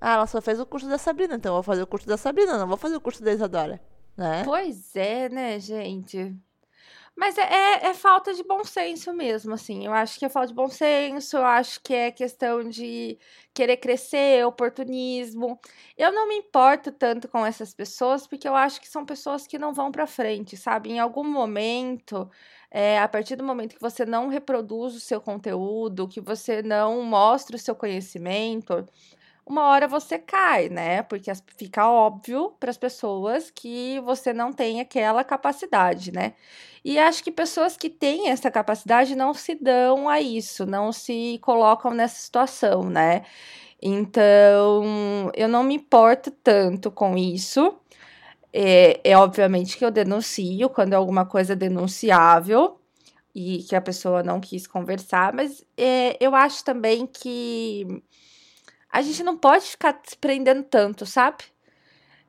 Ah, 0.01 0.15
ela 0.15 0.27
só 0.27 0.41
fez 0.41 0.59
o 0.59 0.67
curso 0.67 0.89
da 0.89 0.99
Sabrina, 0.99 1.35
então 1.35 1.51
eu 1.51 1.55
vou 1.55 1.63
fazer 1.63 1.83
o 1.83 1.87
curso 1.87 2.07
da 2.07 2.17
Sabrina, 2.17 2.59
não 2.59 2.67
vou 2.67 2.77
fazer 2.77 2.97
o 2.97 3.01
curso 3.01 3.23
da 3.23 3.33
Isadora. 3.33 3.81
Né? 4.17 4.43
Pois 4.45 4.95
é, 4.95 5.29
né, 5.29 5.59
gente? 5.59 6.37
Mas 7.15 7.37
é, 7.37 7.43
é, 7.43 7.87
é, 7.89 7.95
falta 7.95 8.33
de 8.33 8.43
bom 8.43 8.65
senso 8.65 9.13
mesmo, 9.13 9.53
assim. 9.53 9.85
Eu 9.85 9.93
acho 9.93 10.19
que 10.19 10.25
é 10.25 10.29
falta 10.31 10.49
de 10.49 10.55
bom 10.55 10.69
senso, 10.69 11.37
eu 11.37 11.45
acho 11.45 11.81
que 11.83 11.93
é 11.93 12.11
questão 12.11 12.67
de 12.69 13.19
querer 13.53 13.77
crescer, 13.77 14.47
oportunismo. 14.47 15.61
Eu 15.97 16.11
não 16.11 16.27
me 16.27 16.37
importo 16.37 16.91
tanto 16.91 17.29
com 17.29 17.45
essas 17.45 17.75
pessoas, 17.75 18.27
porque 18.27 18.49
eu 18.49 18.57
acho 18.57 18.81
que 18.81 18.89
são 18.89 19.05
pessoas 19.05 19.47
que 19.47 19.59
não 19.59 19.75
vão 19.75 19.93
para 19.93 20.07
frente, 20.07 20.57
sabe? 20.57 20.91
Em 20.91 20.99
algum 21.01 21.25
momento, 21.25 22.31
é, 22.71 22.99
a 22.99 23.07
partir 23.07 23.37
do 23.37 23.45
momento 23.45 23.75
que 23.75 23.81
você 23.81 24.07
não 24.07 24.29
reproduz 24.29 24.95
o 24.95 25.01
seu 25.01 25.21
conteúdo, 25.21 26.09
que 26.09 26.21
você 26.21 26.63
não 26.63 27.03
mostra 27.03 27.57
o 27.57 27.59
seu 27.59 27.75
conhecimento, 27.77 28.87
uma 29.47 29.65
hora 29.69 29.89
você 29.89 30.19
cai, 30.19 30.69
né? 30.69 31.03
Porque 31.03 31.31
fica 31.57 31.89
óbvio 31.89 32.53
para 32.61 32.71
as 32.71 32.77
pessoas 32.77 33.51
que 33.51 34.01
você 34.01 34.33
não 34.33 34.53
tem 34.53 34.81
aquela 34.81 35.25
capacidade, 35.25 36.13
né? 36.13 36.35
E 36.85 36.99
acho 36.99 37.23
que 37.23 37.31
pessoas 37.31 37.77
que 37.77 37.89
têm 37.91 38.29
essa 38.31 38.51
capacidade 38.51 39.15
não 39.15 39.35
se 39.35 39.55
dão 39.55 40.09
a 40.09 40.21
isso, 40.21 40.67
não 40.67 40.93
se 40.93 41.39
colocam 41.43 41.93
nessa 41.93 42.17
situação, 42.17 42.85
né? 42.85 43.23
Então, 43.81 45.31
eu 45.35 45.49
não 45.49 45.63
me 45.65 45.75
importo 45.75 46.31
tanto 46.31 46.91
com 46.91 47.17
isso. 47.17 47.77
É, 48.53 49.01
é 49.05 49.17
obviamente 49.17 49.77
que 49.79 49.85
eu 49.85 49.91
denuncio 49.91 50.69
quando 50.71 50.93
é 50.93 50.97
alguma 50.97 51.27
coisa 51.27 51.57
denunciável 51.57 52.79
e 53.35 53.63
que 53.65 53.75
a 53.77 53.81
pessoa 53.81 54.23
não 54.23 54.41
quis 54.41 54.67
conversar, 54.67 55.33
mas 55.33 55.65
é, 55.77 56.17
eu 56.21 56.35
acho 56.35 56.65
também 56.65 57.07
que 57.07 58.03
a 58.93 59.01
gente 59.01 59.23
não 59.23 59.37
pode 59.37 59.65
ficar 59.65 59.99
se 60.05 60.17
prendendo 60.17 60.63
tanto, 60.65 61.07
sabe? 61.07 61.45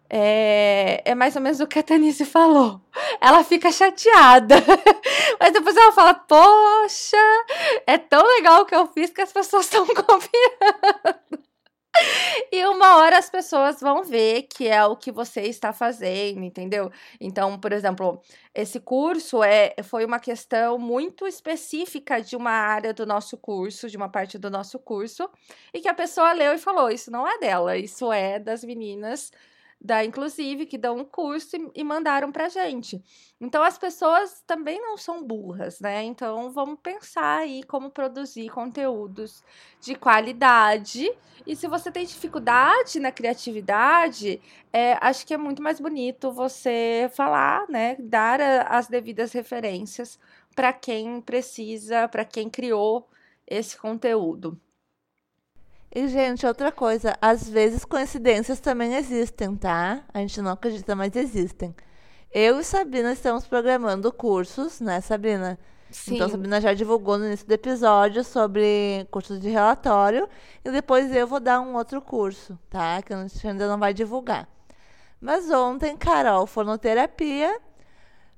É, 0.10 1.02
é 1.06 1.16
mais 1.16 1.36
ou 1.36 1.42
menos 1.42 1.60
o 1.60 1.68
que 1.68 1.80
a 1.80 1.84
Tanise 1.84 2.24
falou. 2.24 2.80
Ela 3.20 3.44
fica 3.44 3.72
chateada. 3.72 4.56
Mas 5.40 5.52
depois 5.52 5.76
ela 5.76 5.92
fala: 5.92 6.14
Poxa, 6.14 7.18
é 7.88 7.98
tão 7.98 8.26
legal 8.36 8.62
o 8.62 8.66
que 8.66 8.76
eu 8.76 8.88
fiz 8.88 9.10
que 9.12 9.22
as 9.22 9.34
pessoas 9.34 9.66
estão 9.66 9.86
confiando. 9.90 11.44
E 12.52 12.66
uma 12.66 12.98
hora 12.98 13.18
as 13.18 13.30
pessoas 13.30 13.80
vão 13.80 14.04
ver 14.04 14.44
que 14.44 14.68
é 14.68 14.84
o 14.86 14.96
que 14.96 15.12
você 15.12 15.42
está 15.42 15.72
fazendo, 15.72 16.44
entendeu? 16.44 16.92
Então, 17.20 17.60
por 17.60 17.72
exemplo, 17.72 18.22
esse 18.54 18.80
curso 18.80 19.44
é, 19.44 19.76
foi 19.84 20.06
uma 20.06 20.20
questão 20.20 20.78
muito 20.78 21.28
específica 21.28 22.22
de 22.22 22.36
uma 22.36 22.52
área 22.52 22.94
do 22.94 23.06
nosso 23.06 23.38
curso, 23.38 23.90
de 23.90 23.98
uma 23.98 24.10
parte 24.10 24.38
do 24.38 24.50
nosso 24.50 24.80
curso, 24.80 25.30
e 25.74 25.82
que 25.82 25.88
a 25.88 25.94
pessoa 25.94 26.34
leu 26.34 26.54
e 26.54 26.58
falou: 26.58 26.90
Isso 26.90 27.12
não 27.12 27.28
é 27.28 27.38
dela, 27.40 27.78
isso 27.78 28.12
é 28.12 28.40
das 28.40 28.64
meninas 28.64 29.32
da 29.84 30.06
Inclusive, 30.06 30.66
que 30.66 30.78
dão 30.78 30.98
um 30.98 31.06
curso 31.06 31.58
e, 31.58 31.82
e 31.82 31.84
mandaram 31.84 32.32
pra 32.32 32.48
gente. 32.48 33.04
Então, 33.40 33.62
as 33.62 33.78
pessoas 33.78 34.42
também 34.48 34.80
não 34.80 34.98
são 34.98 35.22
burras, 35.22 35.80
né? 35.82 36.04
Então, 36.04 36.52
vamos 36.52 36.80
pensar 36.82 37.40
aí 37.40 37.64
como 37.64 37.92
produzir 37.92 38.50
conteúdos 38.50 39.44
de 39.82 39.96
qualidade. 39.96 41.12
E 41.46 41.56
se 41.56 41.68
você 41.68 41.92
tem 41.92 42.06
dificuldade 42.06 43.00
na 43.00 43.12
criatividade, 43.12 44.42
é, 44.72 44.98
acho 45.02 45.28
que 45.28 45.34
é 45.34 45.38
muito 45.38 45.62
mais 45.62 45.80
bonito 45.82 46.32
você 46.32 47.12
falar, 47.14 47.68
né? 47.68 47.98
Dar 48.00 48.40
a, 48.40 48.62
as 48.78 48.88
devidas 48.88 49.34
referências 49.34 50.18
para 50.56 50.72
quem 50.72 51.20
precisa, 51.20 52.08
para 52.08 52.24
quem 52.24 52.50
criou 52.50 53.10
esse 53.46 53.78
conteúdo. 53.78 54.58
E, 55.96 56.08
gente, 56.08 56.44
outra 56.46 56.72
coisa, 56.72 57.16
às 57.22 57.48
vezes 57.48 57.86
coincidências 57.86 58.60
também 58.60 58.96
existem, 58.96 59.56
tá? 59.56 60.02
A 60.12 60.20
gente 60.20 60.42
não 60.42 60.52
acredita, 60.52 60.96
mas 60.96 61.16
existem. 61.16 61.76
Eu 62.32 62.60
e 62.60 62.64
Sabrina 62.64 63.14
estamos 63.14 63.46
programando 63.46 64.12
cursos, 64.12 64.82
né, 64.82 65.00
Sabrina? 65.02 65.60
Sim. 65.92 66.16
Então, 66.16 66.28
Sabrina 66.28 66.60
já 66.60 66.74
divulgou 66.74 67.20
no 67.20 67.28
início 67.28 67.46
do 67.46 67.52
episódio 67.52 68.24
sobre 68.24 69.08
cursos 69.12 69.40
de 69.40 69.50
relatório. 69.50 70.28
E 70.66 70.72
depois 70.72 71.16
eu 71.16 71.28
vou 71.28 71.40
dar 71.40 71.62
um 71.62 71.76
outro 71.76 72.02
curso, 72.02 72.58
tá? 72.72 73.00
Que 73.04 73.14
a 73.14 73.28
gente 73.28 73.48
ainda 73.48 73.68
não 73.68 73.78
vai 73.78 73.94
divulgar. 73.94 74.50
Mas 75.22 75.52
ontem, 75.52 75.96
Carol, 75.96 76.48
fonoterapia, 76.48 77.56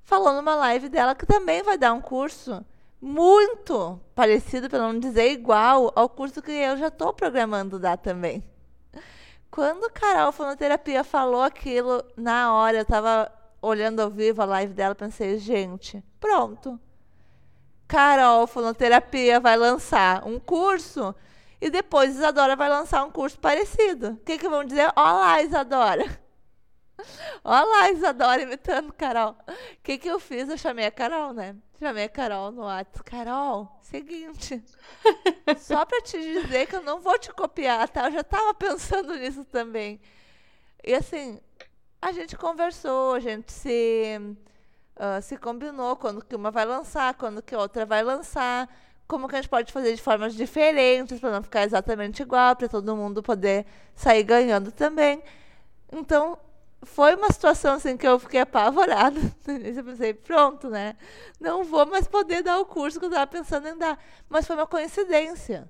falou 0.03 0.34
numa 0.34 0.56
live 0.56 0.89
dela 0.89 1.16
que 1.16 1.26
também 1.26 1.64
vai 1.64 1.78
dar 1.78 1.93
um 1.93 2.01
curso 2.01 2.66
muito 3.06 4.01
parecido, 4.16 4.68
para 4.68 4.80
não 4.80 4.99
dizer 4.99 5.32
igual, 5.32 5.91
ao 5.95 6.10
curso 6.10 6.41
que 6.41 6.51
eu 6.51 6.76
já 6.76 6.88
estou 6.88 7.14
programando 7.14 7.78
dar 7.78 7.97
também. 7.97 8.43
Quando 9.51 9.91
Carol 9.91 10.32
Fonoterapia 10.32 11.03
falou 11.03 11.43
aquilo, 11.43 12.03
na 12.18 12.51
hora 12.56 12.78
eu 12.78 12.82
estava 12.82 13.32
olhando 13.62 13.99
ao 13.99 14.10
vivo 14.10 14.41
a 14.41 14.45
live 14.45 14.74
dela, 14.74 14.95
pensei, 14.95 15.38
gente, 15.38 16.03
pronto. 16.20 16.80
Carol 17.88 18.47
Fonoterapia 18.47 19.39
vai 19.39 19.56
lançar 19.56 20.28
um 20.28 20.39
curso 20.39 21.14
e 21.62 21.70
depois 21.70 22.16
Isadora 22.16 22.56
vai 22.56 22.70
lançar 22.70 23.03
um 23.06 23.12
curso 23.12 23.38
parecido. 23.38 24.14
O 24.14 24.18
que, 24.18 24.39
que 24.39 24.49
vão 24.49 24.66
dizer? 24.66 24.91
Olá, 24.95 25.43
Isadora. 25.43 26.24
Olá, 27.43 27.91
Isadora 27.91 28.41
imitando 28.41 28.91
Carol. 28.93 29.36
O 29.48 29.54
que, 29.84 29.98
que 29.98 30.08
eu 30.08 30.20
fiz? 30.20 30.50
Eu 30.50 30.58
chamei 30.58 30.86
a 30.86 30.91
Carol, 30.91 31.34
né? 31.34 31.56
Chamei 31.80 32.06
a 32.06 32.10
Carol 32.10 32.52
no 32.52 32.64
WhatsApp. 32.64 33.04
Carol, 33.04 33.78
seguinte. 33.82 34.64
só 35.60 35.86
pra 35.86 36.02
te 36.02 36.18
dizer 36.18 36.68
que 36.68 36.76
eu 36.76 36.84
não 36.84 37.02
vou 37.02 37.18
te 37.20 37.32
copiar, 37.32 37.88
tá? 37.89 38.08
Eu 38.08 38.14
já 38.14 38.24
tava 38.24 38.54
pensando 38.54 39.16
nisso 39.16 39.43
também. 39.46 40.00
E 40.84 40.93
assim, 40.93 41.39
a 42.02 42.12
gente 42.12 42.38
conversou, 42.38 43.14
a 43.14 43.20
gente 43.20 43.52
se, 43.52 44.20
uh, 44.96 45.22
se 45.22 45.38
combinou 45.38 45.96
quando 45.96 46.24
que 46.24 46.36
uma 46.36 46.52
vai 46.52 46.66
lançar, 46.66 47.14
quando 47.16 47.41
que 47.41 47.56
outra 47.56 47.86
vai 47.86 48.04
lançar. 48.04 48.70
Como 49.08 49.28
que 49.28 49.36
a 49.36 49.41
gente 49.41 49.50
pode 49.50 49.72
fazer 49.72 49.93
de 49.93 50.02
formas 50.02 50.34
diferentes 50.34 51.20
para 51.20 51.32
não 51.32 51.43
ficar 51.43 51.64
exatamente 51.64 52.24
igual, 52.24 52.56
para 52.56 52.68
todo 52.68 52.96
mundo 52.96 53.22
poder 53.22 53.66
sair 53.93 54.24
ganhando 54.24 54.72
também. 54.72 55.22
Então, 55.91 56.39
foi 56.84 57.15
uma 57.15 57.32
situação 57.32 57.76
assim 57.76 57.97
que 57.97 58.07
eu 58.07 58.19
fiquei 58.19 58.41
apavorada. 58.41 59.19
Eu 59.47 59.84
pensei, 59.84 60.13
pronto, 60.13 60.69
né? 60.69 60.95
Não 61.39 61.63
vou 61.63 61.86
mais 61.86 62.07
poder 62.07 62.43
dar 62.43 62.59
o 62.59 62.65
curso 62.65 62.99
que 62.99 63.05
eu 63.05 63.09
estava 63.09 63.28
pensando 63.28 63.67
em 63.67 63.78
dar. 63.78 63.97
Mas 64.30 64.45
foi 64.45 64.55
uma 64.55 64.67
coincidência. 64.67 65.69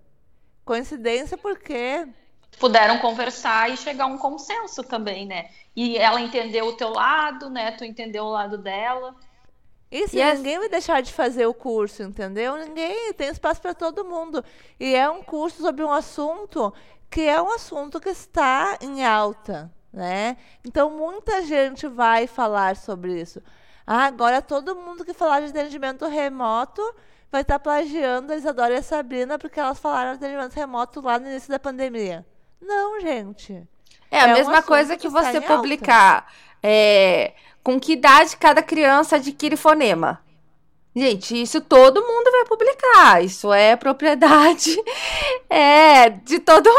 Coincidência 0.64 1.38
porque 1.38 2.08
puderam 2.60 3.00
conversar 3.00 3.70
e 3.70 3.78
chegar 3.78 4.06
a 4.06 4.08
um 4.08 4.18
consenso 4.18 4.84
também, 4.84 5.26
né? 5.26 5.50
E 5.76 5.98
ela 5.98 6.22
entendeu 6.22 6.68
o 6.68 6.74
teu 6.74 6.90
lado, 6.90 7.50
né? 7.50 7.72
Tu 7.72 7.84
entendeu 7.86 8.26
o 8.26 8.32
lado 8.32 8.58
dela. 8.58 9.16
Isso, 9.92 10.18
e 10.18 10.34
ninguém 10.34 10.60
vai 10.60 10.70
deixar 10.70 11.02
de 11.02 11.14
fazer 11.14 11.46
o 11.46 11.54
curso, 11.54 12.04
entendeu? 12.04 12.58
Ninguém 12.58 13.14
tem 13.14 13.30
espaço 13.30 13.62
para 13.62 13.74
todo 13.74 14.04
mundo. 14.04 14.44
E 14.80 14.96
é 14.96 15.10
um 15.10 15.22
curso 15.22 15.62
sobre 15.62 15.84
um 15.84 15.92
assunto 15.92 16.74
que 17.10 17.22
é 17.22 17.42
um 17.42 17.52
assunto 17.52 18.00
que 18.00 18.10
está 18.10 18.78
em 18.82 19.06
alta, 19.06 19.72
né? 19.96 20.36
Então 20.64 20.90
muita 20.92 21.42
gente 21.44 21.88
vai 21.88 22.28
falar 22.28 22.76
sobre 22.76 23.20
isso. 23.20 23.42
Ah, 23.88 24.06
agora 24.06 24.42
todo 24.42 24.76
mundo 24.76 25.06
que 25.06 25.14
falar 25.14 25.40
de 25.40 25.48
atendimento 25.48 26.06
remoto 26.06 26.82
vai 27.32 27.42
estar 27.42 27.56
tá 27.56 27.60
plagiando 27.60 28.34
a 28.34 28.36
Isadora 28.36 28.74
e 28.74 28.78
a 28.78 28.84
Sabrina 28.84 29.40
porque 29.40 29.60
elas 29.60 29.80
falaram 29.80 30.12
de 30.12 30.18
atendimento 30.18 30.54
remoto 30.54 31.00
lá 31.00 31.18
no 31.18 31.28
início 31.28 31.50
da 31.50 31.58
pandemia. 31.58 32.26
Não, 32.62 33.00
gente. 33.00 33.64
É 34.12 34.20
a 34.20 34.28
é 34.28 34.34
mesma 34.34 34.60
um 34.60 34.64
coisa 34.64 34.98
que, 34.98 35.04
que 35.04 35.10
você 35.10 35.40
publicar 35.40 36.32
é, 36.62 37.34
com 37.64 37.80
que 37.80 37.94
idade 37.94 38.36
cada 38.38 38.62
criança 38.62 39.16
adquire 39.16 39.56
fonema. 39.56 40.25
Gente, 40.96 41.42
isso 41.42 41.60
todo 41.60 42.02
mundo 42.02 42.32
vai 42.32 42.46
publicar. 42.46 43.22
Isso 43.22 43.52
é 43.52 43.76
propriedade 43.76 44.78
é, 45.50 46.10
de 46.10 46.40
todo 46.40 46.70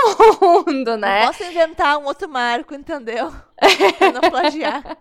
mundo, 0.41 0.97
né? 0.97 1.21
Não 1.21 1.27
posso 1.27 1.45
inventar 1.45 1.99
um 1.99 2.07
outro 2.07 2.27
marco, 2.27 2.75
entendeu? 2.75 3.31
não 4.13 4.31
plagiar. 4.31 4.83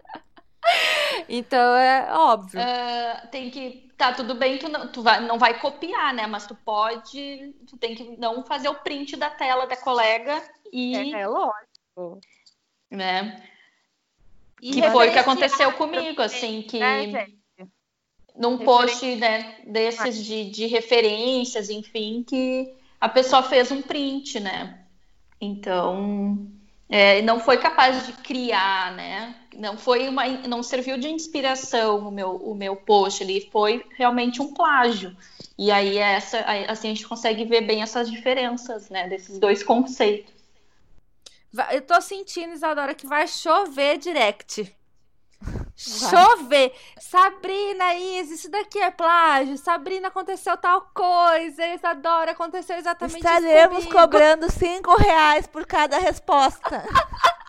Então 1.30 1.76
é 1.76 2.12
óbvio. 2.12 2.60
Uh, 2.60 3.28
tem 3.28 3.52
que. 3.52 3.88
Tá, 3.96 4.14
tudo 4.14 4.34
bem, 4.34 4.58
tu, 4.58 4.68
não, 4.68 4.92
tu 4.92 5.04
vai, 5.04 5.22
não 5.22 5.38
vai 5.38 5.60
copiar, 5.60 6.12
né? 6.12 6.26
Mas 6.26 6.48
tu 6.48 6.56
pode. 6.56 7.54
Tu 7.70 7.78
tem 7.78 7.94
que 7.94 8.18
não 8.18 8.44
fazer 8.44 8.68
o 8.68 8.74
print 8.74 9.16
da 9.16 9.30
tela 9.30 9.68
da 9.68 9.78
colega 9.78 10.42
e. 10.74 11.14
É, 11.14 11.22
é 11.22 11.28
lógico. 11.28 12.20
Né? 12.90 13.44
E 14.60 14.72
que 14.72 14.90
foi 14.90 15.10
o 15.10 15.12
que 15.12 15.20
aconteceu 15.20 15.72
comigo, 15.74 16.20
assim, 16.20 16.64
que. 16.64 16.80
Né, 16.80 17.28
num 18.38 18.58
post 18.58 19.06
né, 19.16 19.56
desses 19.66 20.24
de, 20.24 20.50
de 20.50 20.66
referências, 20.68 21.70
enfim, 21.70 22.24
que 22.28 22.74
a 23.00 23.08
pessoa 23.08 23.44
fez 23.44 23.72
um 23.72 23.82
print, 23.82 24.40
né? 24.40 24.80
Então, 25.40 26.48
é, 26.90 27.22
não 27.22 27.40
foi 27.40 27.58
capaz 27.58 28.06
de 28.06 28.14
criar, 28.14 28.94
né? 28.94 29.36
Não 29.56 29.78
foi 29.78 30.08
uma, 30.08 30.28
não 30.28 30.62
serviu 30.62 30.98
de 30.98 31.08
inspiração 31.08 32.08
o 32.08 32.12
meu, 32.12 32.36
o 32.36 32.54
meu 32.54 32.76
post, 32.76 33.24
ele 33.24 33.50
foi 33.52 33.84
realmente 33.98 34.42
um 34.42 34.54
plágio. 34.54 35.16
E 35.58 35.72
aí 35.72 35.98
essa, 35.98 36.40
assim 36.68 36.90
a 36.90 36.94
gente 36.94 37.08
consegue 37.08 37.46
ver 37.46 37.62
bem 37.62 37.82
essas 37.82 38.12
diferenças, 38.12 38.90
né? 38.90 39.08
Desses 39.08 39.40
dois 39.40 39.64
conceitos. 39.64 40.34
Eu 41.72 41.82
tô 41.82 42.02
sentindo, 42.02 42.54
Isadora, 42.54 42.94
que 42.94 43.08
vai 43.08 43.28
chover 43.28 43.98
direct. 43.98 44.76
Chover. 45.76 46.74
Sabrina, 47.00 47.96
Isa, 47.96 48.34
isso 48.34 48.50
daqui 48.50 48.80
é 48.80 48.90
plágio. 48.92 49.58
Sabrina, 49.58 50.08
aconteceu 50.08 50.56
tal 50.58 50.82
coisa. 50.94 51.66
Isadora, 51.68 52.32
aconteceu 52.32 52.78
exatamente 52.78 53.18
Estaremos 53.18 53.80
isso. 53.80 53.88
Estaremos 53.88 53.94
cobrando 53.94 54.52
cinco 54.52 54.96
reais 54.96 55.46
por 55.48 55.66
cada 55.66 55.98
resposta. 55.98 56.84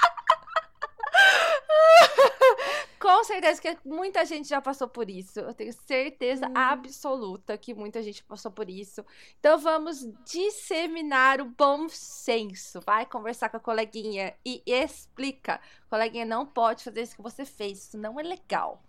Com 3.07 3.23
certeza 3.23 3.63
que 3.63 3.79
muita 3.85 4.25
gente 4.25 4.49
já 4.49 4.61
passou 4.61 4.89
por 4.89 5.09
isso. 5.09 5.39
Eu 5.39 5.55
tenho 5.55 5.73
certeza 5.73 6.49
hum. 6.49 6.53
absoluta 6.57 7.57
que 7.57 7.73
muita 7.73 8.03
gente 8.03 8.25
passou 8.25 8.51
por 8.51 8.69
isso. 8.69 9.07
Então 9.39 9.57
vamos 9.59 10.05
disseminar 10.25 11.41
o 11.41 11.45
bom 11.45 11.89
senso. 11.89 12.81
Vai 12.85 13.07
conversar 13.07 13.49
com 13.49 13.59
a 13.59 13.61
coleguinha 13.61 14.35
e 14.45 14.61
explica. 14.67 15.61
Coleguinha, 15.89 16.25
não 16.25 16.45
pode 16.45 16.83
fazer 16.83 17.03
isso 17.03 17.15
que 17.15 17.23
você 17.23 17.45
fez. 17.45 17.85
Isso 17.85 17.97
não 17.97 18.19
é 18.19 18.25
legal. 18.25 18.83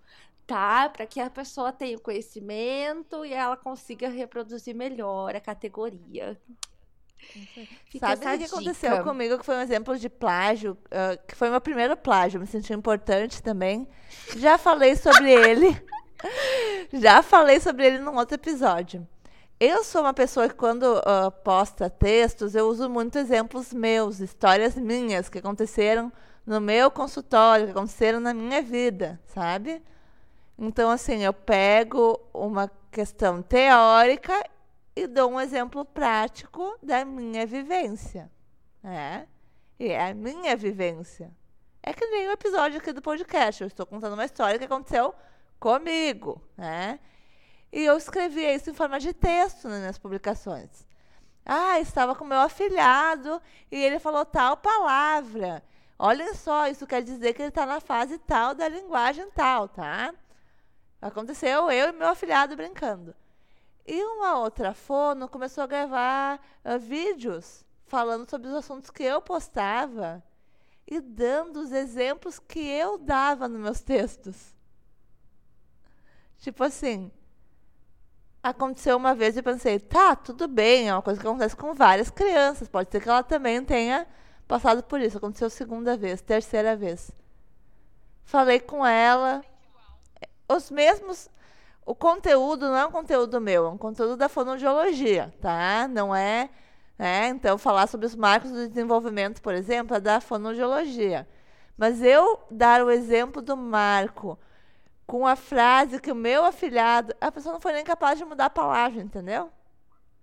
Tá? 0.47 0.89
Para 0.89 1.05
que 1.05 1.19
a 1.19 1.29
pessoa 1.29 1.71
tenha 1.71 1.95
o 1.95 2.01
conhecimento 2.01 3.23
e 3.23 3.31
ela 3.31 3.55
consiga 3.55 4.09
reproduzir 4.09 4.73
melhor 4.73 5.35
a 5.35 5.39
categoria. 5.39 6.41
Fica 7.89 8.15
Sabe 8.15 8.35
o 8.35 8.39
que 8.39 8.45
aconteceu 8.45 9.03
comigo, 9.03 9.37
que 9.37 9.45
foi 9.45 9.55
um 9.55 9.61
exemplo 9.61 9.97
de 9.97 10.09
plágio, 10.09 10.77
uh, 10.85 11.17
que 11.27 11.35
foi 11.35 11.49
meu 11.49 11.61
primeiro 11.61 11.95
plágio, 11.95 12.39
me 12.39 12.47
senti 12.47 12.73
importante 12.73 13.41
também. 13.41 13.87
Já 14.37 14.57
falei 14.57 14.95
sobre 14.95 15.29
ele. 15.31 15.81
Já 16.93 17.21
falei 17.21 17.59
sobre 17.59 17.85
ele 17.85 17.99
num 17.99 18.15
outro 18.15 18.35
episódio. 18.35 19.07
Eu 19.59 19.83
sou 19.83 20.01
uma 20.01 20.13
pessoa 20.13 20.47
que, 20.47 20.55
quando 20.55 20.83
uh, 20.83 21.31
posta 21.43 21.89
textos, 21.89 22.53
eu 22.53 22.67
uso 22.67 22.89
muito 22.89 23.17
exemplos 23.17 23.73
meus, 23.73 24.19
histórias 24.19 24.75
minhas 24.75 25.29
que 25.29 25.39
aconteceram 25.39 26.11
no 26.45 26.61
meu 26.61 26.91
consultório, 26.91 27.65
que 27.65 27.71
aconteceram 27.71 28.19
na 28.19 28.33
minha 28.33 28.61
vida, 28.61 29.19
sabe? 29.25 29.81
Então, 30.57 30.89
assim, 30.89 31.23
eu 31.23 31.33
pego 31.33 32.19
uma 32.33 32.71
questão 32.91 33.41
teórica 33.41 34.33
e 34.97 35.05
dou 35.05 35.29
um 35.31 35.39
exemplo 35.39 35.85
prático 35.85 36.75
da 36.81 37.05
minha 37.05 37.45
vivência. 37.45 38.31
Né? 38.81 39.27
E 39.79 39.89
é 39.89 40.09
a 40.09 40.13
minha 40.13 40.57
vivência. 40.57 41.31
É 41.83 41.93
que 41.93 42.03
nem 42.07 42.27
o 42.27 42.31
episódio 42.31 42.79
aqui 42.79 42.91
do 42.91 43.01
podcast. 43.01 43.61
Eu 43.61 43.67
estou 43.67 43.85
contando 43.85 44.13
uma 44.13 44.25
história 44.25 44.57
que 44.57 44.65
aconteceu 44.65 45.13
comigo. 45.59 46.41
Né? 46.57 46.99
E 47.71 47.83
eu 47.83 47.95
escrevi 47.95 48.41
isso 48.41 48.71
em 48.71 48.73
forma 48.73 48.99
de 48.99 49.13
texto 49.13 49.69
nas 49.69 49.79
minhas 49.79 49.99
publicações. 49.99 50.87
Ah, 51.45 51.79
estava 51.79 52.15
com 52.15 52.25
meu 52.25 52.39
afilhado 52.39 53.39
e 53.71 53.77
ele 53.77 53.99
falou 53.99 54.25
tal 54.25 54.57
palavra. 54.57 55.63
Olhem 55.99 56.33
só, 56.33 56.67
isso 56.67 56.87
quer 56.87 57.03
dizer 57.03 57.35
que 57.35 57.41
ele 57.43 57.49
está 57.49 57.67
na 57.67 57.79
fase 57.79 58.17
tal 58.17 58.55
da 58.55 58.67
linguagem 58.67 59.29
tal, 59.29 59.67
tá? 59.67 60.11
Aconteceu 60.99 61.69
eu 61.69 61.89
e 61.89 61.91
meu 61.91 62.07
afilhado 62.07 62.55
brincando. 62.55 63.15
E 63.87 64.03
uma 64.03 64.37
outra 64.37 64.73
fono 64.73 65.29
começou 65.29 65.63
a 65.63 65.67
gravar 65.67 66.45
uh, 66.65 66.77
vídeos 66.77 67.65
falando 67.85 68.29
sobre 68.29 68.49
os 68.49 68.53
assuntos 68.53 68.89
que 68.89 69.03
eu 69.03 69.21
postava 69.21 70.21
e 70.85 70.99
dando 70.99 71.61
os 71.61 71.71
exemplos 71.71 72.37
que 72.37 72.59
eu 72.59 72.97
dava 72.97 73.47
nos 73.47 73.61
meus 73.61 73.79
textos. 73.79 74.35
Tipo 76.39 76.65
assim, 76.65 77.09
aconteceu 78.43 78.97
uma 78.97 79.15
vez 79.15 79.37
e 79.37 79.41
pensei, 79.41 79.79
tá, 79.79 80.17
tudo 80.17 80.49
bem, 80.49 80.89
é 80.89 80.93
uma 80.93 81.01
coisa 81.01 81.19
que 81.19 81.25
acontece 81.25 81.55
com 81.55 81.73
várias 81.73 82.09
crianças, 82.09 82.67
pode 82.67 82.91
ser 82.91 83.01
que 83.01 83.07
ela 83.07 83.23
também 83.23 83.63
tenha 83.63 84.05
passado 84.47 84.83
por 84.83 84.99
isso. 84.99 85.17
Aconteceu 85.17 85.49
segunda 85.49 85.95
vez, 85.95 86.21
terceira 86.21 86.75
vez. 86.75 87.09
Falei 88.25 88.59
com 88.59 88.85
ela, 88.85 89.41
os 90.49 90.69
mesmos 90.69 91.29
o 91.87 91.95
conteúdo 91.95 92.67
não 92.67 92.75
é 92.75 92.85
um 92.85 92.91
conteúdo 92.91 93.39
meu, 93.39 93.65
é 93.65 93.69
um 93.69 93.77
conteúdo 93.77 94.17
da 94.17 94.27
fonoaudiologia, 94.27 95.33
tá? 95.39 95.87
Não 95.87 96.13
é, 96.13 96.49
né? 96.99 97.29
Então, 97.29 97.57
falar 97.57 97.87
sobre 97.87 98.05
os 98.05 98.13
marcos 98.13 98.51
do 98.51 98.67
desenvolvimento, 98.67 99.41
por 99.41 99.53
exemplo, 99.53 99.95
é 99.95 99.99
da 100.01 100.19
fonoaudiologia. 100.19 101.25
Mas 101.77 102.03
eu 102.03 102.43
dar 102.51 102.83
o 102.83 102.91
exemplo 102.91 103.41
do 103.41 103.55
marco 103.55 104.37
com 105.05 105.25
a 105.25 105.37
frase 105.37 106.01
que 106.01 106.11
o 106.11 106.15
meu 106.15 106.43
afilhado, 106.43 107.15
a 107.21 107.31
pessoa 107.31 107.53
não 107.53 107.61
foi 107.61 107.71
nem 107.71 107.85
capaz 107.85 108.19
de 108.19 108.25
mudar 108.25 108.47
a 108.47 108.49
palavra, 108.49 109.01
entendeu? 109.01 109.49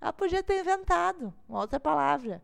Ela 0.02 0.12
podia 0.12 0.42
ter 0.42 0.60
inventado 0.60 1.32
uma 1.48 1.60
outra 1.60 1.80
palavra. 1.80 2.42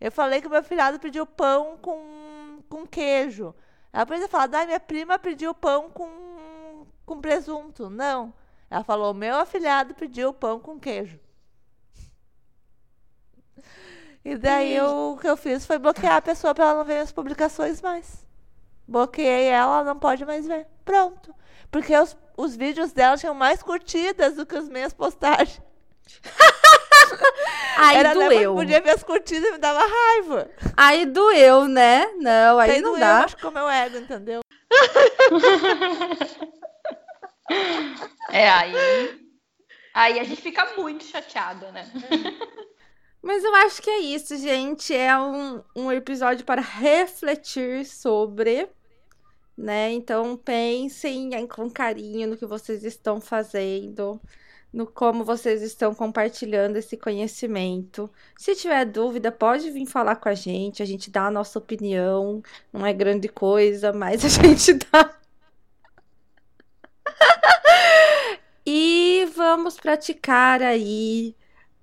Eu 0.00 0.10
falei 0.10 0.40
que 0.40 0.46
o 0.46 0.50
meu 0.50 0.60
afilhado 0.60 0.98
pediu 0.98 1.26
pão 1.26 1.76
com, 1.82 2.62
com 2.70 2.86
queijo. 2.86 3.54
Ela 3.92 4.06
podia 4.06 4.26
falado, 4.26 4.54
ah, 4.54 4.64
minha 4.64 4.80
prima 4.80 5.18
pediu 5.18 5.54
pão 5.54 5.90
com, 5.90 6.86
com 7.04 7.20
presunto. 7.20 7.90
Não. 7.90 8.32
Ela 8.74 8.82
falou: 8.82 9.14
meu 9.14 9.36
afilhado 9.36 9.94
pediu 9.94 10.34
pão 10.34 10.58
com 10.58 10.80
queijo. 10.80 11.20
E 14.24 14.36
daí 14.36 14.74
eu, 14.74 15.12
o 15.12 15.16
que 15.16 15.28
eu 15.28 15.36
fiz 15.36 15.64
foi 15.64 15.78
bloquear 15.78 16.16
a 16.16 16.22
pessoa 16.22 16.52
para 16.52 16.64
ela 16.64 16.78
não 16.78 16.84
ver 16.84 16.98
as 16.98 17.12
publicações 17.12 17.80
mais. 17.80 18.26
Bloqueei 18.88 19.44
ela, 19.44 19.76
ela 19.76 19.84
não 19.84 19.96
pode 19.96 20.24
mais 20.24 20.44
ver. 20.44 20.66
Pronto. 20.84 21.32
Porque 21.70 21.96
os, 21.96 22.16
os 22.36 22.56
vídeos 22.56 22.90
dela 22.90 23.16
tinham 23.16 23.32
mais 23.32 23.62
curtidas 23.62 24.34
do 24.34 24.44
que 24.44 24.56
as 24.56 24.68
minhas 24.68 24.92
postagens. 24.92 25.62
Aí 27.78 27.98
Era 27.98 28.12
doeu. 28.12 28.56
Podia 28.56 28.80
ver 28.80 28.90
as 28.90 29.04
curtidas 29.04 29.50
e 29.50 29.52
me 29.52 29.58
dava 29.58 29.86
raiva. 29.86 30.50
Aí 30.76 31.06
doeu, 31.06 31.68
né? 31.68 32.06
Não, 32.16 32.58
aí, 32.58 32.72
aí 32.72 32.80
não 32.80 32.90
doeu, 32.90 33.00
dá. 33.00 33.24
acho 33.24 33.36
que 33.36 33.46
o 33.46 33.52
meu 33.52 33.68
ego, 33.68 33.98
entendeu? 33.98 34.40
É, 38.30 38.48
aí. 38.48 38.74
Aí 39.92 40.18
a 40.18 40.24
gente 40.24 40.42
fica 40.42 40.74
muito 40.76 41.04
chateada, 41.04 41.70
né? 41.70 41.88
Mas 43.22 43.42
eu 43.42 43.54
acho 43.54 43.80
que 43.80 43.88
é 43.88 44.00
isso, 44.00 44.36
gente. 44.36 44.94
É 44.94 45.16
um, 45.18 45.62
um 45.74 45.92
episódio 45.92 46.44
para 46.44 46.60
refletir 46.60 47.86
sobre, 47.86 48.68
né? 49.56 49.92
Então 49.92 50.36
pensem 50.36 51.30
com 51.46 51.70
carinho 51.70 52.28
no 52.28 52.36
que 52.36 52.44
vocês 52.44 52.84
estão 52.84 53.20
fazendo, 53.20 54.20
no 54.72 54.86
como 54.86 55.24
vocês 55.24 55.62
estão 55.62 55.94
compartilhando 55.94 56.76
esse 56.76 56.96
conhecimento. 56.96 58.10
Se 58.36 58.54
tiver 58.56 58.84
dúvida, 58.84 59.30
pode 59.32 59.70
vir 59.70 59.86
falar 59.86 60.16
com 60.16 60.28
a 60.28 60.34
gente. 60.34 60.82
A 60.82 60.86
gente 60.86 61.10
dá 61.10 61.26
a 61.26 61.30
nossa 61.30 61.58
opinião. 61.58 62.42
Não 62.72 62.84
é 62.84 62.92
grande 62.92 63.28
coisa, 63.28 63.92
mas 63.92 64.24
a 64.24 64.28
gente 64.42 64.74
dá 64.74 65.18
e 68.66 69.28
vamos 69.44 69.76
praticar 69.76 70.62
aí 70.62 71.36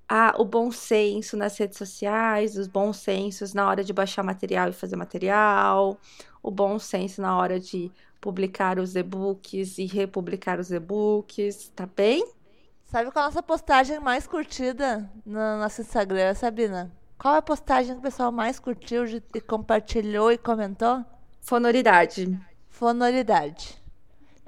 a, 0.10 0.34
o 0.42 0.44
bom 0.44 0.72
senso 0.72 1.38
nas 1.38 1.58
redes 1.58 1.78
sociais, 1.78 2.58
os 2.58 2.68
bons 2.68 2.98
sensos 2.98 3.54
na 3.54 3.68
hora 3.68 3.84
de 3.84 3.94
baixar 3.94 4.24
material 4.24 4.70
e 4.70 4.74
fazer 4.74 4.96
material, 4.96 5.98
o 6.44 6.52
bom 6.52 6.78
senso 6.80 7.22
na 7.22 7.38
hora 7.38 7.60
de 7.60 7.92
publicar 8.20 8.78
os 8.78 8.96
e-books 8.96 9.78
e 9.78 9.86
republicar 9.86 10.60
os 10.60 10.72
e-books, 10.72 11.72
tá 11.76 11.86
bem? 11.86 12.26
Sabe 12.86 13.10
qual 13.10 13.24
é 13.24 13.26
a 13.26 13.30
nossa 13.30 13.42
postagem 13.42 14.00
mais 14.00 14.28
curtida 14.28 15.10
no 15.26 15.58
nosso 15.58 15.82
Instagram, 15.82 16.34
Sabina? 16.34 16.92
Qual 17.18 17.36
é 17.36 17.38
a 17.38 17.42
postagem 17.42 17.94
que 17.94 18.00
o 18.00 18.04
pessoal 18.04 18.32
mais 18.32 18.60
curtiu, 18.60 19.06
e 19.06 19.40
compartilhou 19.40 20.32
e 20.32 20.38
comentou? 20.38 21.06
Fonoridade. 21.40 22.38
Fonoridade. 22.68 23.81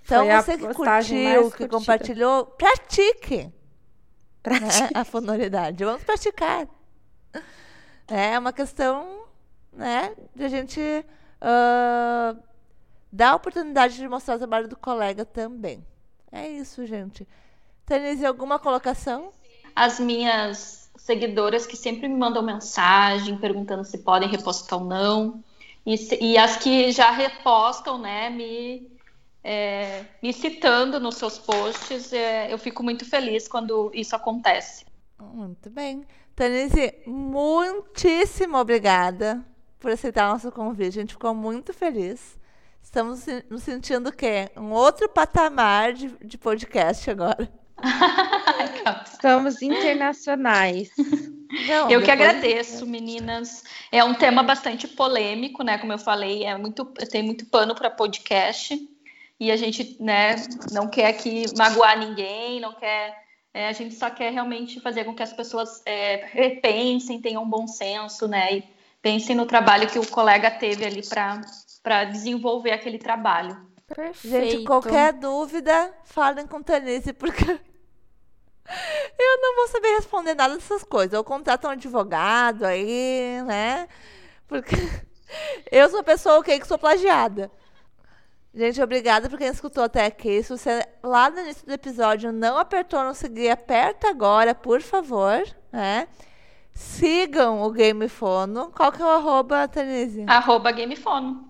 Então, 0.03 0.25
Foi 0.25 0.35
você 0.35 0.57
que 0.57 0.73
curtiu, 0.73 1.51
que 1.51 1.67
compartilhou, 1.67 2.45
pratique. 2.45 3.51
Pratique. 4.41 4.81
Né, 4.81 4.89
a 4.93 5.05
fonoridade. 5.05 5.83
Vamos 5.85 6.03
praticar. 6.03 6.67
É 8.07 8.37
uma 8.37 8.51
questão 8.51 9.23
né, 9.71 10.13
de 10.35 10.43
a 10.43 10.49
gente 10.49 10.79
uh, 10.79 12.37
dá 13.11 13.31
a 13.31 13.35
oportunidade 13.35 13.95
de 13.95 14.07
mostrar 14.07 14.35
o 14.35 14.39
trabalho 14.39 14.67
do 14.67 14.75
colega 14.75 15.23
também. 15.23 15.85
É 16.31 16.47
isso, 16.47 16.85
gente. 16.85 17.27
Tanise, 17.85 18.25
alguma 18.25 18.59
colocação? 18.59 19.31
As 19.75 19.99
minhas 19.99 20.91
seguidoras 20.97 21.65
que 21.65 21.77
sempre 21.77 22.07
me 22.07 22.15
mandam 22.15 22.41
mensagem 22.41 23.37
perguntando 23.37 23.83
se 23.83 23.99
podem 23.99 24.29
repostar 24.29 24.79
ou 24.79 24.85
não. 24.85 25.43
E, 25.85 25.95
e 26.21 26.37
as 26.37 26.57
que 26.57 26.91
já 26.91 27.11
repostam, 27.11 27.97
né, 27.97 28.29
me, 28.29 28.89
é, 29.43 30.05
me 30.21 30.31
citando 30.31 30.99
nos 30.99 31.15
seus 31.15 31.37
posts, 31.37 32.13
é, 32.13 32.51
eu 32.51 32.57
fico 32.57 32.81
muito 32.81 33.05
feliz 33.05 33.47
quando 33.47 33.91
isso 33.93 34.15
acontece. 34.15 34.85
Muito 35.19 35.69
bem. 35.69 36.05
Tanise, 36.35 36.93
muitíssimo 37.05 38.57
obrigada 38.57 39.43
por 39.79 39.91
aceitar 39.91 40.31
nosso 40.31 40.51
convite. 40.51 40.97
A 40.97 41.01
gente 41.01 41.13
ficou 41.13 41.35
muito 41.35 41.73
feliz. 41.73 42.39
Estamos 42.81 43.25
nos 43.49 43.63
sentindo 43.63 44.09
o 44.09 44.13
quê? 44.13 44.49
Um 44.55 44.71
outro 44.71 45.09
patamar 45.09 45.93
de, 45.93 46.09
de 46.23 46.37
podcast 46.37 47.09
agora. 47.09 47.51
Estamos 49.05 49.61
internacionais. 49.61 50.89
Não, 51.67 51.89
eu 51.89 52.01
que 52.01 52.11
agradeço, 52.11 52.85
meninas. 52.85 53.63
É 53.91 54.03
um 54.03 54.13
tema 54.13 54.41
bastante 54.41 54.87
polêmico, 54.87 55.63
né? 55.63 55.77
Como 55.77 55.93
eu 55.93 55.99
falei, 55.99 56.43
é 56.43 56.57
muito, 56.57 56.85
tem 57.09 57.23
muito 57.23 57.45
pano 57.45 57.75
para 57.75 57.89
podcast 57.89 58.77
e 59.39 59.51
a 59.51 59.57
gente, 59.57 59.97
né, 60.01 60.35
não 60.71 60.87
quer 60.87 61.07
aqui 61.07 61.45
magoar 61.57 61.97
ninguém, 61.97 62.59
não 62.59 62.73
quer. 62.73 63.23
É, 63.53 63.67
a 63.67 63.71
gente 63.71 63.93
só 63.95 64.09
quer 64.09 64.31
realmente 64.31 64.79
fazer 64.79 65.03
com 65.03 65.13
que 65.13 65.21
as 65.21 65.33
pessoas 65.33 65.81
é, 65.85 66.25
repensem, 66.31 67.21
tenham 67.21 67.47
bom 67.47 67.67
senso, 67.67 68.27
né? 68.27 68.57
E 68.57 68.63
pensem 69.01 69.35
no 69.35 69.45
trabalho 69.45 69.89
que 69.89 69.99
o 69.99 70.07
colega 70.07 70.49
teve 70.49 70.85
ali 70.85 71.01
para 71.83 72.05
desenvolver 72.05 72.71
aquele 72.71 72.97
trabalho. 72.97 73.55
Perfeito. 73.85 74.51
Gente, 74.51 74.63
qualquer 74.63 75.13
dúvida, 75.13 75.93
falem 76.05 76.47
com 76.47 76.63
Tanise, 76.63 77.13
porque 77.13 77.45
eu 79.19 79.41
não 79.41 79.55
vou 79.57 79.67
saber 79.67 79.95
responder 79.95 80.33
nada 80.33 80.55
dessas 80.55 80.83
coisas. 80.83 81.13
Eu 81.13 81.23
contrato 81.23 81.67
um 81.67 81.71
advogado 81.71 82.65
aí, 82.65 83.41
né? 83.45 83.87
Porque 84.47 84.75
eu 85.71 85.89
sou 85.89 85.99
a 85.99 86.03
pessoa 86.03 86.39
okay, 86.39 86.59
que 86.59 86.67
sou 86.67 86.79
plagiada. 86.79 87.51
Gente, 88.55 88.79
obrigada 88.83 89.27
por 89.27 89.39
quem 89.39 89.47
escutou 89.47 89.83
até 89.83 90.05
aqui. 90.05 90.43
Se 90.43 90.55
você 90.55 90.87
lá 91.01 91.27
no 91.27 91.39
início 91.39 91.65
do 91.65 91.73
episódio 91.73 92.31
não 92.31 92.55
apertou 92.57 93.03
no 93.03 93.15
seguir, 93.15 93.49
aperta 93.49 94.09
agora, 94.09 94.53
por 94.53 94.79
favor, 94.79 95.43
né? 95.71 96.07
Sigam 96.71 97.63
o 97.63 97.71
Gamefono. 97.71 98.71
Qual 98.75 98.91
que 98.91 99.01
é 99.01 99.05
o 99.05 99.09
arroba, 99.09 99.67
Tanise? 99.67 100.25
Arroba 100.27 100.71
Gamefono. 100.71 101.49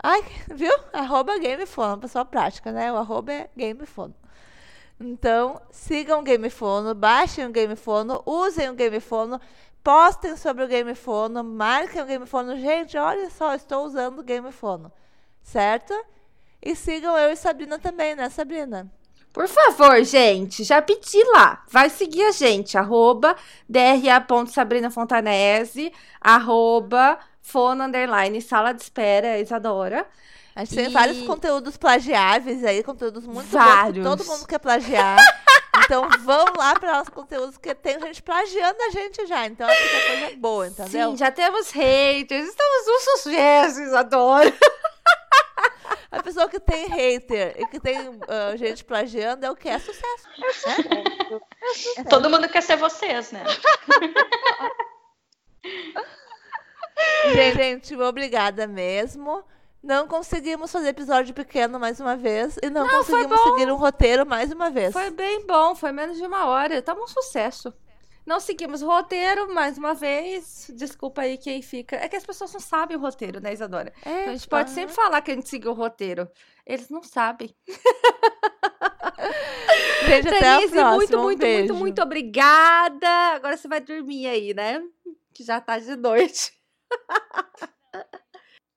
Ai, 0.00 0.22
viu? 0.54 0.72
Arroba 0.92 1.36
Gamefono, 1.36 1.98
pessoal 1.98 2.24
prática, 2.24 2.70
né? 2.70 2.92
O 2.92 2.96
arroba 2.96 3.32
é 3.32 3.50
Gamefono. 3.56 4.14
Então, 5.00 5.60
sigam 5.72 6.20
o 6.20 6.22
Gamefono, 6.22 6.94
baixem 6.94 7.44
o 7.44 7.50
Gamefono, 7.50 8.22
usem 8.24 8.68
o 8.68 8.74
Gamefono, 8.74 9.40
postem 9.82 10.36
sobre 10.36 10.62
o 10.62 10.68
Gamefono, 10.68 11.42
marquem 11.42 12.00
o 12.00 12.06
Gamefono. 12.06 12.56
Gente, 12.56 12.96
olha 12.96 13.28
só, 13.30 13.52
estou 13.54 13.84
usando 13.84 14.20
o 14.20 14.24
Gamefono. 14.24 14.92
Certo? 15.42 15.92
E 16.62 16.76
sigam 16.76 17.16
eu 17.16 17.30
e 17.30 17.36
Sabrina 17.36 17.78
também, 17.78 18.14
né, 18.14 18.28
Sabrina? 18.28 18.86
Por 19.32 19.48
favor, 19.48 20.04
gente, 20.04 20.62
já 20.64 20.82
pedi 20.82 21.22
lá. 21.32 21.62
Vai 21.68 21.88
seguir 21.88 22.24
a 22.24 22.32
gente, 22.32 22.76
arroba 22.76 23.34
dra.sabrinafontanese, 23.68 25.92
arroba 26.20 27.16
fono, 27.40 27.84
underline, 27.84 28.42
sala 28.42 28.72
de 28.72 28.82
espera, 28.82 29.38
Isadora. 29.38 30.04
A 30.54 30.64
gente 30.64 30.72
e... 30.72 30.76
tem 30.76 30.90
vários 30.90 31.26
conteúdos 31.26 31.76
plagiáveis 31.76 32.64
aí, 32.64 32.82
conteúdos 32.82 33.24
muito 33.24 33.48
vários. 33.48 34.04
bons 34.04 34.16
todo 34.16 34.26
mundo 34.26 34.46
quer 34.46 34.58
plagiar. 34.58 35.18
então 35.84 36.08
vão 36.24 36.44
lá 36.56 36.74
para 36.78 37.00
os 37.00 37.08
conteúdos 37.08 37.56
que 37.56 37.74
tem 37.74 37.98
gente 38.00 38.22
plagiando 38.22 38.82
a 38.82 38.90
gente 38.90 39.26
já. 39.26 39.46
Então 39.46 39.68
é 39.68 39.76
coisa 39.76 40.36
boa, 40.36 40.66
entendeu? 40.66 41.12
Sim, 41.12 41.16
já 41.16 41.30
temos 41.30 41.70
haters, 41.70 42.48
estamos 42.48 42.86
no 42.86 43.00
sucesso, 43.00 43.96
adoro. 43.96 44.52
A 46.10 46.22
pessoa 46.22 46.48
que 46.48 46.58
tem 46.58 46.86
hater 46.88 47.54
e 47.58 47.66
que 47.66 47.78
tem 47.80 48.08
uh, 48.08 48.56
gente 48.56 48.84
plagiando 48.84 49.46
é 49.46 49.50
o 49.50 49.56
que 49.56 49.68
é 49.68 49.78
sucesso. 49.78 50.28
É, 51.96 52.00
é 52.00 52.04
Todo 52.04 52.28
mundo 52.28 52.48
quer 52.48 52.62
ser 52.62 52.76
vocês, 52.76 53.32
né? 53.32 53.44
gente, 57.54 57.96
obrigada 57.96 58.66
mesmo. 58.66 59.44
Não 59.82 60.06
conseguimos 60.06 60.70
fazer 60.70 60.88
episódio 60.88 61.34
pequeno 61.34 61.80
mais 61.80 62.00
uma 62.00 62.14
vez. 62.16 62.58
E 62.62 62.68
não, 62.68 62.86
não 62.86 62.98
conseguimos 62.98 63.40
seguir 63.40 63.72
um 63.72 63.76
roteiro 63.76 64.26
mais 64.26 64.52
uma 64.52 64.68
vez. 64.70 64.92
Foi 64.92 65.10
bem 65.10 65.46
bom, 65.46 65.74
foi 65.74 65.90
menos 65.90 66.18
de 66.18 66.26
uma 66.26 66.46
hora. 66.46 66.82
Tava 66.82 67.00
um 67.00 67.06
sucesso. 67.06 67.72
Não 68.24 68.38
seguimos 68.38 68.82
o 68.82 68.86
roteiro, 68.86 69.52
mais 69.52 69.78
uma 69.78 69.94
vez. 69.94 70.70
Desculpa 70.74 71.22
aí 71.22 71.38
quem 71.38 71.62
fica. 71.62 71.96
É 71.96 72.08
que 72.08 72.16
as 72.16 72.24
pessoas 72.24 72.52
não 72.52 72.60
sabem 72.60 72.96
o 72.96 73.00
roteiro, 73.00 73.40
né, 73.40 73.52
Isadora? 73.52 73.92
É, 74.04 74.20
então 74.20 74.32
a 74.32 74.36
gente 74.36 74.48
pode 74.48 74.70
sempre 74.70 74.94
falar 74.94 75.20
que 75.22 75.30
a 75.30 75.34
gente 75.34 75.48
seguiu 75.48 75.70
o 75.72 75.74
roteiro. 75.74 76.28
Eles 76.66 76.88
não 76.88 77.02
sabem. 77.02 77.54
Gente, 80.06 80.28
até 80.28 80.48
a 80.48 80.58
próxima. 80.58 80.94
muito, 80.96 81.18
um 81.18 81.22
muito, 81.22 81.38
beijo. 81.40 81.58
muito, 81.58 81.74
muito 81.74 82.02
obrigada. 82.02 83.08
Agora 83.34 83.56
você 83.56 83.68
vai 83.68 83.80
dormir 83.80 84.26
aí, 84.26 84.54
né? 84.54 84.82
Que 85.32 85.44
já 85.44 85.60
tá 85.60 85.78
de 85.78 85.94
noite. 85.94 86.52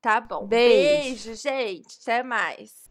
Tá 0.03 0.19
bom. 0.19 0.45
Beijo, 0.45 1.27
Beijo 1.29 1.41
gente. 1.41 1.97
Até 2.01 2.21
mais. 2.23 2.73